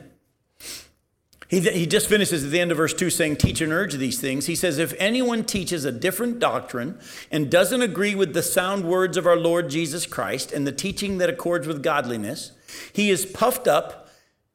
He, 1.48 1.60
he 1.60 1.86
just 1.86 2.06
finishes 2.06 2.44
at 2.44 2.50
the 2.50 2.60
end 2.60 2.70
of 2.70 2.76
verse 2.76 2.92
2 2.92 3.08
saying, 3.08 3.36
Teach 3.36 3.62
and 3.62 3.72
urge 3.72 3.94
these 3.94 4.20
things. 4.20 4.44
He 4.44 4.54
says, 4.54 4.76
If 4.76 4.92
anyone 4.98 5.42
teaches 5.42 5.86
a 5.86 5.90
different 5.90 6.38
doctrine 6.38 7.00
and 7.30 7.50
doesn't 7.50 7.80
agree 7.80 8.14
with 8.14 8.34
the 8.34 8.42
sound 8.42 8.84
words 8.84 9.16
of 9.16 9.26
our 9.26 9.38
Lord 9.38 9.70
Jesus 9.70 10.04
Christ 10.04 10.52
and 10.52 10.66
the 10.66 10.72
teaching 10.72 11.16
that 11.16 11.30
accords 11.30 11.66
with 11.66 11.82
godliness, 11.82 12.52
he 12.92 13.08
is 13.08 13.24
puffed 13.24 13.66
up 13.66 14.10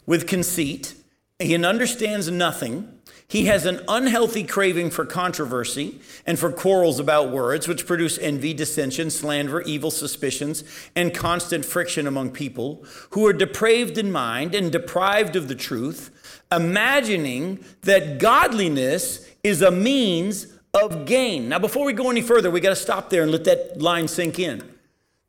with 0.06 0.28
conceit, 0.28 0.94
he 1.40 1.56
understands 1.56 2.30
nothing. 2.30 3.00
He 3.28 3.46
has 3.46 3.66
an 3.66 3.82
unhealthy 3.88 4.44
craving 4.44 4.92
for 4.92 5.06
controversy 5.06 6.00
and 6.26 6.38
for 6.38 6.52
quarrels 6.52 7.00
about 7.00 7.32
words, 7.32 7.68
which 7.68 7.88
produce 7.88 8.18
envy, 8.20 8.54
dissension, 8.54 9.10
slander, 9.10 9.62
evil 9.62 9.92
suspicions, 9.92 10.64
and 10.96 11.14
constant 11.14 11.66
friction 11.66 12.06
among 12.06 12.32
people 12.32 12.86
who 13.12 13.26
are 13.26 13.34
depraved 13.34 13.98
in 13.98 14.12
mind 14.12 14.54
and 14.54 14.72
deprived 14.72 15.36
of 15.36 15.48
the 15.48 15.56
truth 15.56 16.12
imagining 16.52 17.64
that 17.82 18.20
godliness 18.20 19.28
is 19.44 19.62
a 19.62 19.72
means 19.72 20.48
of 20.74 21.06
gain. 21.06 21.50
Now, 21.50 21.60
before 21.60 21.86
we 21.86 21.94
go 21.94 22.10
any 22.10 22.22
further, 22.22 22.50
we 22.50 22.60
got 22.60 22.70
to 22.70 22.76
stop 22.76 23.10
there 23.10 23.24
and 23.24 23.32
let 23.32 23.44
that 23.46 23.82
line 23.82 24.08
sink 24.08 24.40
in. 24.40 24.64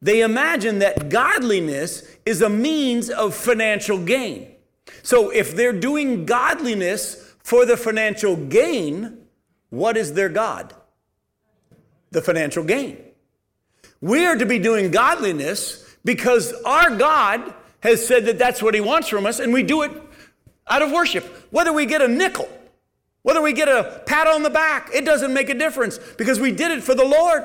They 0.00 0.20
imagine 0.20 0.80
that 0.80 1.08
godliness 1.08 2.06
is 2.26 2.42
a 2.42 2.50
means 2.50 3.10
of 3.10 3.34
financial 3.34 3.98
gain. 3.98 4.54
So, 5.02 5.30
if 5.30 5.56
they're 5.56 5.72
doing 5.72 6.26
godliness 6.26 7.23
for 7.44 7.66
the 7.66 7.76
financial 7.76 8.34
gain, 8.34 9.18
what 9.70 9.96
is 9.96 10.14
their 10.14 10.30
God? 10.30 10.74
The 12.10 12.22
financial 12.22 12.64
gain. 12.64 12.98
We 14.00 14.26
are 14.26 14.36
to 14.36 14.46
be 14.46 14.58
doing 14.58 14.90
godliness 14.90 15.96
because 16.04 16.52
our 16.64 16.96
God 16.96 17.54
has 17.80 18.04
said 18.04 18.24
that 18.26 18.38
that's 18.38 18.62
what 18.62 18.74
He 18.74 18.80
wants 18.80 19.08
from 19.08 19.26
us, 19.26 19.38
and 19.38 19.52
we 19.52 19.62
do 19.62 19.82
it 19.82 19.92
out 20.66 20.82
of 20.82 20.90
worship. 20.90 21.24
Whether 21.50 21.72
we 21.72 21.86
get 21.86 22.00
a 22.00 22.08
nickel, 22.08 22.48
whether 23.22 23.42
we 23.42 23.52
get 23.52 23.68
a 23.68 24.02
pat 24.06 24.26
on 24.26 24.42
the 24.42 24.50
back, 24.50 24.90
it 24.94 25.04
doesn't 25.04 25.32
make 25.32 25.50
a 25.50 25.54
difference 25.54 25.98
because 26.16 26.40
we 26.40 26.50
did 26.50 26.70
it 26.70 26.82
for 26.82 26.94
the 26.94 27.04
Lord. 27.04 27.44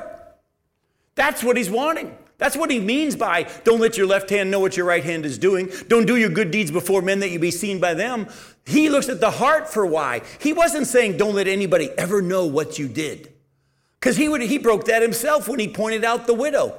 That's 1.14 1.44
what 1.44 1.56
he's 1.56 1.70
wanting. 1.70 2.16
That's 2.40 2.56
what 2.56 2.70
he 2.70 2.80
means 2.80 3.14
by 3.14 3.46
don't 3.64 3.80
let 3.80 3.98
your 3.98 4.06
left 4.06 4.30
hand 4.30 4.50
know 4.50 4.58
what 4.58 4.76
your 4.76 4.86
right 4.86 5.04
hand 5.04 5.26
is 5.26 5.38
doing. 5.38 5.70
Don't 5.88 6.06
do 6.06 6.16
your 6.16 6.30
good 6.30 6.50
deeds 6.50 6.70
before 6.70 7.02
men 7.02 7.20
that 7.20 7.30
you 7.30 7.38
be 7.38 7.50
seen 7.50 7.78
by 7.78 7.94
them. 7.94 8.26
He 8.64 8.88
looks 8.88 9.10
at 9.10 9.20
the 9.20 9.30
heart 9.30 9.68
for 9.72 9.84
why. 9.84 10.22
He 10.40 10.54
wasn't 10.54 10.86
saying 10.86 11.18
don't 11.18 11.34
let 11.34 11.46
anybody 11.46 11.90
ever 11.98 12.22
know 12.22 12.46
what 12.46 12.78
you 12.78 12.88
did. 12.88 13.30
Because 14.00 14.16
he, 14.16 14.28
would, 14.28 14.40
he 14.40 14.56
broke 14.56 14.86
that 14.86 15.02
himself 15.02 15.48
when 15.48 15.60
he 15.60 15.68
pointed 15.68 16.02
out 16.02 16.26
the 16.26 16.34
widow. 16.34 16.74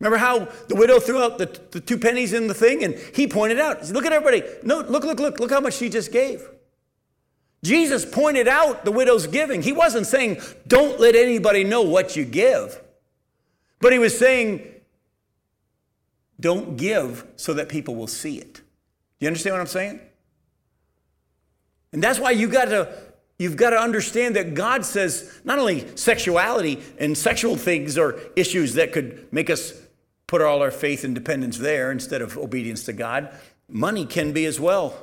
Remember 0.00 0.18
how 0.18 0.48
the 0.66 0.74
widow 0.74 0.98
threw 0.98 1.22
out 1.22 1.38
the, 1.38 1.46
the 1.70 1.80
two 1.80 1.96
pennies 1.96 2.32
in 2.32 2.48
the 2.48 2.54
thing 2.54 2.82
and 2.82 2.94
he 3.14 3.28
pointed 3.28 3.60
out, 3.60 3.88
Look 3.90 4.04
at 4.04 4.12
everybody. 4.12 4.42
No, 4.64 4.80
look, 4.80 5.04
look, 5.04 5.20
look, 5.20 5.38
look 5.38 5.50
how 5.52 5.60
much 5.60 5.74
she 5.74 5.88
just 5.88 6.10
gave. 6.10 6.42
Jesus 7.62 8.04
pointed 8.04 8.48
out 8.48 8.84
the 8.84 8.90
widow's 8.90 9.28
giving. 9.28 9.62
He 9.62 9.72
wasn't 9.72 10.06
saying, 10.06 10.40
Don't 10.66 10.98
let 10.98 11.14
anybody 11.14 11.62
know 11.62 11.82
what 11.82 12.16
you 12.16 12.24
give. 12.24 12.80
But 13.80 13.92
he 13.92 13.98
was 13.98 14.18
saying, 14.18 14.69
Don't 16.40 16.76
give 16.76 17.26
so 17.36 17.54
that 17.54 17.68
people 17.68 17.94
will 17.94 18.06
see 18.06 18.38
it. 18.38 18.62
You 19.18 19.28
understand 19.28 19.54
what 19.54 19.60
I'm 19.60 19.66
saying? 19.66 20.00
And 21.92 22.02
that's 22.02 22.18
why 22.18 22.30
you 22.30 22.48
got 22.48 22.66
to 22.66 22.92
you've 23.38 23.56
got 23.56 23.70
to 23.70 23.78
understand 23.78 24.36
that 24.36 24.54
God 24.54 24.84
says 24.84 25.40
not 25.44 25.58
only 25.58 25.86
sexuality 25.96 26.82
and 26.98 27.16
sexual 27.16 27.56
things 27.56 27.98
are 27.98 28.18
issues 28.36 28.74
that 28.74 28.92
could 28.92 29.32
make 29.32 29.50
us 29.50 29.72
put 30.26 30.40
all 30.40 30.62
our 30.62 30.70
faith 30.70 31.04
and 31.04 31.14
dependence 31.14 31.58
there 31.58 31.90
instead 31.90 32.22
of 32.22 32.38
obedience 32.38 32.84
to 32.84 32.92
God. 32.92 33.34
Money 33.68 34.06
can 34.06 34.32
be 34.32 34.46
as 34.46 34.60
well. 34.60 34.96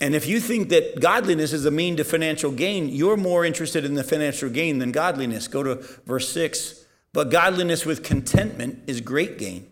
And 0.00 0.14
if 0.14 0.26
you 0.26 0.40
think 0.40 0.70
that 0.70 1.00
godliness 1.00 1.52
is 1.52 1.66
a 1.66 1.70
mean 1.70 1.96
to 1.96 2.04
financial 2.04 2.50
gain, 2.50 2.88
you're 2.88 3.16
more 3.16 3.44
interested 3.44 3.84
in 3.84 3.94
the 3.94 4.02
financial 4.02 4.48
gain 4.48 4.78
than 4.78 4.90
godliness. 4.90 5.48
Go 5.48 5.62
to 5.62 5.74
verse 6.06 6.28
6. 6.30 6.86
But 7.12 7.30
godliness 7.30 7.84
with 7.84 8.02
contentment 8.02 8.82
is 8.86 9.00
great 9.00 9.38
gain. 9.38 9.71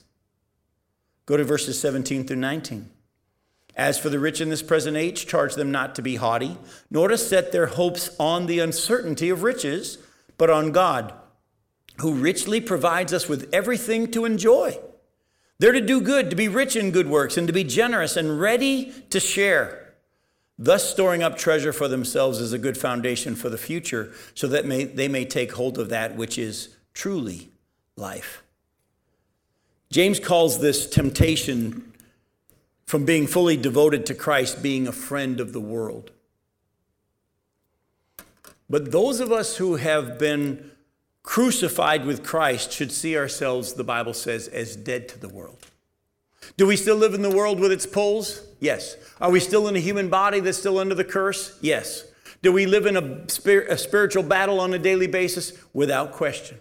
Go 1.31 1.37
to 1.37 1.45
verses 1.45 1.79
17 1.79 2.27
through 2.27 2.35
19. 2.35 2.89
As 3.77 3.97
for 3.97 4.09
the 4.09 4.19
rich 4.19 4.41
in 4.41 4.49
this 4.49 4.61
present 4.61 4.97
age, 4.97 5.27
charge 5.27 5.55
them 5.55 5.71
not 5.71 5.95
to 5.95 6.01
be 6.01 6.17
haughty, 6.17 6.57
nor 6.89 7.07
to 7.07 7.17
set 7.17 7.53
their 7.53 7.67
hopes 7.67 8.13
on 8.19 8.47
the 8.47 8.59
uncertainty 8.59 9.29
of 9.29 9.41
riches 9.41 9.97
but 10.37 10.49
on 10.49 10.73
God, 10.73 11.13
who 11.99 12.15
richly 12.15 12.59
provides 12.59 13.13
us 13.13 13.29
with 13.29 13.47
everything 13.53 14.11
to 14.11 14.25
enjoy. 14.25 14.77
They're 15.57 15.71
to 15.71 15.79
do 15.79 16.01
good, 16.01 16.31
to 16.31 16.35
be 16.35 16.49
rich 16.49 16.75
in 16.75 16.91
good 16.91 17.07
works, 17.07 17.37
and 17.37 17.47
to 17.47 17.53
be 17.53 17.63
generous 17.63 18.17
and 18.17 18.41
ready 18.41 18.91
to 19.11 19.21
share. 19.21 19.93
Thus, 20.59 20.91
storing 20.91 21.23
up 21.23 21.37
treasure 21.37 21.71
for 21.71 21.87
themselves 21.87 22.41
is 22.41 22.51
a 22.51 22.59
good 22.59 22.77
foundation 22.77 23.35
for 23.35 23.47
the 23.47 23.57
future, 23.57 24.11
so 24.35 24.47
that 24.47 24.65
may, 24.65 24.83
they 24.83 25.07
may 25.07 25.23
take 25.23 25.53
hold 25.53 25.77
of 25.77 25.87
that 25.87 26.17
which 26.17 26.37
is 26.37 26.75
truly 26.93 27.51
life. 27.95 28.43
James 29.91 30.19
calls 30.19 30.59
this 30.59 30.89
temptation 30.89 31.93
from 32.85 33.05
being 33.05 33.27
fully 33.27 33.57
devoted 33.57 34.05
to 34.05 34.15
Christ 34.15 34.63
being 34.63 34.87
a 34.87 34.91
friend 34.91 35.39
of 35.39 35.53
the 35.53 35.59
world. 35.59 36.11
But 38.69 38.93
those 38.93 39.19
of 39.19 39.33
us 39.33 39.57
who 39.57 39.75
have 39.75 40.17
been 40.17 40.71
crucified 41.23 42.05
with 42.05 42.23
Christ 42.23 42.71
should 42.71 42.91
see 42.91 43.17
ourselves, 43.17 43.73
the 43.73 43.83
Bible 43.83 44.13
says, 44.13 44.47
as 44.47 44.77
dead 44.77 45.09
to 45.09 45.19
the 45.19 45.29
world. 45.29 45.67
Do 46.55 46.65
we 46.65 46.77
still 46.77 46.95
live 46.95 47.13
in 47.13 47.21
the 47.21 47.35
world 47.35 47.59
with 47.59 47.71
its 47.71 47.85
pulls? 47.85 48.41
Yes. 48.61 48.95
Are 49.19 49.29
we 49.29 49.41
still 49.41 49.67
in 49.67 49.75
a 49.75 49.79
human 49.79 50.09
body 50.09 50.39
that's 50.39 50.57
still 50.57 50.79
under 50.79 50.95
the 50.95 51.03
curse? 51.03 51.57
Yes. 51.61 52.05
Do 52.41 52.51
we 52.51 52.65
live 52.65 52.85
in 52.85 52.97
a, 52.97 53.29
spir- 53.29 53.67
a 53.69 53.77
spiritual 53.77 54.23
battle 54.23 54.59
on 54.59 54.73
a 54.73 54.79
daily 54.79 55.07
basis? 55.07 55.53
Without 55.73 56.13
question. 56.13 56.59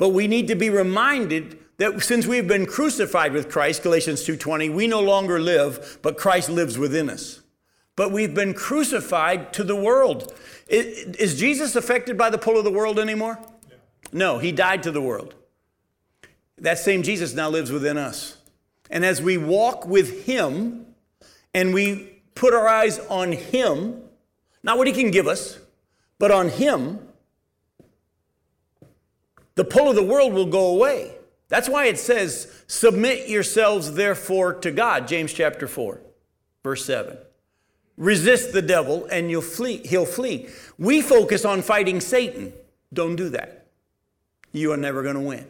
But 0.00 0.14
we 0.14 0.26
need 0.26 0.48
to 0.48 0.54
be 0.54 0.70
reminded 0.70 1.58
that 1.76 2.02
since 2.02 2.26
we've 2.26 2.48
been 2.48 2.64
crucified 2.64 3.34
with 3.34 3.50
Christ, 3.50 3.82
Galatians 3.82 4.24
2:20, 4.24 4.70
we 4.70 4.86
no 4.86 4.98
longer 4.98 5.38
live, 5.38 5.98
but 6.00 6.16
Christ 6.16 6.48
lives 6.48 6.78
within 6.78 7.10
us. 7.10 7.40
But 7.96 8.10
we've 8.10 8.32
been 8.32 8.54
crucified 8.54 9.52
to 9.52 9.62
the 9.62 9.76
world. 9.76 10.32
Is 10.68 11.38
Jesus 11.38 11.76
affected 11.76 12.16
by 12.16 12.30
the 12.30 12.38
pull 12.38 12.56
of 12.56 12.64
the 12.64 12.70
world 12.70 12.98
anymore? 12.98 13.40
No, 14.10 14.38
he 14.38 14.52
died 14.52 14.82
to 14.84 14.90
the 14.90 15.02
world. 15.02 15.34
That 16.56 16.78
same 16.78 17.02
Jesus 17.02 17.34
now 17.34 17.50
lives 17.50 17.70
within 17.70 17.98
us. 17.98 18.38
And 18.88 19.04
as 19.04 19.20
we 19.20 19.36
walk 19.36 19.86
with 19.86 20.24
him 20.24 20.86
and 21.52 21.74
we 21.74 22.22
put 22.34 22.54
our 22.54 22.66
eyes 22.66 23.00
on 23.10 23.32
him, 23.32 24.00
not 24.62 24.78
what 24.78 24.86
he 24.86 24.94
can 24.94 25.10
give 25.10 25.28
us, 25.28 25.58
but 26.18 26.30
on 26.30 26.48
him, 26.48 27.00
the 29.60 29.64
pull 29.66 29.90
of 29.90 29.94
the 29.94 30.02
world 30.02 30.32
will 30.32 30.46
go 30.46 30.68
away. 30.68 31.14
That's 31.48 31.68
why 31.68 31.84
it 31.84 31.98
says, 31.98 32.50
Submit 32.66 33.28
yourselves 33.28 33.92
therefore 33.92 34.54
to 34.54 34.70
God, 34.70 35.06
James 35.06 35.34
chapter 35.34 35.68
4, 35.68 36.00
verse 36.62 36.82
7. 36.86 37.18
Resist 37.98 38.54
the 38.54 38.62
devil 38.62 39.06
and 39.12 39.30
you'll 39.30 39.42
flee, 39.42 39.86
he'll 39.86 40.06
flee. 40.06 40.48
We 40.78 41.02
focus 41.02 41.44
on 41.44 41.60
fighting 41.60 42.00
Satan. 42.00 42.54
Don't 42.90 43.16
do 43.16 43.28
that. 43.28 43.66
You 44.50 44.72
are 44.72 44.78
never 44.78 45.02
going 45.02 45.16
to 45.16 45.20
win. 45.20 45.46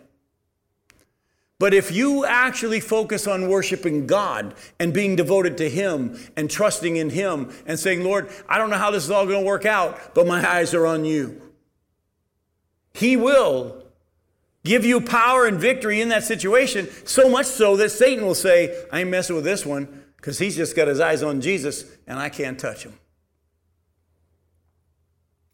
But 1.61 1.73
if 1.73 1.93
you 1.93 2.25
actually 2.25 2.81
focus 2.81 3.29
on 3.29 3.49
worshiping 3.49 4.09
God 4.09 4.57
and 4.81 4.93
being 4.93 5.15
devoted 5.15 5.57
to 5.59 5.71
Him 5.71 6.19
and 6.37 6.51
trusting 6.51 6.97
in 6.97 7.11
Him 7.11 7.55
and 7.65 7.79
saying, 7.79 8.03
Lord, 8.03 8.29
I 8.49 8.59
don't 8.59 8.71
know 8.71 8.77
how 8.77 8.91
this 8.91 9.05
is 9.05 9.11
all 9.13 9.25
going 9.25 9.43
to 9.43 9.47
work 9.47 9.67
out, 9.67 10.17
but 10.17 10.27
my 10.27 10.45
eyes 10.45 10.75
are 10.75 10.87
on 10.89 11.05
you, 11.05 11.41
He 12.93 13.17
will 13.17 13.80
give 14.65 14.85
you 14.85 15.01
power 15.01 15.47
and 15.47 15.59
victory 15.59 16.01
in 16.01 16.09
that 16.11 16.25
situation, 16.25 16.89
so 17.05 17.29
much 17.29 17.47
so 17.47 17.77
that 17.77 17.91
Satan 17.91 18.25
will 18.25 18.35
say, 18.35 18.85
I 18.93 19.01
ain't 19.01 19.11
messing 19.11 19.37
with 19.37 19.45
this 19.45 19.65
one 19.65 20.05
because 20.17 20.39
he's 20.39 20.57
just 20.57 20.77
got 20.77 20.89
his 20.89 21.01
eyes 21.01 21.23
on 21.23 21.41
Jesus 21.41 21.85
and 22.07 22.19
I 22.19 22.29
can't 22.29 22.59
touch 22.59 22.85
him. 22.85 22.95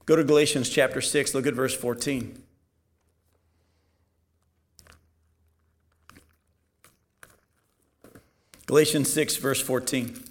Go 0.07 0.17
to 0.17 0.25
Galatians 0.25 0.69
chapter 0.69 1.01
6, 1.01 1.35
look 1.35 1.47
at 1.47 1.55
verse 1.55 1.75
14. 1.75 2.43
Galatians 8.67 9.13
6, 9.13 9.37
verse 9.37 9.61
14. 9.61 10.25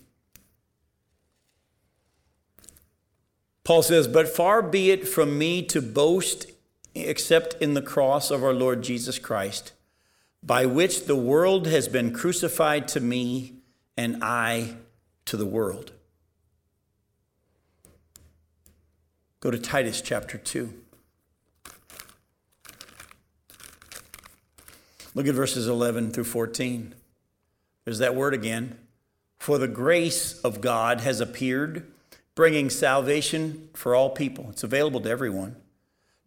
Paul 3.64 3.82
says, 3.82 4.08
But 4.08 4.28
far 4.28 4.62
be 4.62 4.92
it 4.92 5.08
from 5.08 5.38
me 5.38 5.64
to 5.64 5.82
boast 5.82 6.46
except 6.96 7.56
in 7.62 7.74
the 7.74 7.82
cross 7.82 8.32
of 8.32 8.44
our 8.44 8.54
Lord 8.54 8.82
Jesus 8.82 9.20
Christ, 9.20 9.74
by 10.42 10.66
which 10.66 11.06
the 11.06 11.16
world 11.16 11.68
has 11.68 11.88
been 11.88 12.14
crucified 12.14 12.88
to 12.90 13.00
me 13.00 13.56
and 13.98 14.24
I 14.24 14.76
to 15.26 15.38
the 15.38 15.46
world. 15.46 15.92
Go 19.42 19.52
to 19.52 19.60
Titus 19.60 20.02
chapter 20.02 20.38
2. 20.38 20.74
Look 25.14 25.28
at 25.28 25.36
verses 25.36 25.68
11 25.68 26.12
through 26.12 26.24
14. 26.26 26.94
There's 27.84 28.00
that 28.00 28.16
word 28.16 28.34
again. 28.34 28.80
For 29.38 29.58
the 29.58 29.68
grace 29.68 30.40
of 30.42 30.62
God 30.62 31.02
has 31.02 31.22
appeared, 31.22 31.86
bringing 32.34 32.70
salvation 32.70 33.70
for 33.74 33.94
all 33.94 34.10
people. 34.10 34.48
It's 34.50 34.64
available 34.64 35.02
to 35.02 35.10
everyone 35.10 35.58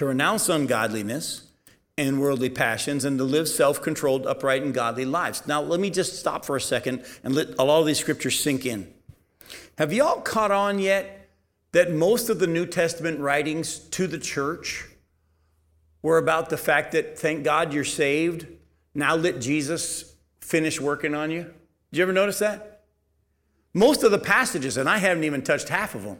To 0.00 0.06
renounce 0.06 0.48
ungodliness 0.48 1.42
and 1.98 2.22
worldly 2.22 2.48
passions 2.48 3.04
and 3.04 3.18
to 3.18 3.24
live 3.24 3.46
self 3.46 3.82
controlled, 3.82 4.26
upright, 4.26 4.62
and 4.62 4.72
godly 4.72 5.04
lives. 5.04 5.46
Now, 5.46 5.60
let 5.60 5.78
me 5.78 5.90
just 5.90 6.18
stop 6.18 6.46
for 6.46 6.56
a 6.56 6.60
second 6.60 7.04
and 7.22 7.34
let 7.34 7.48
a 7.58 7.64
lot 7.64 7.80
of 7.80 7.86
these 7.86 7.98
scriptures 7.98 8.40
sink 8.40 8.64
in. 8.64 8.90
Have 9.76 9.92
y'all 9.92 10.22
caught 10.22 10.50
on 10.50 10.78
yet 10.78 11.28
that 11.72 11.92
most 11.92 12.30
of 12.30 12.38
the 12.38 12.46
New 12.46 12.64
Testament 12.64 13.20
writings 13.20 13.78
to 13.78 14.06
the 14.06 14.18
church 14.18 14.88
were 16.00 16.16
about 16.16 16.48
the 16.48 16.56
fact 16.56 16.92
that, 16.92 17.18
thank 17.18 17.44
God 17.44 17.74
you're 17.74 17.84
saved, 17.84 18.46
now 18.94 19.16
let 19.16 19.38
Jesus 19.38 20.14
finish 20.40 20.80
working 20.80 21.14
on 21.14 21.30
you? 21.30 21.42
Did 21.92 21.98
you 21.98 22.02
ever 22.04 22.12
notice 22.14 22.38
that? 22.38 22.84
Most 23.74 24.02
of 24.02 24.12
the 24.12 24.18
passages, 24.18 24.78
and 24.78 24.88
I 24.88 24.96
haven't 24.96 25.24
even 25.24 25.42
touched 25.42 25.68
half 25.68 25.94
of 25.94 26.04
them, 26.04 26.16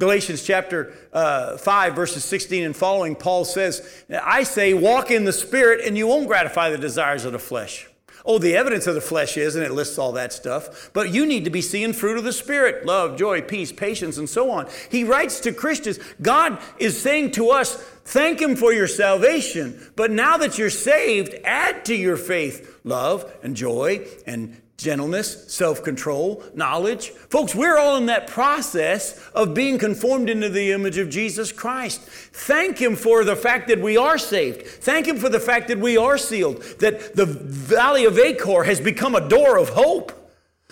Galatians 0.00 0.42
chapter 0.42 0.92
uh, 1.12 1.56
5, 1.56 1.94
verses 1.94 2.24
16 2.24 2.64
and 2.64 2.76
following, 2.76 3.14
Paul 3.14 3.44
says, 3.44 4.04
I 4.10 4.42
say, 4.42 4.74
walk 4.74 5.12
in 5.12 5.24
the 5.24 5.32
Spirit, 5.32 5.86
and 5.86 5.96
you 5.96 6.08
won't 6.08 6.26
gratify 6.26 6.70
the 6.70 6.78
desires 6.78 7.24
of 7.24 7.32
the 7.32 7.38
flesh. 7.38 7.88
Oh, 8.26 8.38
the 8.38 8.56
evidence 8.56 8.88
of 8.88 8.96
the 8.96 9.00
flesh 9.00 9.36
is, 9.36 9.54
and 9.54 9.64
it 9.64 9.70
lists 9.70 9.96
all 9.96 10.12
that 10.12 10.32
stuff, 10.32 10.90
but 10.94 11.10
you 11.10 11.26
need 11.26 11.44
to 11.44 11.50
be 11.50 11.60
seeing 11.60 11.92
fruit 11.92 12.18
of 12.18 12.24
the 12.24 12.32
Spirit 12.32 12.84
love, 12.84 13.16
joy, 13.16 13.42
peace, 13.42 13.70
patience, 13.70 14.18
and 14.18 14.28
so 14.28 14.50
on. 14.50 14.66
He 14.90 15.04
writes 15.04 15.38
to 15.40 15.52
Christians, 15.52 16.00
God 16.20 16.58
is 16.78 17.00
saying 17.00 17.32
to 17.32 17.50
us, 17.50 17.76
thank 18.04 18.40
Him 18.40 18.56
for 18.56 18.72
your 18.72 18.88
salvation, 18.88 19.78
but 19.94 20.10
now 20.10 20.38
that 20.38 20.58
you're 20.58 20.70
saved, 20.70 21.36
add 21.44 21.84
to 21.84 21.94
your 21.94 22.16
faith 22.16 22.80
love 22.82 23.32
and 23.44 23.54
joy 23.54 24.06
and 24.26 24.60
gentleness, 24.76 25.52
self 25.52 25.82
control, 25.82 26.42
knowledge. 26.54 27.10
Folks, 27.10 27.54
we're 27.54 27.78
all 27.78 27.96
in 27.96 28.06
that 28.06 28.26
process 28.26 29.18
of 29.34 29.54
being 29.54 29.78
conformed 29.78 30.28
into 30.28 30.48
the 30.48 30.72
image 30.72 30.98
of 30.98 31.10
Jesus 31.10 31.52
Christ. 31.52 32.00
Thank 32.00 32.78
Him 32.78 32.96
for 32.96 33.24
the 33.24 33.36
fact 33.36 33.68
that 33.68 33.80
we 33.80 33.96
are 33.96 34.18
saved. 34.18 34.66
Thank 34.66 35.06
Him 35.06 35.16
for 35.16 35.28
the 35.28 35.40
fact 35.40 35.68
that 35.68 35.78
we 35.78 35.96
are 35.96 36.18
sealed, 36.18 36.62
that 36.80 37.14
the 37.14 37.26
valley 37.26 38.04
of 38.04 38.18
Achor 38.18 38.64
has 38.64 38.80
become 38.80 39.14
a 39.14 39.28
door 39.28 39.58
of 39.58 39.70
hope. 39.70 40.12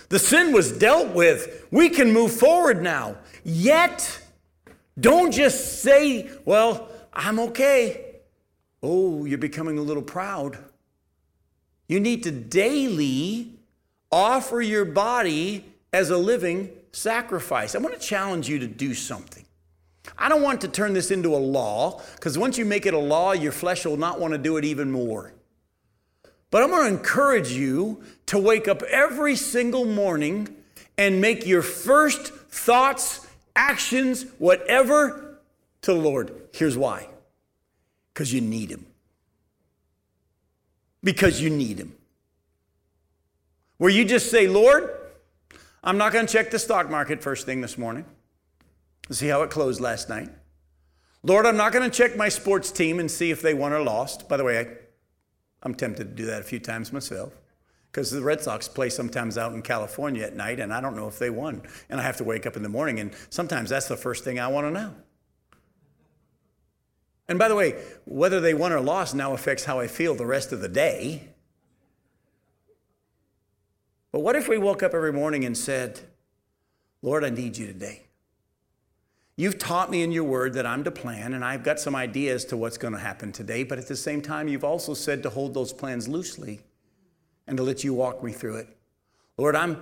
The 0.09 0.19
sin 0.19 0.53
was 0.53 0.71
dealt 0.71 1.13
with. 1.15 1.67
We 1.71 1.89
can 1.89 2.13
move 2.13 2.31
forward 2.31 2.83
now. 2.83 3.17
Yet, 3.43 4.21
don't 4.99 5.31
just 5.31 5.81
say, 5.81 6.29
well, 6.45 6.89
I'm 7.11 7.39
okay. 7.39 8.17
Oh, 8.81 9.25
you're 9.25 9.37
becoming 9.37 9.77
a 9.77 9.81
little 9.81 10.03
proud. 10.03 10.57
You 11.87 11.99
need 11.99 12.23
to 12.23 12.31
daily 12.31 13.53
offer 14.13 14.61
your 14.61 14.85
body 14.85 15.65
as 15.91 16.09
a 16.11 16.17
living 16.17 16.69
sacrifice. 16.91 17.75
I 17.75 17.79
want 17.79 17.95
to 17.95 17.99
challenge 17.99 18.47
you 18.47 18.59
to 18.59 18.67
do 18.67 18.93
something. 18.93 19.45
I 20.17 20.29
don't 20.29 20.41
want 20.41 20.61
to 20.61 20.67
turn 20.67 20.93
this 20.93 21.11
into 21.11 21.35
a 21.35 21.37
law, 21.37 22.01
because 22.15 22.37
once 22.37 22.57
you 22.57 22.65
make 22.65 22.85
it 22.85 22.93
a 22.93 22.99
law, 22.99 23.31
your 23.31 23.51
flesh 23.51 23.85
will 23.85 23.97
not 23.97 24.19
want 24.19 24.33
to 24.33 24.37
do 24.37 24.57
it 24.57 24.65
even 24.65 24.91
more. 24.91 25.33
But 26.51 26.61
I'm 26.61 26.69
going 26.69 26.87
to 26.87 26.97
encourage 26.97 27.51
you 27.51 28.03
to 28.27 28.37
wake 28.37 28.67
up 28.67 28.83
every 28.83 29.35
single 29.35 29.85
morning 29.85 30.55
and 30.97 31.19
make 31.19 31.47
your 31.47 31.63
first 31.63 32.27
thoughts, 32.27 33.25
actions, 33.55 34.25
whatever 34.37 35.39
to 35.81 35.93
the 35.93 35.99
Lord. 35.99 36.31
Here's 36.53 36.77
why 36.77 37.07
because 38.13 38.31
you 38.31 38.41
need 38.41 38.69
Him. 38.69 38.85
Because 41.03 41.41
you 41.41 41.49
need 41.49 41.79
Him. 41.79 41.95
Where 43.77 43.89
you 43.89 44.05
just 44.05 44.29
say, 44.29 44.47
Lord, 44.47 44.89
I'm 45.83 45.97
not 45.97 46.13
going 46.13 46.25
to 46.25 46.31
check 46.31 46.51
the 46.51 46.59
stock 46.59 46.89
market 46.89 47.21
first 47.21 47.45
thing 47.45 47.61
this 47.61 47.77
morning 47.77 48.05
see 49.11 49.27
how 49.27 49.41
it 49.43 49.49
closed 49.49 49.81
last 49.81 50.09
night. 50.09 50.29
Lord, 51.23 51.45
I'm 51.45 51.57
not 51.57 51.71
going 51.71 51.89
to 51.89 51.95
check 51.95 52.15
my 52.15 52.29
sports 52.29 52.71
team 52.71 52.99
and 52.99 53.09
see 53.09 53.31
if 53.31 53.41
they 53.41 53.53
won 53.53 53.73
or 53.73 53.81
lost. 53.81 54.27
By 54.27 54.37
the 54.37 54.43
way, 54.43 54.59
I, 54.59 54.67
I'm 55.61 55.73
tempted 55.73 56.03
to 56.09 56.23
do 56.23 56.25
that 56.25 56.41
a 56.41 56.43
few 56.43 56.59
times 56.59 56.91
myself 56.91 57.33
because 57.91 58.11
the 58.11 58.21
Red 58.21 58.41
Sox 58.41 58.67
play 58.67 58.89
sometimes 58.89 59.37
out 59.37 59.53
in 59.53 59.61
California 59.61 60.23
at 60.23 60.35
night, 60.35 60.59
and 60.59 60.73
I 60.73 60.81
don't 60.81 60.95
know 60.95 61.07
if 61.07 61.19
they 61.19 61.29
won. 61.29 61.61
And 61.89 61.99
I 61.99 62.03
have 62.03 62.17
to 62.17 62.23
wake 62.23 62.45
up 62.45 62.57
in 62.57 62.63
the 62.63 62.69
morning, 62.69 62.99
and 62.99 63.13
sometimes 63.29 63.69
that's 63.69 63.87
the 63.87 63.95
first 63.95 64.23
thing 64.23 64.39
I 64.39 64.47
want 64.47 64.67
to 64.67 64.71
know. 64.71 64.95
And 67.29 67.39
by 67.39 67.47
the 67.47 67.55
way, 67.55 67.81
whether 68.05 68.41
they 68.41 68.53
won 68.53 68.73
or 68.73 68.81
lost 68.81 69.15
now 69.15 69.33
affects 69.33 69.63
how 69.63 69.79
I 69.79 69.87
feel 69.87 70.15
the 70.15 70.25
rest 70.25 70.51
of 70.51 70.59
the 70.59 70.67
day. 70.67 71.29
But 74.13 74.21
what 74.21 74.35
if 74.35 74.47
we 74.47 74.59
woke 74.59 74.83
up 74.83 74.93
every 74.93 75.11
morning 75.11 75.43
and 75.43 75.57
said, 75.57 75.99
Lord, 77.01 77.25
I 77.25 77.29
need 77.29 77.57
you 77.57 77.65
today? 77.65 78.03
You've 79.35 79.57
taught 79.57 79.89
me 79.89 80.03
in 80.03 80.11
your 80.11 80.23
word 80.23 80.53
that 80.53 80.67
I'm 80.67 80.83
to 80.83 80.91
plan, 80.91 81.33
and 81.33 81.43
I've 81.43 81.63
got 81.63 81.79
some 81.79 81.95
ideas 81.95 82.45
to 82.45 82.55
what's 82.55 82.77
going 82.77 82.93
to 82.93 82.99
happen 82.99 83.31
today, 83.31 83.63
but 83.63 83.79
at 83.79 83.87
the 83.87 83.95
same 83.95 84.21
time, 84.21 84.47
you've 84.47 84.63
also 84.63 84.93
said 84.93 85.23
to 85.23 85.31
hold 85.31 85.55
those 85.55 85.73
plans 85.73 86.07
loosely 86.07 86.61
and 87.47 87.57
to 87.57 87.63
let 87.63 87.83
you 87.83 87.95
walk 87.95 88.23
me 88.23 88.31
through 88.31 88.57
it. 88.57 88.67
Lord, 89.35 89.55
I'm, 89.55 89.81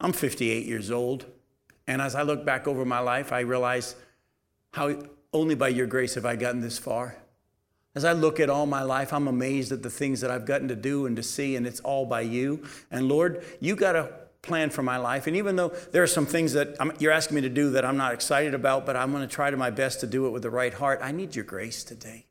I'm 0.00 0.12
58 0.12 0.66
years 0.66 0.90
old, 0.90 1.26
and 1.86 2.02
as 2.02 2.16
I 2.16 2.22
look 2.22 2.44
back 2.44 2.66
over 2.66 2.84
my 2.84 2.98
life, 2.98 3.32
I 3.32 3.40
realize 3.40 3.94
how 4.72 5.00
only 5.32 5.54
by 5.54 5.68
your 5.68 5.86
grace 5.86 6.16
have 6.16 6.26
I 6.26 6.34
gotten 6.34 6.60
this 6.60 6.76
far. 6.76 7.16
As 7.94 8.04
I 8.04 8.12
look 8.12 8.38
at 8.38 8.48
all 8.48 8.66
my 8.66 8.82
life, 8.82 9.12
I'm 9.12 9.26
amazed 9.26 9.72
at 9.72 9.82
the 9.82 9.90
things 9.90 10.20
that 10.20 10.30
I've 10.30 10.46
gotten 10.46 10.68
to 10.68 10.76
do 10.76 11.06
and 11.06 11.16
to 11.16 11.22
see, 11.22 11.56
and 11.56 11.66
it's 11.66 11.80
all 11.80 12.06
by 12.06 12.20
you. 12.20 12.62
And 12.90 13.08
Lord, 13.08 13.44
you 13.58 13.74
got 13.74 13.96
a 13.96 14.12
plan 14.42 14.70
for 14.70 14.82
my 14.82 14.96
life. 14.96 15.26
And 15.26 15.36
even 15.36 15.56
though 15.56 15.68
there 15.90 16.02
are 16.02 16.08
some 16.08 16.24
things 16.24 16.52
that 16.52 16.76
I'm, 16.78 16.92
you're 16.98 17.12
asking 17.12 17.34
me 17.34 17.40
to 17.42 17.48
do 17.48 17.70
that 17.70 17.84
I'm 17.84 17.96
not 17.96 18.14
excited 18.14 18.54
about, 18.54 18.86
but 18.86 18.96
I'm 18.96 19.10
going 19.10 19.26
to 19.26 19.32
try 19.32 19.50
to 19.50 19.56
my 19.56 19.70
best 19.70 20.00
to 20.00 20.06
do 20.06 20.26
it 20.26 20.30
with 20.30 20.42
the 20.42 20.50
right 20.50 20.72
heart, 20.72 21.00
I 21.02 21.12
need 21.12 21.34
your 21.34 21.44
grace 21.44 21.84
today. 21.84 22.26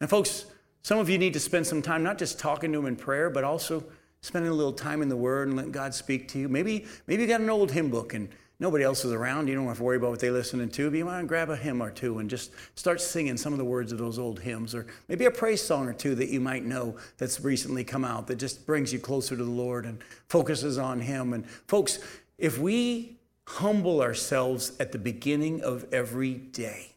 And 0.00 0.10
folks, 0.10 0.46
some 0.82 0.98
of 0.98 1.08
you 1.08 1.18
need 1.18 1.32
to 1.34 1.40
spend 1.40 1.66
some 1.66 1.82
time 1.82 2.02
not 2.02 2.18
just 2.18 2.38
talking 2.38 2.72
to 2.72 2.78
him 2.80 2.86
in 2.86 2.96
prayer, 2.96 3.30
but 3.30 3.44
also 3.44 3.84
spending 4.20 4.50
a 4.50 4.54
little 4.54 4.72
time 4.72 5.02
in 5.02 5.08
the 5.08 5.16
Word 5.16 5.48
and 5.48 5.56
letting 5.56 5.72
God 5.72 5.94
speak 5.94 6.28
to 6.28 6.38
you. 6.38 6.48
Maybe, 6.48 6.86
maybe 7.06 7.22
you 7.22 7.28
got 7.28 7.40
an 7.40 7.50
old 7.50 7.70
hymn 7.70 7.90
book 7.90 8.14
and 8.14 8.28
nobody 8.60 8.84
else 8.84 9.04
is 9.04 9.12
around. 9.12 9.48
You 9.48 9.54
don't 9.54 9.66
have 9.66 9.78
to 9.78 9.82
worry 9.82 9.96
about 9.96 10.10
what 10.10 10.20
they're 10.20 10.32
listening 10.32 10.68
to. 10.70 10.90
But 10.90 10.96
you 10.96 11.04
to 11.04 11.24
grab 11.26 11.50
a 11.50 11.56
hymn 11.56 11.82
or 11.82 11.90
two 11.90 12.18
and 12.18 12.28
just 12.28 12.52
start 12.74 13.00
singing 13.00 13.36
some 13.36 13.52
of 13.52 13.58
the 13.58 13.64
words 13.64 13.92
of 13.92 13.98
those 13.98 14.18
old 14.18 14.40
hymns, 14.40 14.74
or 14.74 14.86
maybe 15.08 15.24
a 15.24 15.30
praise 15.30 15.62
song 15.62 15.88
or 15.88 15.92
two 15.92 16.14
that 16.16 16.28
you 16.28 16.40
might 16.40 16.64
know 16.64 16.96
that's 17.16 17.40
recently 17.40 17.84
come 17.84 18.04
out 18.04 18.26
that 18.26 18.36
just 18.36 18.66
brings 18.66 18.92
you 18.92 18.98
closer 18.98 19.36
to 19.36 19.44
the 19.44 19.50
Lord 19.50 19.86
and 19.86 19.98
focuses 20.28 20.78
on 20.78 21.00
Him. 21.00 21.32
And 21.32 21.48
folks, 21.48 21.98
if 22.36 22.58
we 22.58 23.18
humble 23.46 24.02
ourselves 24.02 24.72
at 24.78 24.92
the 24.92 24.98
beginning 24.98 25.62
of 25.62 25.86
every 25.92 26.34
day, 26.34 26.92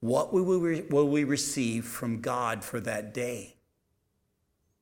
what 0.00 0.32
will 0.32 1.08
we 1.08 1.24
receive 1.24 1.84
from 1.84 2.20
God 2.20 2.64
for 2.64 2.80
that 2.80 3.14
day? 3.14 3.54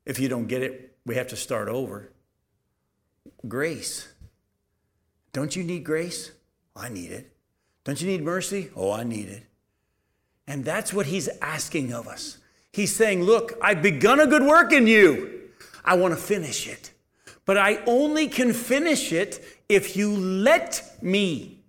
If 0.07 0.19
you 0.19 0.29
don't 0.31 0.47
get 0.47 0.63
it, 0.63 0.97
we 1.05 1.17
have 1.17 1.29
to 1.29 1.37
start 1.37 1.69
over. 1.69 2.11
Grace. 3.47 4.09
Don't 5.33 5.55
you 5.55 5.63
need 5.65 5.85
grace? 5.85 6.33
I 6.75 6.89
need 6.89 7.13
it. 7.13 7.33
Don't 7.85 8.01
you 8.01 8.09
need 8.09 8.23
mercy? 8.23 8.71
Oh, 8.77 8.93
I 8.93 9.05
need 9.05 9.29
it. 9.29 9.45
And 10.47 10.65
that's 10.65 10.93
what 10.93 11.07
he's 11.07 11.29
asking 11.41 11.93
of 11.93 12.09
us. 12.09 12.39
He's 12.73 12.95
saying, 12.95 13.23
Look, 13.23 13.53
I've 13.63 13.83
begun 13.83 14.21
a 14.21 14.27
good 14.27 14.43
work 14.43 14.73
in 14.73 14.87
you. 14.87 15.51
I 15.85 15.95
want 15.97 16.15
to 16.15 16.21
finish 16.21 16.69
it. 16.69 16.93
But 17.45 17.57
I 17.57 17.83
only 17.87 18.29
can 18.29 18.53
finish 18.53 19.13
it 19.13 19.45
if 19.69 19.97
you 19.97 20.15
let 20.15 20.99
me. 21.03 21.61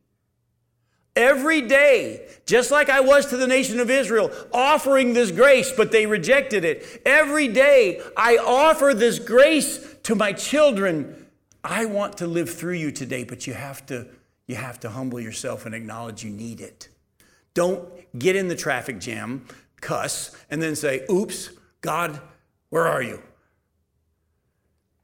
Every 1.16 1.62
day, 1.62 2.28
just 2.46 2.72
like 2.72 2.90
I 2.90 3.02
was 3.02 3.26
to 3.28 3.38
the 3.38 3.48
nation 3.48 3.80
of 3.80 3.90
Israel, 3.90 4.32
offering 4.54 5.14
this 5.14 5.32
grace, 5.32 5.72
but 5.76 5.92
they 5.92 6.06
rejected 6.06 6.64
it. 6.64 7.02
Every 7.06 7.48
day, 7.48 8.02
I 8.16 8.38
offer 8.38 8.94
this 8.94 9.20
grace 9.20 9.96
to 10.04 10.16
my 10.16 10.34
children 10.34 11.21
I 11.64 11.86
want 11.86 12.18
to 12.18 12.28
live 12.28 12.50
through 12.50 12.76
you 12.76 12.92
today, 12.92 13.24
but 13.24 13.48
you 13.48 13.54
have 13.54 13.86
to 13.88 14.08
you 14.48 14.56
have 14.56 14.80
to 14.82 14.90
humble 14.90 15.20
yourself 15.20 15.66
and 15.66 15.74
acknowledge 15.74 16.24
you 16.24 16.32
need 16.32 16.60
it. 16.60 16.90
Don't 17.54 17.88
get 18.18 18.36
in 18.36 18.50
the 18.50 18.56
traffic 18.56 19.00
jam, 19.00 19.46
cuss, 19.80 20.36
and 20.50 20.62
then 20.62 20.76
say, 20.76 21.06
"Oops, 21.10 21.52
God, 21.82 22.20
where 22.70 22.88
are 22.88 23.02
you?" 23.02 23.22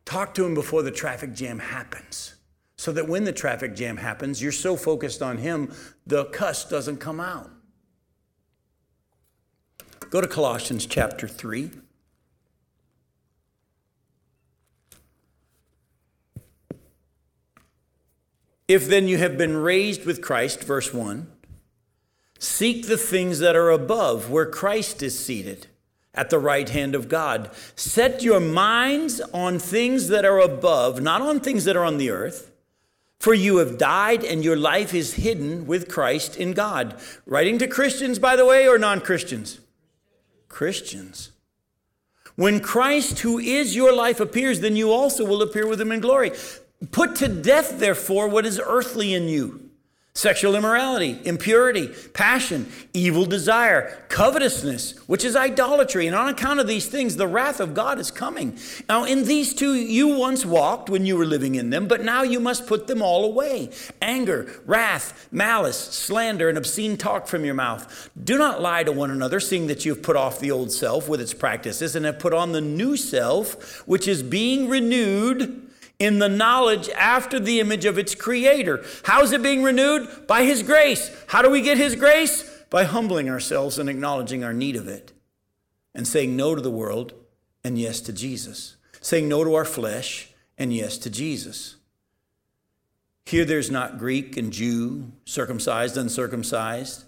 Talk 0.06 0.34
to 0.36 0.46
him 0.46 0.54
before 0.54 0.84
the 0.84 0.92
traffic 0.92 1.34
jam 1.34 1.60
happens. 1.60 2.36
So 2.78 2.92
that 2.92 3.08
when 3.08 3.24
the 3.24 3.34
traffic 3.34 3.76
jam 3.76 3.98
happens, 3.98 4.42
you're 4.42 4.52
so 4.52 4.76
focused 4.76 5.22
on 5.22 5.38
him, 5.38 5.74
the 6.06 6.26
cuss 6.26 6.64
doesn't 6.64 6.98
come 6.98 7.20
out. 7.20 7.50
Go 10.10 10.22
to 10.22 10.28
Colossians 10.28 10.86
chapter 10.86 11.28
3. 11.28 11.72
If 18.68 18.88
then 18.88 19.08
you 19.08 19.18
have 19.18 19.38
been 19.38 19.56
raised 19.58 20.06
with 20.06 20.22
Christ, 20.22 20.64
verse 20.64 20.94
1, 20.94 21.32
seek 22.38 22.88
the 22.88 22.98
things 22.98 23.40
that 23.40 23.56
are 23.56 23.70
above, 23.70 24.30
where 24.30 24.46
Christ 24.46 25.02
is 25.02 25.18
seated 25.18 25.68
at 26.14 26.30
the 26.30 26.40
right 26.40 26.68
hand 26.68 26.96
of 26.96 27.08
God. 27.08 27.52
Set 27.76 28.24
your 28.24 28.40
minds 28.40 29.22
on 29.34 29.60
things 29.60 30.10
that 30.10 30.26
are 30.26 30.40
above, 30.40 31.02
not 31.02 31.22
on 31.22 31.40
things 31.40 31.64
that 31.66 31.78
are 31.78 31.86
on 31.86 31.98
the 31.98 32.10
earth. 32.10 32.52
For 33.20 33.34
you 33.34 33.58
have 33.58 33.78
died, 33.78 34.24
and 34.24 34.44
your 34.44 34.58
life 34.58 34.94
is 34.94 35.16
hidden 35.16 35.66
with 35.66 35.90
Christ 35.90 36.36
in 36.36 36.54
God. 36.54 37.00
Writing 37.26 37.58
to 37.60 37.68
Christians, 37.68 38.20
by 38.20 38.36
the 38.36 38.46
way, 38.46 38.68
or 38.68 38.78
non 38.78 39.02
Christians? 39.02 39.60
Christians. 40.50 41.32
When 42.36 42.60
Christ, 42.60 43.20
who 43.20 43.40
is 43.40 43.76
your 43.76 43.92
life, 43.92 44.20
appears, 44.20 44.60
then 44.60 44.76
you 44.76 44.92
also 44.92 45.26
will 45.26 45.42
appear 45.42 45.68
with 45.68 45.82
him 45.82 45.92
in 45.92 46.00
glory. 46.00 46.32
Put 46.92 47.16
to 47.18 47.28
death, 47.28 47.80
therefore, 47.80 48.28
what 48.28 48.46
is 48.46 48.62
earthly 48.64 49.14
in 49.14 49.28
you 49.28 49.68
sexual 50.18 50.56
immorality, 50.56 51.20
impurity, 51.26 51.88
passion, 52.14 52.68
evil 52.92 53.24
desire, 53.24 54.04
covetousness, 54.10 54.98
which 55.08 55.24
is 55.24 55.36
idolatry. 55.36 56.08
And 56.08 56.16
on 56.16 56.28
account 56.28 56.60
of 56.60 56.66
these 56.66 56.88
things, 56.88 57.18
the 57.18 57.28
wrath 57.28 57.60
of 57.60 57.76
God 57.76 58.00
is 58.00 58.10
coming. 58.10 58.58
Now, 58.90 59.04
in 59.04 59.26
these 59.26 59.54
two 59.54 59.76
you 59.76 60.08
once 60.18 60.44
walked 60.44 60.90
when 60.90 61.06
you 61.06 61.18
were 61.18 61.26
living 61.26 61.54
in 61.54 61.70
them, 61.70 61.88
but 61.88 62.04
now 62.04 62.24
you 62.24 62.40
must 62.40 62.66
put 62.66 62.88
them 62.88 63.04
all 63.04 63.26
away 63.26 63.70
anger, 64.02 64.60
wrath, 64.66 65.28
malice, 65.32 65.78
slander, 65.78 66.50
and 66.50 66.58
obscene 66.58 66.98
talk 66.98 67.28
from 67.28 67.46
your 67.46 67.54
mouth. 67.54 68.10
Do 68.22 68.40
not 68.40 68.60
lie 68.60 68.84
to 68.84 68.92
one 68.92 69.12
another, 69.12 69.40
seeing 69.40 69.68
that 69.68 69.86
you 69.86 69.94
have 69.94 70.02
put 70.02 70.16
off 70.16 70.40
the 70.40 70.50
old 70.50 70.72
self 70.72 71.08
with 71.08 71.22
its 71.22 71.36
practices 71.36 71.96
and 71.96 72.08
have 72.08 72.18
put 72.18 72.34
on 72.34 72.54
the 72.54 72.62
new 72.62 72.98
self, 72.98 73.88
which 73.88 74.08
is 74.08 74.24
being 74.24 74.68
renewed 74.68 75.67
in 76.00 76.20
the 76.20 76.30
knowledge 76.30 76.90
after 76.90 77.40
the 77.40 77.60
image 77.60 77.86
of 77.86 77.98
its 77.98 78.14
creator. 78.14 78.84
How 79.04 79.24
is 79.24 79.32
it 79.32 79.42
being 79.42 79.64
renewed? 79.64 80.28
By 80.28 80.44
his 80.44 80.64
grace. 80.64 81.12
How 81.28 81.42
do 81.42 81.50
we 81.50 81.62
get 81.62 81.78
his 81.78 81.96
grace? 81.96 82.44
By 82.70 82.84
humbling 82.84 83.30
ourselves 83.30 83.80
and 83.80 83.90
acknowledging 83.90 84.44
our 84.44 84.54
need 84.54 84.76
of 84.76 84.88
it 84.88 85.14
and 85.96 86.08
saying 86.08 86.36
no 86.36 86.54
to 86.54 86.62
the 86.62 86.72
world 86.72 87.14
and 87.64 87.78
yes 87.78 88.00
to 88.02 88.14
Jesus. 88.14 88.76
Saying 89.02 89.28
no 89.28 89.44
to 89.44 89.56
our 89.56 89.66
flesh 89.66 90.30
and 90.58 90.74
yes 90.74 90.98
to 91.00 91.10
Jesus. 91.10 91.78
Here 93.26 93.46
there's 93.46 93.72
not 93.72 93.98
Greek 93.98 94.38
and 94.38 94.54
Jew, 94.54 95.12
circumcised, 95.26 95.98
uncircumcised, 95.98 97.04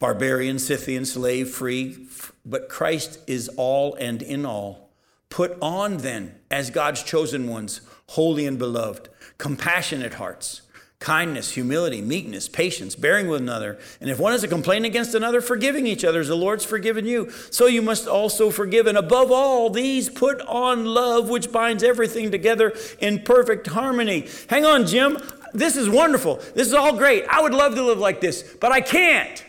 barbarian, 0.00 0.58
Scythian, 0.58 1.04
slave, 1.04 1.50
free, 1.50 2.08
but 2.44 2.68
Christ 2.68 3.20
is 3.26 3.48
all 3.56 3.94
and 3.94 4.20
in 4.20 4.44
all. 4.44 4.90
Put 5.28 5.56
on 5.60 5.98
then, 5.98 6.34
as 6.50 6.70
God's 6.70 7.02
chosen 7.02 7.48
ones, 7.48 7.80
holy 8.08 8.46
and 8.46 8.58
beloved, 8.58 9.08
compassionate 9.38 10.14
hearts, 10.14 10.62
kindness, 11.04 11.52
humility, 11.52 12.00
meekness, 12.00 12.48
patience, 12.48 12.94
bearing 12.96 13.28
with 13.28 13.40
another. 13.40 13.78
And 14.00 14.08
if 14.08 14.18
one 14.18 14.32
has 14.32 14.42
a 14.42 14.48
complaint 14.48 14.86
against 14.86 15.14
another, 15.14 15.42
forgiving 15.42 15.86
each 15.86 16.02
other 16.02 16.20
as 16.20 16.28
the 16.28 16.36
Lord's 16.36 16.64
forgiven 16.64 17.04
you. 17.04 17.30
So 17.50 17.66
you 17.66 17.82
must 17.82 18.06
also 18.06 18.50
forgive. 18.50 18.86
And 18.86 18.96
above 18.96 19.30
all 19.30 19.68
these, 19.68 20.08
put 20.08 20.40
on 20.42 20.86
love, 20.86 21.28
which 21.28 21.52
binds 21.52 21.82
everything 21.82 22.30
together 22.30 22.74
in 23.00 23.20
perfect 23.20 23.66
harmony. 23.66 24.28
Hang 24.48 24.64
on, 24.64 24.86
Jim. 24.86 25.18
This 25.52 25.76
is 25.76 25.90
wonderful. 25.90 26.36
This 26.54 26.68
is 26.68 26.74
all 26.74 26.96
great. 26.96 27.26
I 27.28 27.42
would 27.42 27.54
love 27.54 27.74
to 27.74 27.82
live 27.82 27.98
like 27.98 28.22
this, 28.22 28.42
but 28.58 28.72
I 28.72 28.80
can't. 28.80 29.44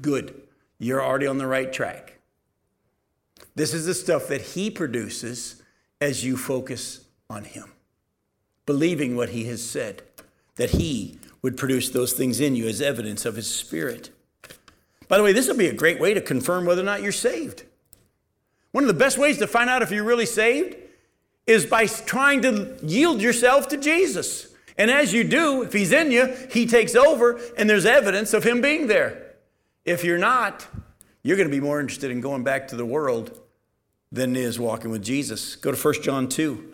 Good. 0.00 0.40
You're 0.78 1.04
already 1.04 1.26
on 1.26 1.36
the 1.36 1.46
right 1.46 1.70
track. 1.70 2.18
This 3.54 3.74
is 3.74 3.84
the 3.84 3.94
stuff 3.94 4.28
that 4.28 4.40
He 4.40 4.70
produces 4.70 5.62
as 6.00 6.24
you 6.24 6.38
focus 6.38 7.01
on 7.32 7.44
Him, 7.44 7.72
believing 8.66 9.16
what 9.16 9.30
He 9.30 9.44
has 9.44 9.62
said, 9.62 10.02
that 10.56 10.70
He 10.70 11.18
would 11.40 11.56
produce 11.56 11.88
those 11.88 12.12
things 12.12 12.38
in 12.38 12.54
you 12.54 12.68
as 12.68 12.80
evidence 12.80 13.24
of 13.24 13.36
His 13.36 13.52
Spirit. 13.52 14.10
By 15.08 15.16
the 15.16 15.24
way, 15.24 15.32
this 15.32 15.48
will 15.48 15.56
be 15.56 15.66
a 15.66 15.74
great 15.74 15.98
way 15.98 16.14
to 16.14 16.20
confirm 16.20 16.64
whether 16.64 16.82
or 16.82 16.84
not 16.84 17.02
you're 17.02 17.12
saved. 17.12 17.64
One 18.70 18.84
of 18.84 18.88
the 18.88 18.94
best 18.94 19.18
ways 19.18 19.38
to 19.38 19.46
find 19.46 19.68
out 19.68 19.82
if 19.82 19.90
you're 19.90 20.04
really 20.04 20.26
saved 20.26 20.76
is 21.46 21.66
by 21.66 21.86
trying 21.86 22.42
to 22.42 22.76
yield 22.82 23.20
yourself 23.20 23.68
to 23.68 23.76
Jesus. 23.76 24.54
And 24.78 24.90
as 24.90 25.12
you 25.12 25.24
do, 25.24 25.62
if 25.62 25.72
He's 25.72 25.92
in 25.92 26.10
you, 26.10 26.34
He 26.50 26.66
takes 26.66 26.94
over, 26.94 27.40
and 27.58 27.68
there's 27.68 27.86
evidence 27.86 28.32
of 28.32 28.44
Him 28.44 28.60
being 28.60 28.86
there. 28.86 29.34
If 29.84 30.04
you're 30.04 30.18
not, 30.18 30.66
you're 31.22 31.36
going 31.36 31.48
to 31.48 31.54
be 31.54 31.60
more 31.60 31.80
interested 31.80 32.10
in 32.10 32.20
going 32.20 32.44
back 32.44 32.68
to 32.68 32.76
the 32.76 32.86
world 32.86 33.38
than 34.10 34.36
is 34.36 34.58
walking 34.58 34.90
with 34.90 35.02
Jesus. 35.02 35.56
Go 35.56 35.72
to 35.72 35.76
1 35.76 36.02
John 36.02 36.28
2. 36.28 36.71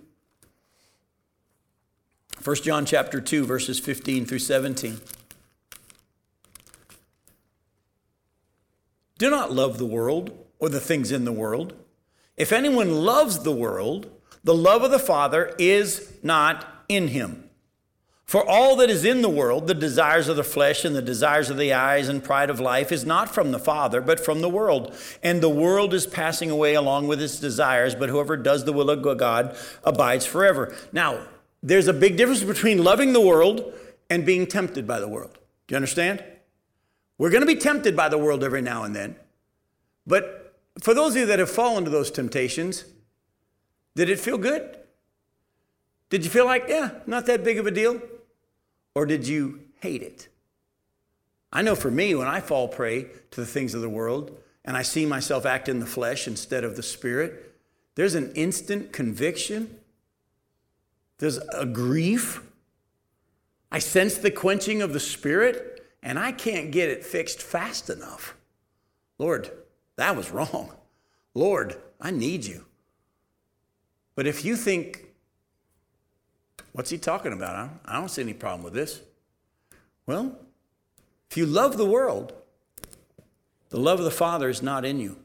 1 2.44 2.56
John 2.56 2.86
chapter 2.86 3.20
2 3.20 3.44
verses 3.44 3.78
15 3.78 4.26
through 4.26 4.38
17. 4.38 5.00
Do 9.18 9.30
not 9.30 9.52
love 9.52 9.78
the 9.78 9.86
world 9.86 10.46
or 10.58 10.68
the 10.68 10.80
things 10.80 11.10
in 11.10 11.24
the 11.24 11.32
world. 11.32 11.74
If 12.36 12.52
anyone 12.52 13.04
loves 13.04 13.40
the 13.40 13.52
world, 13.52 14.08
the 14.44 14.54
love 14.54 14.82
of 14.82 14.92
the 14.92 14.98
Father 14.98 15.54
is 15.58 16.12
not 16.22 16.84
in 16.88 17.08
him. 17.08 17.44
For 18.24 18.46
all 18.46 18.76
that 18.76 18.90
is 18.90 19.04
in 19.04 19.22
the 19.22 19.28
world, 19.28 19.66
the 19.66 19.74
desires 19.74 20.28
of 20.28 20.36
the 20.36 20.44
flesh 20.44 20.84
and 20.84 20.94
the 20.94 21.02
desires 21.02 21.48
of 21.48 21.56
the 21.56 21.72
eyes 21.72 22.08
and 22.08 22.22
pride 22.22 22.50
of 22.50 22.60
life, 22.60 22.92
is 22.92 23.06
not 23.06 23.34
from 23.34 23.52
the 23.52 23.58
Father, 23.58 24.02
but 24.02 24.20
from 24.20 24.42
the 24.42 24.50
world. 24.50 24.94
And 25.22 25.42
the 25.42 25.48
world 25.48 25.94
is 25.94 26.06
passing 26.06 26.50
away 26.50 26.74
along 26.74 27.08
with 27.08 27.22
its 27.22 27.40
desires, 27.40 27.94
but 27.94 28.10
whoever 28.10 28.36
does 28.36 28.66
the 28.66 28.72
will 28.72 28.90
of 28.90 29.18
God 29.18 29.56
abides 29.82 30.26
forever. 30.26 30.76
Now, 30.92 31.26
there's 31.62 31.88
a 31.88 31.92
big 31.92 32.16
difference 32.16 32.42
between 32.42 32.82
loving 32.84 33.12
the 33.12 33.20
world 33.20 33.72
and 34.10 34.24
being 34.24 34.46
tempted 34.46 34.86
by 34.86 35.00
the 35.00 35.08
world. 35.08 35.38
Do 35.66 35.74
you 35.74 35.76
understand? 35.76 36.24
We're 37.18 37.30
going 37.30 37.42
to 37.42 37.46
be 37.46 37.56
tempted 37.56 37.96
by 37.96 38.08
the 38.08 38.18
world 38.18 38.44
every 38.44 38.62
now 38.62 38.84
and 38.84 38.94
then. 38.94 39.16
But 40.06 40.56
for 40.80 40.94
those 40.94 41.14
of 41.14 41.20
you 41.20 41.26
that 41.26 41.38
have 41.38 41.50
fallen 41.50 41.84
to 41.84 41.90
those 41.90 42.10
temptations, 42.10 42.84
did 43.94 44.08
it 44.08 44.20
feel 44.20 44.38
good? 44.38 44.78
Did 46.10 46.24
you 46.24 46.30
feel 46.30 46.46
like, 46.46 46.66
yeah, 46.68 46.90
not 47.06 47.26
that 47.26 47.44
big 47.44 47.58
of 47.58 47.66
a 47.66 47.70
deal? 47.70 48.00
Or 48.94 49.04
did 49.04 49.26
you 49.26 49.60
hate 49.80 50.02
it? 50.02 50.28
I 51.52 51.62
know 51.62 51.74
for 51.74 51.90
me, 51.90 52.14
when 52.14 52.28
I 52.28 52.40
fall 52.40 52.68
prey 52.68 53.06
to 53.30 53.40
the 53.40 53.46
things 53.46 53.74
of 53.74 53.80
the 53.80 53.88
world 53.88 54.36
and 54.64 54.76
I 54.76 54.82
see 54.82 55.06
myself 55.06 55.46
act 55.46 55.68
in 55.68 55.80
the 55.80 55.86
flesh 55.86 56.26
instead 56.26 56.64
of 56.64 56.76
the 56.76 56.82
spirit, 56.82 57.54
there's 57.94 58.14
an 58.14 58.32
instant 58.34 58.92
conviction. 58.92 59.78
There's 61.18 61.38
a 61.52 61.66
grief. 61.66 62.42
I 63.70 63.80
sense 63.80 64.16
the 64.16 64.30
quenching 64.30 64.82
of 64.82 64.92
the 64.92 65.00
spirit, 65.00 65.86
and 66.02 66.18
I 66.18 66.32
can't 66.32 66.70
get 66.70 66.88
it 66.88 67.04
fixed 67.04 67.42
fast 67.42 67.90
enough. 67.90 68.36
Lord, 69.18 69.50
that 69.96 70.16
was 70.16 70.30
wrong. 70.30 70.72
Lord, 71.34 71.76
I 72.00 72.10
need 72.10 72.44
you. 72.44 72.64
But 74.14 74.26
if 74.26 74.44
you 74.44 74.56
think 74.56 75.08
What's 76.78 76.90
he 76.90 76.98
talking 76.98 77.32
about? 77.32 77.70
I 77.84 77.94
don't, 77.94 78.08
see 78.08 78.22
any 78.22 78.34
problem 78.34 78.62
with 78.62 78.72
this. 78.72 79.00
Well, 80.06 80.38
if 81.28 81.36
you 81.36 81.44
love 81.44 81.76
the 81.76 81.84
world, 81.84 82.32
the 83.70 83.80
love 83.80 83.98
of 83.98 84.04
the 84.04 84.12
Father 84.12 84.48
is 84.48 84.62
not 84.62 84.84
in 84.84 85.00
you. 85.00 85.18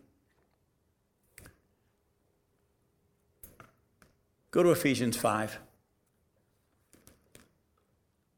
Go 4.50 4.64
to 4.64 4.72
Ephesians 4.72 5.16
5. 5.16 5.60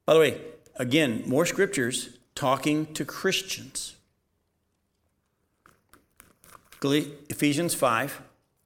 By 0.05 0.13
the 0.13 0.19
way, 0.19 0.41
again, 0.75 1.23
more 1.25 1.45
scriptures 1.45 2.17
talking 2.35 2.93
to 2.93 3.05
Christians. 3.05 3.95
Ephesians 6.83 7.73
5, 7.73 8.21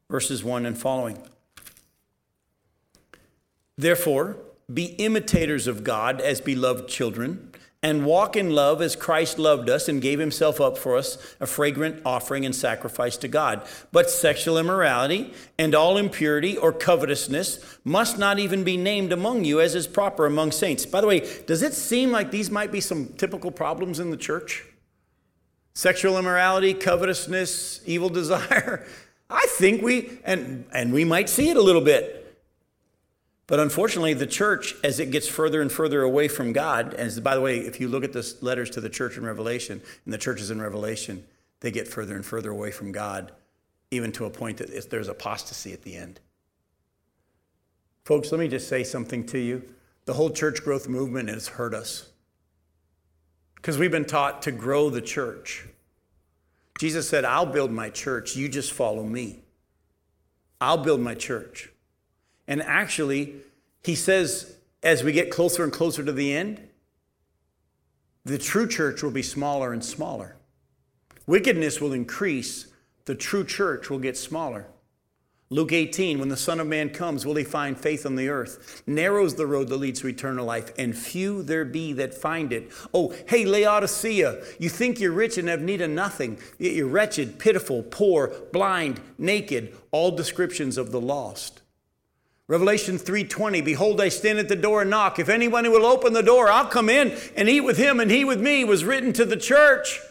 verses 0.10 0.44
1 0.44 0.66
and 0.66 0.78
following. 0.78 1.22
Therefore, 3.78 4.36
be 4.72 4.88
imitators 4.98 5.68
of 5.68 5.86
God 5.86 6.20
as 6.20 6.42
beloved 6.42 6.90
children, 6.90 7.49
and 7.82 8.05
walk 8.05 8.36
in 8.36 8.49
love 8.49 8.82
as 8.82 8.95
Christ 8.95 9.39
loved 9.39 9.69
us 9.69 9.88
and 9.88 10.01
gave 10.01 10.19
himself 10.19 10.59
up 10.59 10.77
for 10.77 10.97
us, 10.97 11.17
a 11.39 11.47
fragrant 11.47 12.01
offering 12.05 12.45
and 12.45 12.53
sacrifice 12.53 13.15
to 13.17 13.30
God. 13.30 13.65
But 13.93 14.09
sexual 14.09 14.57
immorality 14.57 15.34
and 15.57 15.73
all 15.73 15.97
impurity 15.97 16.57
or 16.57 16.73
covetousness 16.73 17.80
must 17.86 18.17
not 18.19 18.38
even 18.38 18.65
be 18.65 18.75
named 18.75 19.13
among 19.13 19.45
you 19.45 19.61
as 19.61 19.75
is 19.75 19.88
proper 19.88 20.25
among 20.25 20.51
saints. 20.51 20.86
By 20.86 20.99
the 20.99 21.07
way, 21.07 21.19
does 21.45 21.61
it 21.61 21.73
seem 21.73 22.11
like 22.11 22.32
these 22.32 22.51
might 22.51 22.71
be 22.71 22.82
some 22.82 23.13
typical 23.17 23.51
problems 23.51 23.99
in 23.99 24.11
the 24.11 24.17
church? 24.17 24.65
Sexual 25.73 26.17
immorality, 26.17 26.73
covetousness, 26.73 27.82
evil 27.86 28.09
desire? 28.09 28.86
I 29.30 29.45
think 29.51 29.82
we, 29.82 30.19
and, 30.25 30.65
and 30.73 30.91
we 30.91 31.05
might 31.05 31.30
see 31.30 31.49
it 31.49 31.55
a 31.55 31.61
little 31.61 31.82
bit. 31.82 32.18
But 33.50 33.60
unfortunately, 33.60 34.14
the 34.14 34.28
church, 34.28 34.76
as 34.84 35.00
it 35.00 35.10
gets 35.10 35.28
further 35.28 35.60
and 35.60 35.72
further 35.72 36.04
away 36.04 36.28
from 36.28 36.54
God, 36.54 36.93
as 36.93 37.20
by 37.20 37.34
the 37.34 37.41
way, 37.41 37.58
if 37.58 37.82
you 37.82 37.88
look 37.88 38.04
at 38.04 38.14
the 38.14 38.36
letters 38.41 38.70
to 38.70 38.80
the 38.80 38.89
church 38.89 39.18
in 39.18 39.26
Revelation 39.26 39.82
and 40.06 40.14
the 40.14 40.20
churches 40.20 40.52
in 40.52 40.62
Revelation, 40.62 41.26
they 41.62 41.72
get 41.72 41.88
further 41.88 42.16
and 42.16 42.24
further 42.24 42.52
away 42.52 42.70
from 42.70 42.91
God, 42.91 43.32
even 43.89 44.12
to 44.12 44.26
a 44.26 44.30
point 44.30 44.58
that 44.58 44.91
there's 44.91 45.08
apostasy 45.08 45.74
at 45.74 45.82
the 45.82 45.95
end. 45.95 46.20
Folks, 48.06 48.32
let 48.32 48.39
me 48.39 48.47
just 48.47 48.70
say 48.70 48.84
something 48.84 49.26
to 49.26 49.39
you. 49.39 49.64
The 50.06 50.14
whole 50.14 50.30
church 50.30 50.64
growth 50.64 50.88
movement 50.88 51.30
has 51.30 51.47
hurt 51.47 51.74
us 51.74 52.08
because 53.56 53.80
we've 53.80 53.89
been 53.89 54.06
taught 54.06 54.43
to 54.43 54.52
grow 54.52 54.91
the 54.91 55.02
church. 55.02 55.66
Jesus 56.78 57.10
said, 57.10 57.26
I'll 57.26 57.47
build 57.47 57.72
my 57.72 57.89
church, 57.89 58.36
you 58.36 58.47
just 58.47 58.74
follow 58.74 59.04
me. 59.04 59.39
I'll 60.62 60.78
build 60.78 61.02
my 61.02 61.16
church. 61.16 61.72
And 62.50 62.64
actually, 62.64 63.36
he 63.84 63.95
says, 63.95 64.58
as 64.82 65.04
we 65.04 65.12
get 65.12 65.30
closer 65.30 65.64
and 65.64 65.72
closer 65.72 66.04
to 66.04 66.12
the 66.12 66.34
end, 66.36 66.68
the 68.26 68.39
true 68.39 68.68
church 68.68 69.04
will 69.04 69.12
be 69.12 69.22
smaller 69.22 69.72
and 69.72 69.86
smaller. 69.86 70.36
Wickedness 71.28 71.80
will 71.80 71.93
increase, 71.93 72.68
the 73.06 73.14
true 73.14 73.45
church 73.45 73.89
will 73.89 74.00
get 74.00 74.18
smaller. 74.18 74.66
Luke 75.52 75.72
18, 75.72 76.20
when 76.20 76.30
the 76.30 76.38
Son 76.38 76.60
of 76.60 76.66
Man 76.66 76.89
comes, 76.89 77.26
will 77.26 77.36
he 77.36 77.43
find 77.43 77.80
faith 77.80 78.06
on 78.06 78.16
the 78.16 78.30
earth? 78.30 78.84
Narrows 78.88 79.36
the 79.36 79.47
road 79.47 79.68
that 79.70 79.78
leads 79.78 80.00
to 80.02 80.08
eternal 80.08 80.45
life, 80.45 80.72
and 80.78 80.97
few 80.97 81.43
there 81.43 81.66
be 81.66 81.93
that 81.93 82.14
find 82.14 82.52
it. 82.52 82.72
Oh, 82.93 83.16
hey, 83.28 83.45
Laodicea, 83.45 84.43
you 84.60 84.70
think 84.70 85.00
you're 85.00 85.12
rich 85.12 85.38
and 85.38 85.47
have 85.50 85.62
need 85.62 85.82
of 85.82 85.89
nothing. 85.89 86.39
yet 86.58 86.74
You're 86.74 86.88
wretched, 86.88 87.39
pitiful, 87.39 87.84
poor, 87.84 88.32
blind, 88.52 89.02
naked, 89.20 89.76
all 89.91 90.12
descriptions 90.12 90.78
of 90.78 90.91
the 90.91 91.02
lost. 91.02 91.62
Revelation 92.50 92.97
3:20 92.97 93.64
Behold 93.64 94.02
I 94.02 94.10
stand 94.10 94.39
at 94.39 94.50
the 94.50 94.56
door 94.56 94.82
and 94.82 94.89
knock 94.89 95.20
if 95.20 95.30
anyone 95.30 95.70
will 95.72 95.86
open 95.86 96.14
the 96.14 96.24
door 96.24 96.50
I'll 96.50 96.66
come 96.66 96.89
in 96.89 97.16
and 97.36 97.47
eat 97.47 97.62
with 97.62 97.78
him 97.78 98.00
and 98.00 98.10
he 98.10 98.26
with 98.26 98.41
me 98.41 98.66
was 98.66 98.84
written 98.84 99.14
to 99.14 99.24
the 99.24 99.38
church 99.38 100.02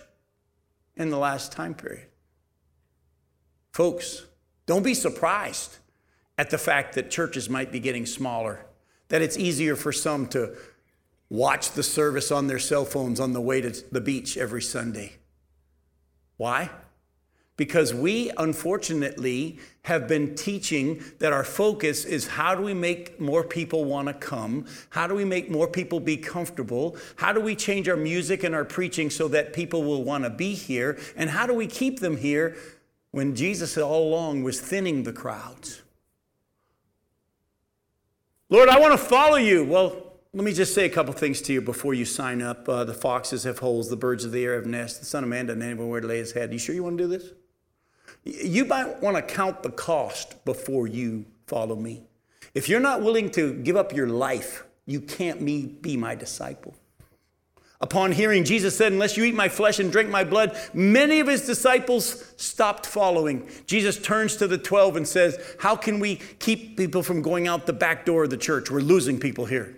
in 0.96 1.10
the 1.10 1.18
last 1.18 1.50
time 1.50 1.74
period. 1.74 2.06
Folks, 3.72 4.24
don't 4.66 4.84
be 4.84 4.94
surprised 4.94 5.78
at 6.38 6.50
the 6.50 6.58
fact 6.58 6.94
that 6.94 7.10
churches 7.10 7.50
might 7.50 7.72
be 7.72 7.80
getting 7.80 8.06
smaller, 8.06 8.64
that 9.08 9.20
it's 9.20 9.36
easier 9.36 9.74
for 9.74 9.90
some 9.90 10.28
to 10.28 10.56
watch 11.28 11.72
the 11.72 11.82
service 11.82 12.30
on 12.30 12.46
their 12.46 12.60
cell 12.60 12.84
phones 12.84 13.18
on 13.18 13.32
the 13.32 13.40
way 13.40 13.60
to 13.60 13.70
the 13.90 14.00
beach 14.00 14.36
every 14.36 14.62
Sunday. 14.62 15.14
Why? 16.36 16.70
Because 17.58 17.92
we 17.92 18.30
unfortunately 18.38 19.58
have 19.82 20.06
been 20.06 20.34
teaching 20.36 21.02
that 21.18 21.32
our 21.32 21.42
focus 21.42 22.04
is 22.04 22.28
how 22.28 22.54
do 22.54 22.62
we 22.62 22.72
make 22.72 23.20
more 23.20 23.42
people 23.42 23.84
want 23.84 24.06
to 24.06 24.14
come? 24.14 24.64
How 24.90 25.08
do 25.08 25.14
we 25.14 25.24
make 25.24 25.50
more 25.50 25.66
people 25.66 25.98
be 25.98 26.16
comfortable? 26.16 26.96
How 27.16 27.32
do 27.32 27.40
we 27.40 27.56
change 27.56 27.88
our 27.88 27.96
music 27.96 28.44
and 28.44 28.54
our 28.54 28.64
preaching 28.64 29.10
so 29.10 29.26
that 29.28 29.52
people 29.52 29.82
will 29.82 30.04
want 30.04 30.22
to 30.22 30.30
be 30.30 30.54
here? 30.54 30.98
And 31.16 31.28
how 31.28 31.46
do 31.46 31.52
we 31.52 31.66
keep 31.66 31.98
them 31.98 32.16
here 32.16 32.56
when 33.10 33.34
Jesus 33.34 33.76
all 33.76 34.08
along 34.08 34.44
was 34.44 34.60
thinning 34.60 35.02
the 35.02 35.12
crowds? 35.12 35.82
Lord, 38.50 38.68
I 38.68 38.78
want 38.78 38.92
to 38.92 39.04
follow 39.04 39.36
you. 39.36 39.64
Well, 39.64 40.12
let 40.32 40.44
me 40.44 40.52
just 40.52 40.74
say 40.74 40.84
a 40.84 40.90
couple 40.90 41.12
things 41.12 41.42
to 41.42 41.52
you 41.52 41.60
before 41.60 41.92
you 41.92 42.04
sign 42.04 42.40
up. 42.40 42.68
Uh, 42.68 42.84
the 42.84 42.94
foxes 42.94 43.42
have 43.42 43.58
holes, 43.58 43.90
the 43.90 43.96
birds 43.96 44.24
of 44.24 44.30
the 44.30 44.44
air 44.44 44.54
have 44.54 44.66
nests, 44.66 45.00
the 45.00 45.06
Son 45.06 45.24
of 45.24 45.28
Man 45.28 45.46
doesn't 45.46 45.60
have 45.60 45.80
anywhere 45.80 46.00
to 46.00 46.06
lay 46.06 46.18
his 46.18 46.30
head. 46.30 46.52
You 46.52 46.58
sure 46.60 46.74
you 46.74 46.84
want 46.84 46.96
to 46.98 47.04
do 47.04 47.08
this? 47.08 47.32
You 48.24 48.64
might 48.64 49.00
want 49.02 49.16
to 49.16 49.22
count 49.22 49.62
the 49.62 49.70
cost 49.70 50.44
before 50.44 50.86
you 50.86 51.24
follow 51.46 51.76
me. 51.76 52.02
If 52.54 52.68
you're 52.68 52.80
not 52.80 53.02
willing 53.02 53.30
to 53.32 53.54
give 53.54 53.76
up 53.76 53.94
your 53.94 54.08
life, 54.08 54.64
you 54.86 55.00
can't 55.00 55.44
be 55.44 55.96
my 55.96 56.14
disciple. 56.14 56.74
Upon 57.80 58.10
hearing, 58.10 58.44
Jesus 58.44 58.76
said, 58.76 58.92
Unless 58.92 59.16
you 59.16 59.24
eat 59.24 59.34
my 59.34 59.48
flesh 59.48 59.78
and 59.78 59.92
drink 59.92 60.10
my 60.10 60.24
blood, 60.24 60.58
many 60.74 61.20
of 61.20 61.28
his 61.28 61.46
disciples 61.46 62.24
stopped 62.36 62.86
following. 62.86 63.48
Jesus 63.66 63.98
turns 63.98 64.36
to 64.36 64.48
the 64.48 64.58
12 64.58 64.96
and 64.96 65.06
says, 65.06 65.38
How 65.60 65.76
can 65.76 66.00
we 66.00 66.16
keep 66.40 66.76
people 66.76 67.04
from 67.04 67.22
going 67.22 67.46
out 67.46 67.66
the 67.66 67.72
back 67.72 68.04
door 68.04 68.24
of 68.24 68.30
the 68.30 68.36
church? 68.36 68.70
We're 68.70 68.80
losing 68.80 69.20
people 69.20 69.44
here. 69.46 69.76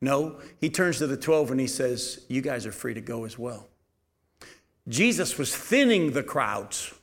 No, 0.00 0.38
he 0.60 0.70
turns 0.70 0.98
to 0.98 1.08
the 1.08 1.16
12 1.16 1.50
and 1.50 1.60
he 1.60 1.66
says, 1.66 2.24
You 2.28 2.40
guys 2.40 2.66
are 2.66 2.72
free 2.72 2.94
to 2.94 3.00
go 3.00 3.24
as 3.24 3.36
well. 3.36 3.68
Jesus 4.86 5.36
was 5.36 5.54
thinning 5.54 6.12
the 6.12 6.22
crowds. 6.22 6.94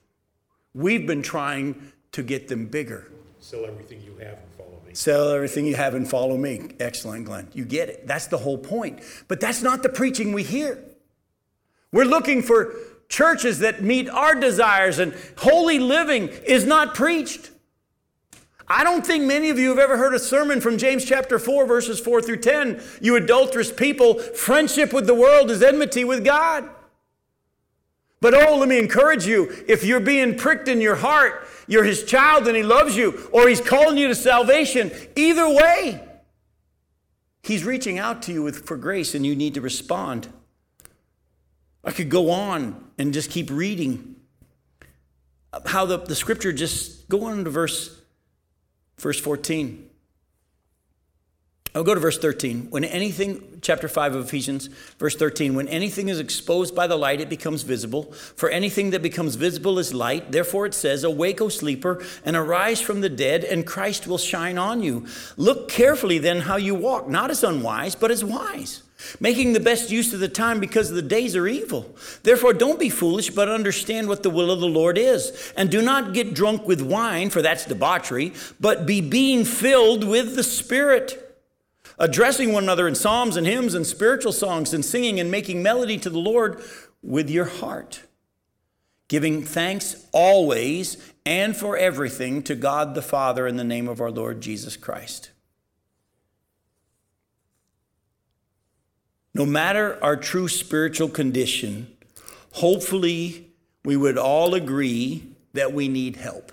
We've 0.74 1.05
been 1.05 1.22
trying 1.22 1.91
to 2.13 2.24
get 2.24 2.47
them 2.47 2.65
bigger. 2.67 3.07
Sell 3.39 3.65
everything 3.65 4.01
you 4.01 4.15
have 4.17 4.38
and 4.38 4.51
follow 4.57 4.82
me. 4.86 4.93
Sell 4.93 5.30
everything 5.32 5.65
you 5.65 5.76
have 5.76 5.93
and 5.95 6.09
follow 6.09 6.38
me. 6.38 6.72
Excellent, 6.80 7.26
Glenn. 7.26 7.47
You 7.53 7.65
get 7.65 7.89
it. 7.89 8.07
That's 8.07 8.28
the 8.28 8.38
whole 8.38 8.57
point. 8.57 8.99
But 9.28 9.39
that's 9.39 9.61
not 9.61 9.84
the 9.84 9.89
preaching 9.89 10.32
we 10.34 10.43
hear. 10.43 10.84
We're 11.91 12.05
looking 12.05 12.41
for 12.41 12.76
churches 13.09 13.59
that 13.59 13.82
meet 13.82 14.09
our 14.09 14.36
desires, 14.36 14.99
and 14.99 15.13
holy 15.38 15.80
living 15.80 16.30
is 16.30 16.65
not 16.65 16.95
preached. 16.95 17.51
I 18.67 18.86
don't 18.86 19.05
think 19.05 19.26
many 19.26 19.49
of 19.49 19.59
you 19.59 19.69
have 19.69 19.80
ever 19.80 19.97
heard 19.97 20.13
a 20.13 20.19
sermon 20.19 20.61
from 20.61 20.78
James 20.78 21.03
chapter 21.03 21.38
4, 21.38 21.65
verses 21.65 21.99
4 21.99 22.22
through 22.22 22.38
10. 22.38 22.82
You 23.01 23.17
adulterous 23.17 23.69
people, 23.69 24.17
friendship 24.19 24.93
with 24.93 25.07
the 25.07 25.13
world 25.13 25.51
is 25.51 25.61
enmity 25.61 26.05
with 26.05 26.24
God. 26.24 26.69
But 28.22 28.36
oh, 28.36 28.57
let 28.57 28.69
me 28.69 28.78
encourage 28.78 29.26
you 29.26 29.63
if 29.67 29.84
you're 29.84 29.99
being 29.99 30.38
pricked 30.38 30.67
in 30.67 30.80
your 30.80 30.95
heart, 30.95 31.47
you're 31.67 31.84
his 31.84 32.03
child 32.03 32.47
and 32.47 32.55
he 32.55 32.63
loves 32.63 32.95
you, 32.95 33.30
or 33.32 33.49
he's 33.49 33.61
calling 33.61 33.97
you 33.97 34.07
to 34.07 34.15
salvation, 34.15 34.91
either 35.15 35.49
way, 35.49 36.07
he's 37.41 37.65
reaching 37.65 37.97
out 37.97 38.22
to 38.24 38.34
you 38.34 38.43
with, 38.43 38.65
for 38.67 38.78
grace 38.78 39.15
and 39.15 39.26
you 39.26 39.36
need 39.36 39.55
to 39.55 39.61
respond. 39.61 40.28
I 41.84 41.91
could 41.91 42.09
go 42.09 42.30
on 42.30 42.91
and 42.99 43.11
just 43.11 43.32
keep 43.32 43.49
reading 43.49 44.17
how 45.65 45.86
the, 45.86 45.97
the 45.97 46.15
scripture 46.15 46.53
just 46.53 47.09
go 47.09 47.26
on 47.26 47.43
to 47.43 47.49
verse 47.49 47.99
verse 48.97 49.19
14 49.19 49.89
I'll 51.74 51.86
go 51.86 51.93
to 51.93 52.01
verse 52.01 52.17
13. 52.17 52.67
When 52.69 52.84
anything, 52.84 53.59
chapter 53.61 53.88
5 53.88 54.15
of 54.15 54.26
Ephesians, 54.26 54.67
verse 54.99 55.15
13, 55.15 55.55
when 55.55 55.69
anything 55.69 56.09
is 56.09 56.19
exposed 56.19 56.76
by 56.76 56.86
the 56.86 56.97
light, 56.97 57.22
it 57.22 57.30
becomes 57.30 57.63
visible. 57.63 58.11
For 58.11 58.49
anything 58.49 58.89
that 58.89 59.01
becomes 59.01 59.36
visible 59.36 59.80
is 59.80 59.93
light. 59.93 60.34
Therefore 60.34 60.65
it 60.65 60.74
says, 60.74 61.05
Awake, 61.05 61.39
O 61.39 61.47
sleeper, 61.47 62.03
and 62.26 62.36
arise 62.36 62.82
from 62.82 62.99
the 62.99 63.07
dead, 63.07 63.45
and 63.45 63.65
Christ 63.65 64.05
will 64.05 64.17
shine 64.17 64.57
on 64.57 64.84
you. 64.84 65.05
Look 65.38 65.69
carefully 65.69 66.17
then 66.17 66.41
how 66.41 66.57
you 66.57 66.76
walk, 66.76 67.07
not 67.07 67.32
as 67.32 67.41
unwise, 67.41 67.95
but 67.95 68.11
as 68.11 68.24
wise 68.24 68.84
making 69.19 69.53
the 69.53 69.59
best 69.59 69.89
use 69.89 70.13
of 70.13 70.19
the 70.19 70.28
time 70.28 70.59
because 70.59 70.91
the 70.91 71.01
days 71.01 71.36
are 71.36 71.47
evil. 71.47 71.95
Therefore, 72.22 72.53
don't 72.53 72.80
be 72.80 72.89
foolish, 72.89 73.32
but 73.32 73.49
understand 73.49 74.07
what 74.07 74.22
the 74.22 74.30
will 74.30 74.51
of 74.51 74.59
the 74.59 74.67
Lord 74.67 74.95
is. 74.95 75.51
And 75.57 75.72
do 75.72 75.82
not 75.82 76.13
get 76.13 76.36
drunk 76.36 76.67
with 76.67 76.82
wine, 76.82 77.32
for 77.32 77.41
that's 77.41 77.65
debauchery, 77.65 78.34
but 78.59 78.86
be 78.86 79.01
being 79.01 79.43
filled 79.43 80.03
with 80.03 80.36
the 80.36 80.43
Spirit, 80.43 81.31
addressing 82.02 82.52
one 82.52 82.64
another 82.64 82.88
in 82.88 82.95
psalms 82.95 83.38
and 83.38 83.45
hymns 83.45 83.76
and 83.76 83.86
spiritual 83.86 84.32
songs, 84.32 84.74
and 84.74 84.84
singing 84.84 85.20
and 85.20 85.30
making 85.30 85.62
melody 85.62 85.99
to 85.99 86.10
the 86.10 86.20
Lord 86.20 86.62
with 87.04 87.30
your 87.30 87.45
heart, 87.45 88.02
giving 89.08 89.43
thanks 89.43 90.08
always 90.12 90.97
and 91.28 91.56
for 91.56 91.78
everything 91.78 92.41
to 92.43 92.56
God 92.56 92.95
the 92.95 93.04
Father 93.04 93.45
in 93.45 93.56
the 93.56 93.64
name 93.64 93.88
of 93.88 94.02
our 94.02 94.10
Lord 94.10 94.41
Jesus 94.41 94.76
Christ. 94.76 95.30
No 99.36 99.45
matter 99.45 100.04
our 100.04 100.18
true 100.18 100.47
spiritual 100.47 101.08
condition, 101.08 101.95
hopefully 102.54 103.52
we 103.86 103.95
would 103.95 104.18
all 104.18 104.56
agree 104.56 105.28
that 105.54 105.72
we 105.72 105.88
need 105.88 106.16
help. 106.16 106.52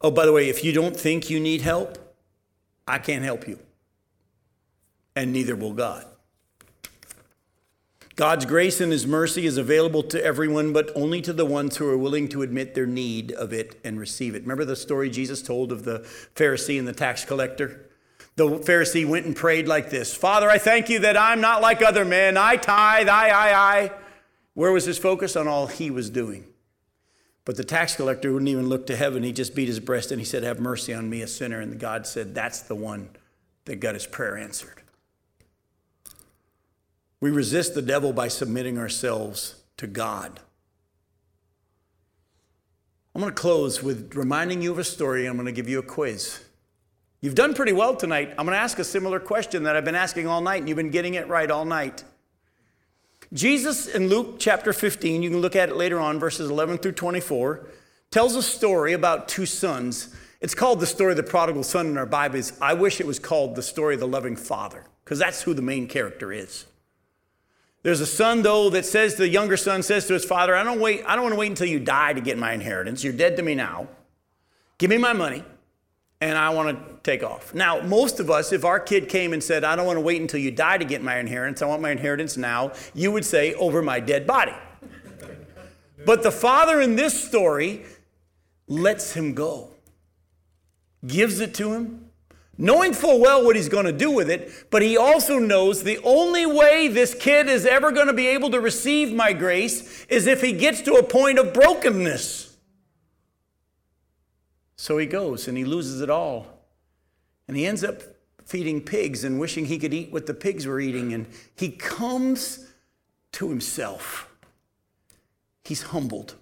Oh, 0.00 0.12
by 0.12 0.26
the 0.26 0.32
way, 0.32 0.48
if 0.48 0.62
you 0.62 0.72
don't 0.72 0.96
think 0.96 1.28
you 1.28 1.40
need 1.40 1.62
help, 1.62 2.03
I 2.86 2.98
can't 2.98 3.24
help 3.24 3.48
you. 3.48 3.58
And 5.16 5.32
neither 5.32 5.56
will 5.56 5.72
God. 5.72 6.06
God's 8.16 8.46
grace 8.46 8.80
and 8.80 8.92
His 8.92 9.06
mercy 9.06 9.44
is 9.44 9.56
available 9.56 10.02
to 10.04 10.24
everyone, 10.24 10.72
but 10.72 10.90
only 10.94 11.20
to 11.22 11.32
the 11.32 11.44
ones 11.44 11.76
who 11.76 11.88
are 11.88 11.98
willing 11.98 12.28
to 12.28 12.42
admit 12.42 12.74
their 12.74 12.86
need 12.86 13.32
of 13.32 13.52
it 13.52 13.80
and 13.84 13.98
receive 13.98 14.36
it. 14.36 14.42
Remember 14.42 14.64
the 14.64 14.76
story 14.76 15.10
Jesus 15.10 15.42
told 15.42 15.72
of 15.72 15.84
the 15.84 16.00
Pharisee 16.36 16.78
and 16.78 16.86
the 16.86 16.92
tax 16.92 17.24
collector? 17.24 17.90
The 18.36 18.48
Pharisee 18.48 19.06
went 19.06 19.26
and 19.26 19.34
prayed 19.34 19.66
like 19.66 19.90
this 19.90 20.14
Father, 20.14 20.48
I 20.48 20.58
thank 20.58 20.88
you 20.88 21.00
that 21.00 21.16
I'm 21.16 21.40
not 21.40 21.60
like 21.60 21.82
other 21.82 22.04
men. 22.04 22.36
I 22.36 22.56
tithe, 22.56 23.08
I, 23.08 23.28
I, 23.28 23.54
I. 23.54 23.92
Where 24.54 24.70
was 24.70 24.84
his 24.84 24.98
focus? 24.98 25.34
On 25.34 25.48
all 25.48 25.66
he 25.66 25.90
was 25.90 26.10
doing. 26.10 26.46
But 27.44 27.56
the 27.56 27.64
tax 27.64 27.96
collector 27.96 28.32
wouldn't 28.32 28.48
even 28.48 28.68
look 28.68 28.86
to 28.86 28.96
heaven. 28.96 29.22
He 29.22 29.32
just 29.32 29.54
beat 29.54 29.68
his 29.68 29.80
breast 29.80 30.10
and 30.10 30.20
he 30.20 30.24
said, 30.24 30.42
Have 30.42 30.60
mercy 30.60 30.94
on 30.94 31.10
me, 31.10 31.20
a 31.22 31.26
sinner. 31.26 31.60
And 31.60 31.78
God 31.78 32.06
said, 32.06 32.34
That's 32.34 32.60
the 32.60 32.74
one 32.74 33.10
that 33.66 33.76
got 33.76 33.94
his 33.94 34.06
prayer 34.06 34.36
answered. 34.36 34.82
We 37.20 37.30
resist 37.30 37.74
the 37.74 37.82
devil 37.82 38.12
by 38.12 38.28
submitting 38.28 38.78
ourselves 38.78 39.62
to 39.78 39.86
God. 39.86 40.40
I'm 43.14 43.20
going 43.20 43.32
to 43.32 43.40
close 43.40 43.82
with 43.82 44.14
reminding 44.14 44.60
you 44.60 44.72
of 44.72 44.78
a 44.78 44.84
story. 44.84 45.26
I'm 45.26 45.36
going 45.36 45.46
to 45.46 45.52
give 45.52 45.68
you 45.68 45.78
a 45.78 45.82
quiz. 45.82 46.42
You've 47.20 47.34
done 47.34 47.54
pretty 47.54 47.72
well 47.72 47.94
tonight. 47.94 48.30
I'm 48.30 48.44
going 48.44 48.56
to 48.56 48.62
ask 48.62 48.78
a 48.78 48.84
similar 48.84 49.20
question 49.20 49.62
that 49.62 49.76
I've 49.76 49.84
been 49.84 49.94
asking 49.94 50.26
all 50.26 50.40
night, 50.40 50.58
and 50.58 50.68
you've 50.68 50.76
been 50.76 50.90
getting 50.90 51.14
it 51.14 51.28
right 51.28 51.50
all 51.50 51.64
night. 51.64 52.04
Jesus 53.34 53.88
in 53.88 54.08
Luke 54.08 54.36
chapter 54.38 54.72
15, 54.72 55.20
you 55.20 55.28
can 55.28 55.40
look 55.40 55.56
at 55.56 55.68
it 55.68 55.74
later 55.74 55.98
on, 55.98 56.20
verses 56.20 56.48
11 56.48 56.78
through 56.78 56.92
24, 56.92 57.66
tells 58.12 58.36
a 58.36 58.42
story 58.42 58.92
about 58.92 59.26
two 59.26 59.44
sons. 59.44 60.14
It's 60.40 60.54
called 60.54 60.78
the 60.78 60.86
story 60.86 61.10
of 61.10 61.16
the 61.16 61.24
prodigal 61.24 61.64
son 61.64 61.88
in 61.88 61.98
our 61.98 62.06
Bibles. 62.06 62.52
I 62.60 62.74
wish 62.74 63.00
it 63.00 63.08
was 63.08 63.18
called 63.18 63.56
the 63.56 63.62
story 63.62 63.94
of 63.94 64.00
the 64.00 64.06
loving 64.06 64.36
father, 64.36 64.84
because 65.02 65.18
that's 65.18 65.42
who 65.42 65.52
the 65.52 65.62
main 65.62 65.88
character 65.88 66.32
is. 66.32 66.66
There's 67.82 68.00
a 68.00 68.06
son, 68.06 68.42
though, 68.42 68.70
that 68.70 68.86
says 68.86 69.16
the 69.16 69.28
younger 69.28 69.56
son 69.56 69.82
says 69.82 70.06
to 70.06 70.12
his 70.12 70.24
father, 70.24 70.54
I 70.54 70.62
don't 70.62 70.80
wait, 70.80 71.02
I 71.04 71.16
don't 71.16 71.24
want 71.24 71.34
to 71.34 71.38
wait 71.40 71.50
until 71.50 71.66
you 71.66 71.80
die 71.80 72.12
to 72.12 72.20
get 72.20 72.38
my 72.38 72.52
inheritance. 72.52 73.02
You're 73.02 73.12
dead 73.12 73.36
to 73.38 73.42
me 73.42 73.56
now. 73.56 73.88
Give 74.78 74.90
me 74.90 74.96
my 74.96 75.12
money 75.12 75.42
and 76.24 76.38
I 76.38 76.48
want 76.48 76.78
to 76.78 76.94
take 77.02 77.22
off. 77.22 77.52
Now, 77.52 77.82
most 77.82 78.18
of 78.18 78.30
us, 78.30 78.50
if 78.50 78.64
our 78.64 78.80
kid 78.80 79.10
came 79.10 79.34
and 79.34 79.44
said, 79.44 79.62
I 79.62 79.76
don't 79.76 79.84
want 79.84 79.98
to 79.98 80.00
wait 80.00 80.22
until 80.22 80.40
you 80.40 80.50
die 80.50 80.78
to 80.78 80.84
get 80.84 81.02
my 81.02 81.18
inheritance, 81.18 81.60
I 81.60 81.66
want 81.66 81.82
my 81.82 81.90
inheritance 81.90 82.38
now, 82.38 82.72
you 82.94 83.12
would 83.12 83.26
say, 83.26 83.52
over 83.54 83.82
my 83.82 84.00
dead 84.00 84.26
body. 84.26 84.54
But 86.06 86.22
the 86.22 86.32
father 86.32 86.80
in 86.80 86.96
this 86.96 87.22
story 87.22 87.84
lets 88.66 89.12
him 89.12 89.34
go, 89.34 89.72
gives 91.06 91.40
it 91.40 91.52
to 91.54 91.74
him, 91.74 92.08
knowing 92.56 92.94
full 92.94 93.20
well 93.20 93.44
what 93.44 93.54
he's 93.54 93.68
going 93.68 93.84
to 93.84 93.92
do 93.92 94.10
with 94.10 94.30
it, 94.30 94.50
but 94.70 94.80
he 94.80 94.96
also 94.96 95.38
knows 95.38 95.82
the 95.82 95.98
only 96.04 96.46
way 96.46 96.88
this 96.88 97.14
kid 97.14 97.48
is 97.48 97.66
ever 97.66 97.92
going 97.92 98.06
to 98.06 98.14
be 98.14 98.28
able 98.28 98.50
to 98.50 98.60
receive 98.60 99.12
my 99.12 99.34
grace 99.34 100.06
is 100.06 100.26
if 100.26 100.40
he 100.40 100.52
gets 100.52 100.80
to 100.80 100.94
a 100.94 101.02
point 101.02 101.38
of 101.38 101.52
brokenness. 101.52 102.43
So 104.76 104.98
he 104.98 105.06
goes 105.06 105.48
and 105.48 105.56
he 105.56 105.64
loses 105.64 106.00
it 106.00 106.10
all. 106.10 106.46
And 107.46 107.56
he 107.56 107.66
ends 107.66 107.84
up 107.84 108.02
feeding 108.44 108.80
pigs 108.80 109.24
and 109.24 109.38
wishing 109.40 109.66
he 109.66 109.78
could 109.78 109.94
eat 109.94 110.12
what 110.12 110.26
the 110.26 110.34
pigs 110.34 110.66
were 110.66 110.80
eating. 110.80 111.12
And 111.12 111.26
he 111.54 111.70
comes 111.70 112.70
to 113.32 113.48
himself. 113.48 114.28
He's 115.64 115.82
humbled. 115.82 116.34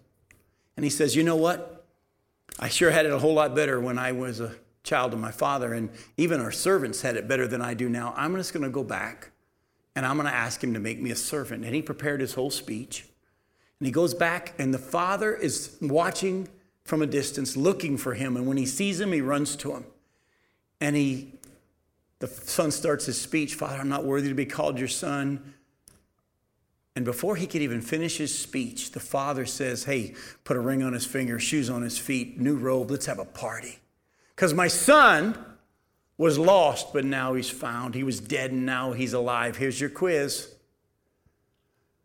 And 0.76 0.84
he 0.84 0.90
says, 0.90 1.14
You 1.14 1.22
know 1.22 1.36
what? 1.36 1.86
I 2.58 2.68
sure 2.68 2.90
had 2.90 3.06
it 3.06 3.12
a 3.12 3.18
whole 3.18 3.34
lot 3.34 3.54
better 3.54 3.80
when 3.80 3.98
I 3.98 4.12
was 4.12 4.40
a 4.40 4.54
child 4.82 5.12
of 5.12 5.18
my 5.18 5.30
father. 5.30 5.72
And 5.72 5.90
even 6.16 6.40
our 6.40 6.52
servants 6.52 7.02
had 7.02 7.16
it 7.16 7.28
better 7.28 7.46
than 7.46 7.62
I 7.62 7.74
do 7.74 7.88
now. 7.88 8.14
I'm 8.16 8.34
just 8.36 8.52
going 8.52 8.64
to 8.64 8.70
go 8.70 8.84
back 8.84 9.30
and 9.94 10.06
I'm 10.06 10.16
going 10.16 10.28
to 10.28 10.34
ask 10.34 10.62
him 10.62 10.74
to 10.74 10.80
make 10.80 11.00
me 11.00 11.10
a 11.10 11.16
servant. 11.16 11.64
And 11.64 11.74
he 11.74 11.82
prepared 11.82 12.20
his 12.20 12.34
whole 12.34 12.50
speech. 12.50 13.06
And 13.78 13.86
he 13.86 13.92
goes 13.92 14.14
back, 14.14 14.54
and 14.58 14.72
the 14.72 14.78
father 14.78 15.34
is 15.34 15.76
watching 15.80 16.48
from 16.84 17.02
a 17.02 17.06
distance 17.06 17.56
looking 17.56 17.96
for 17.96 18.14
him. 18.14 18.36
And 18.36 18.46
when 18.46 18.56
he 18.56 18.66
sees 18.66 19.00
him, 19.00 19.12
he 19.12 19.20
runs 19.20 19.56
to 19.56 19.72
him. 19.72 19.84
And 20.80 20.96
he, 20.96 21.32
the 22.18 22.26
son 22.26 22.70
starts 22.70 23.06
his 23.06 23.20
speech 23.20 23.54
Father, 23.54 23.78
I'm 23.78 23.88
not 23.88 24.04
worthy 24.04 24.28
to 24.28 24.34
be 24.34 24.46
called 24.46 24.78
your 24.78 24.88
son. 24.88 25.54
And 26.94 27.04
before 27.04 27.36
he 27.36 27.46
could 27.46 27.62
even 27.62 27.80
finish 27.80 28.18
his 28.18 28.38
speech, 28.38 28.90
the 28.92 29.00
father 29.00 29.46
says, 29.46 29.84
Hey, 29.84 30.14
put 30.44 30.56
a 30.56 30.60
ring 30.60 30.82
on 30.82 30.92
his 30.92 31.06
finger, 31.06 31.38
shoes 31.38 31.70
on 31.70 31.82
his 31.82 31.96
feet, 31.96 32.38
new 32.38 32.56
robe, 32.56 32.90
let's 32.90 33.06
have 33.06 33.18
a 33.18 33.24
party. 33.24 33.78
Because 34.34 34.52
my 34.52 34.68
son 34.68 35.38
was 36.18 36.38
lost, 36.38 36.92
but 36.92 37.04
now 37.04 37.32
he's 37.34 37.48
found. 37.48 37.94
He 37.94 38.04
was 38.04 38.20
dead, 38.20 38.50
and 38.50 38.66
now 38.66 38.92
he's 38.92 39.14
alive. 39.14 39.56
Here's 39.56 39.80
your 39.80 39.90
quiz. 39.90 40.54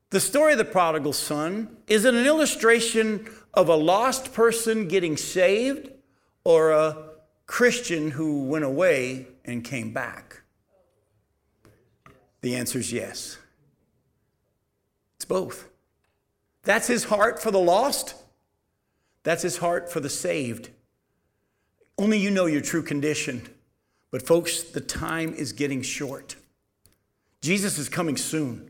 The 0.10 0.20
story 0.22 0.54
of 0.54 0.58
the 0.58 0.66
prodigal 0.66 1.12
son 1.12 1.78
is 1.88 2.06
an 2.06 2.16
illustration 2.16 3.30
of 3.58 3.70
a 3.70 3.76
lost 3.76 4.34
person 4.34 4.88
getting 4.88 5.18
saved 5.18 5.90
or 6.44 6.72
a 6.72 6.96
Christian 7.48 8.12
who 8.12 8.46
went 8.46 8.64
away 8.64 9.26
and 9.44 9.64
came 9.64 9.92
back? 9.92 10.42
The 12.42 12.56
answer 12.56 12.78
is 12.78 12.94
yes. 12.94 13.40
It's 15.16 15.26
both. 15.26 15.68
That's 16.62 16.86
his 16.86 17.06
heart 17.06 17.42
for 17.42 17.50
the 17.50 17.60
lost, 17.60 18.14
that's 19.24 19.42
his 19.42 19.58
heart 19.58 19.92
for 19.92 20.00
the 20.00 20.10
saved. 20.10 20.70
Only 21.98 22.20
you 22.20 22.30
know 22.30 22.46
your 22.46 22.62
true 22.62 22.84
condition. 22.84 23.50
But, 24.12 24.26
folks, 24.26 24.62
the 24.62 24.82
time 24.82 25.34
is 25.34 25.52
getting 25.52 25.82
short. 25.82 26.36
Jesus 27.42 27.80
is 27.80 27.90
coming 27.90 28.18
soon. 28.18 28.67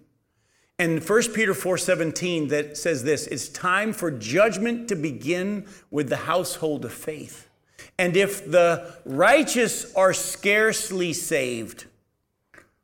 And 0.79 1.03
1 1.03 1.33
Peter 1.33 1.53
4:17 1.53 2.49
that 2.49 2.77
says 2.77 3.03
this, 3.03 3.25
it's 3.27 3.49
time 3.49 3.93
for 3.93 4.11
judgment 4.11 4.87
to 4.89 4.95
begin 4.95 5.65
with 5.89 6.09
the 6.09 6.17
household 6.17 6.85
of 6.85 6.93
faith. 6.93 7.49
And 7.97 8.15
if 8.15 8.49
the 8.49 8.95
righteous 9.05 9.93
are 9.95 10.13
scarcely 10.13 11.13
saved, 11.13 11.85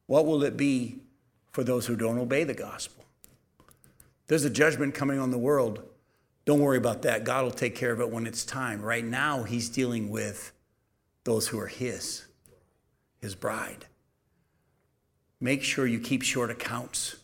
what 0.08 0.26
will 0.26 0.44
it 0.44 0.58
be 0.58 1.00
for 1.52 1.64
those 1.64 1.86
who 1.86 1.96
don't 1.96 2.18
obey 2.18 2.44
the 2.44 2.56
gospel? 2.56 3.06
There's 4.28 4.44
a 4.44 4.50
judgment 4.50 4.96
coming 4.96 5.20
on 5.20 5.30
the 5.30 5.38
world. 5.38 5.84
Don't 6.46 6.60
worry 6.60 6.78
about 6.78 7.04
that. 7.04 7.24
God 7.24 7.44
will 7.44 7.52
take 7.52 7.76
care 7.76 7.92
of 7.92 8.02
it 8.02 8.10
when 8.10 8.26
it's 8.26 8.44
time. 8.44 8.82
Right 8.82 9.06
now, 9.06 9.44
He's 9.44 9.70
dealing 9.70 10.10
with 10.10 10.52
those 11.26 11.48
who 11.48 11.60
are 11.60 11.68
His, 11.68 12.26
His 13.22 13.36
bride. 13.36 13.86
Make 15.40 15.62
sure 15.62 15.86
you 15.86 16.00
keep 16.00 16.24
short 16.24 16.50
accounts. 16.50 17.18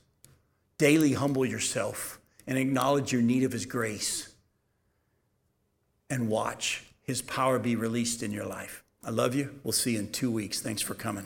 Daily 0.79 1.11
humble 1.13 1.45
yourself 1.45 2.19
and 2.47 2.57
acknowledge 2.57 3.11
your 3.11 3.21
need 3.21 3.43
of 3.43 3.51
His 3.51 3.67
grace 3.67 4.33
and 6.09 6.29
watch 6.29 6.85
His 7.03 7.21
power 7.21 7.59
be 7.59 7.75
released 7.75 8.23
in 8.23 8.31
your 8.31 8.45
life. 8.45 8.83
I 9.03 9.11
love 9.11 9.35
you. 9.35 9.59
We'll 9.63 9.73
see 9.73 9.93
you 9.93 9.99
in 9.99 10.11
two 10.11 10.31
weeks. 10.31 10.61
Thanks 10.61 10.81
for 10.81 10.95
coming. 10.95 11.25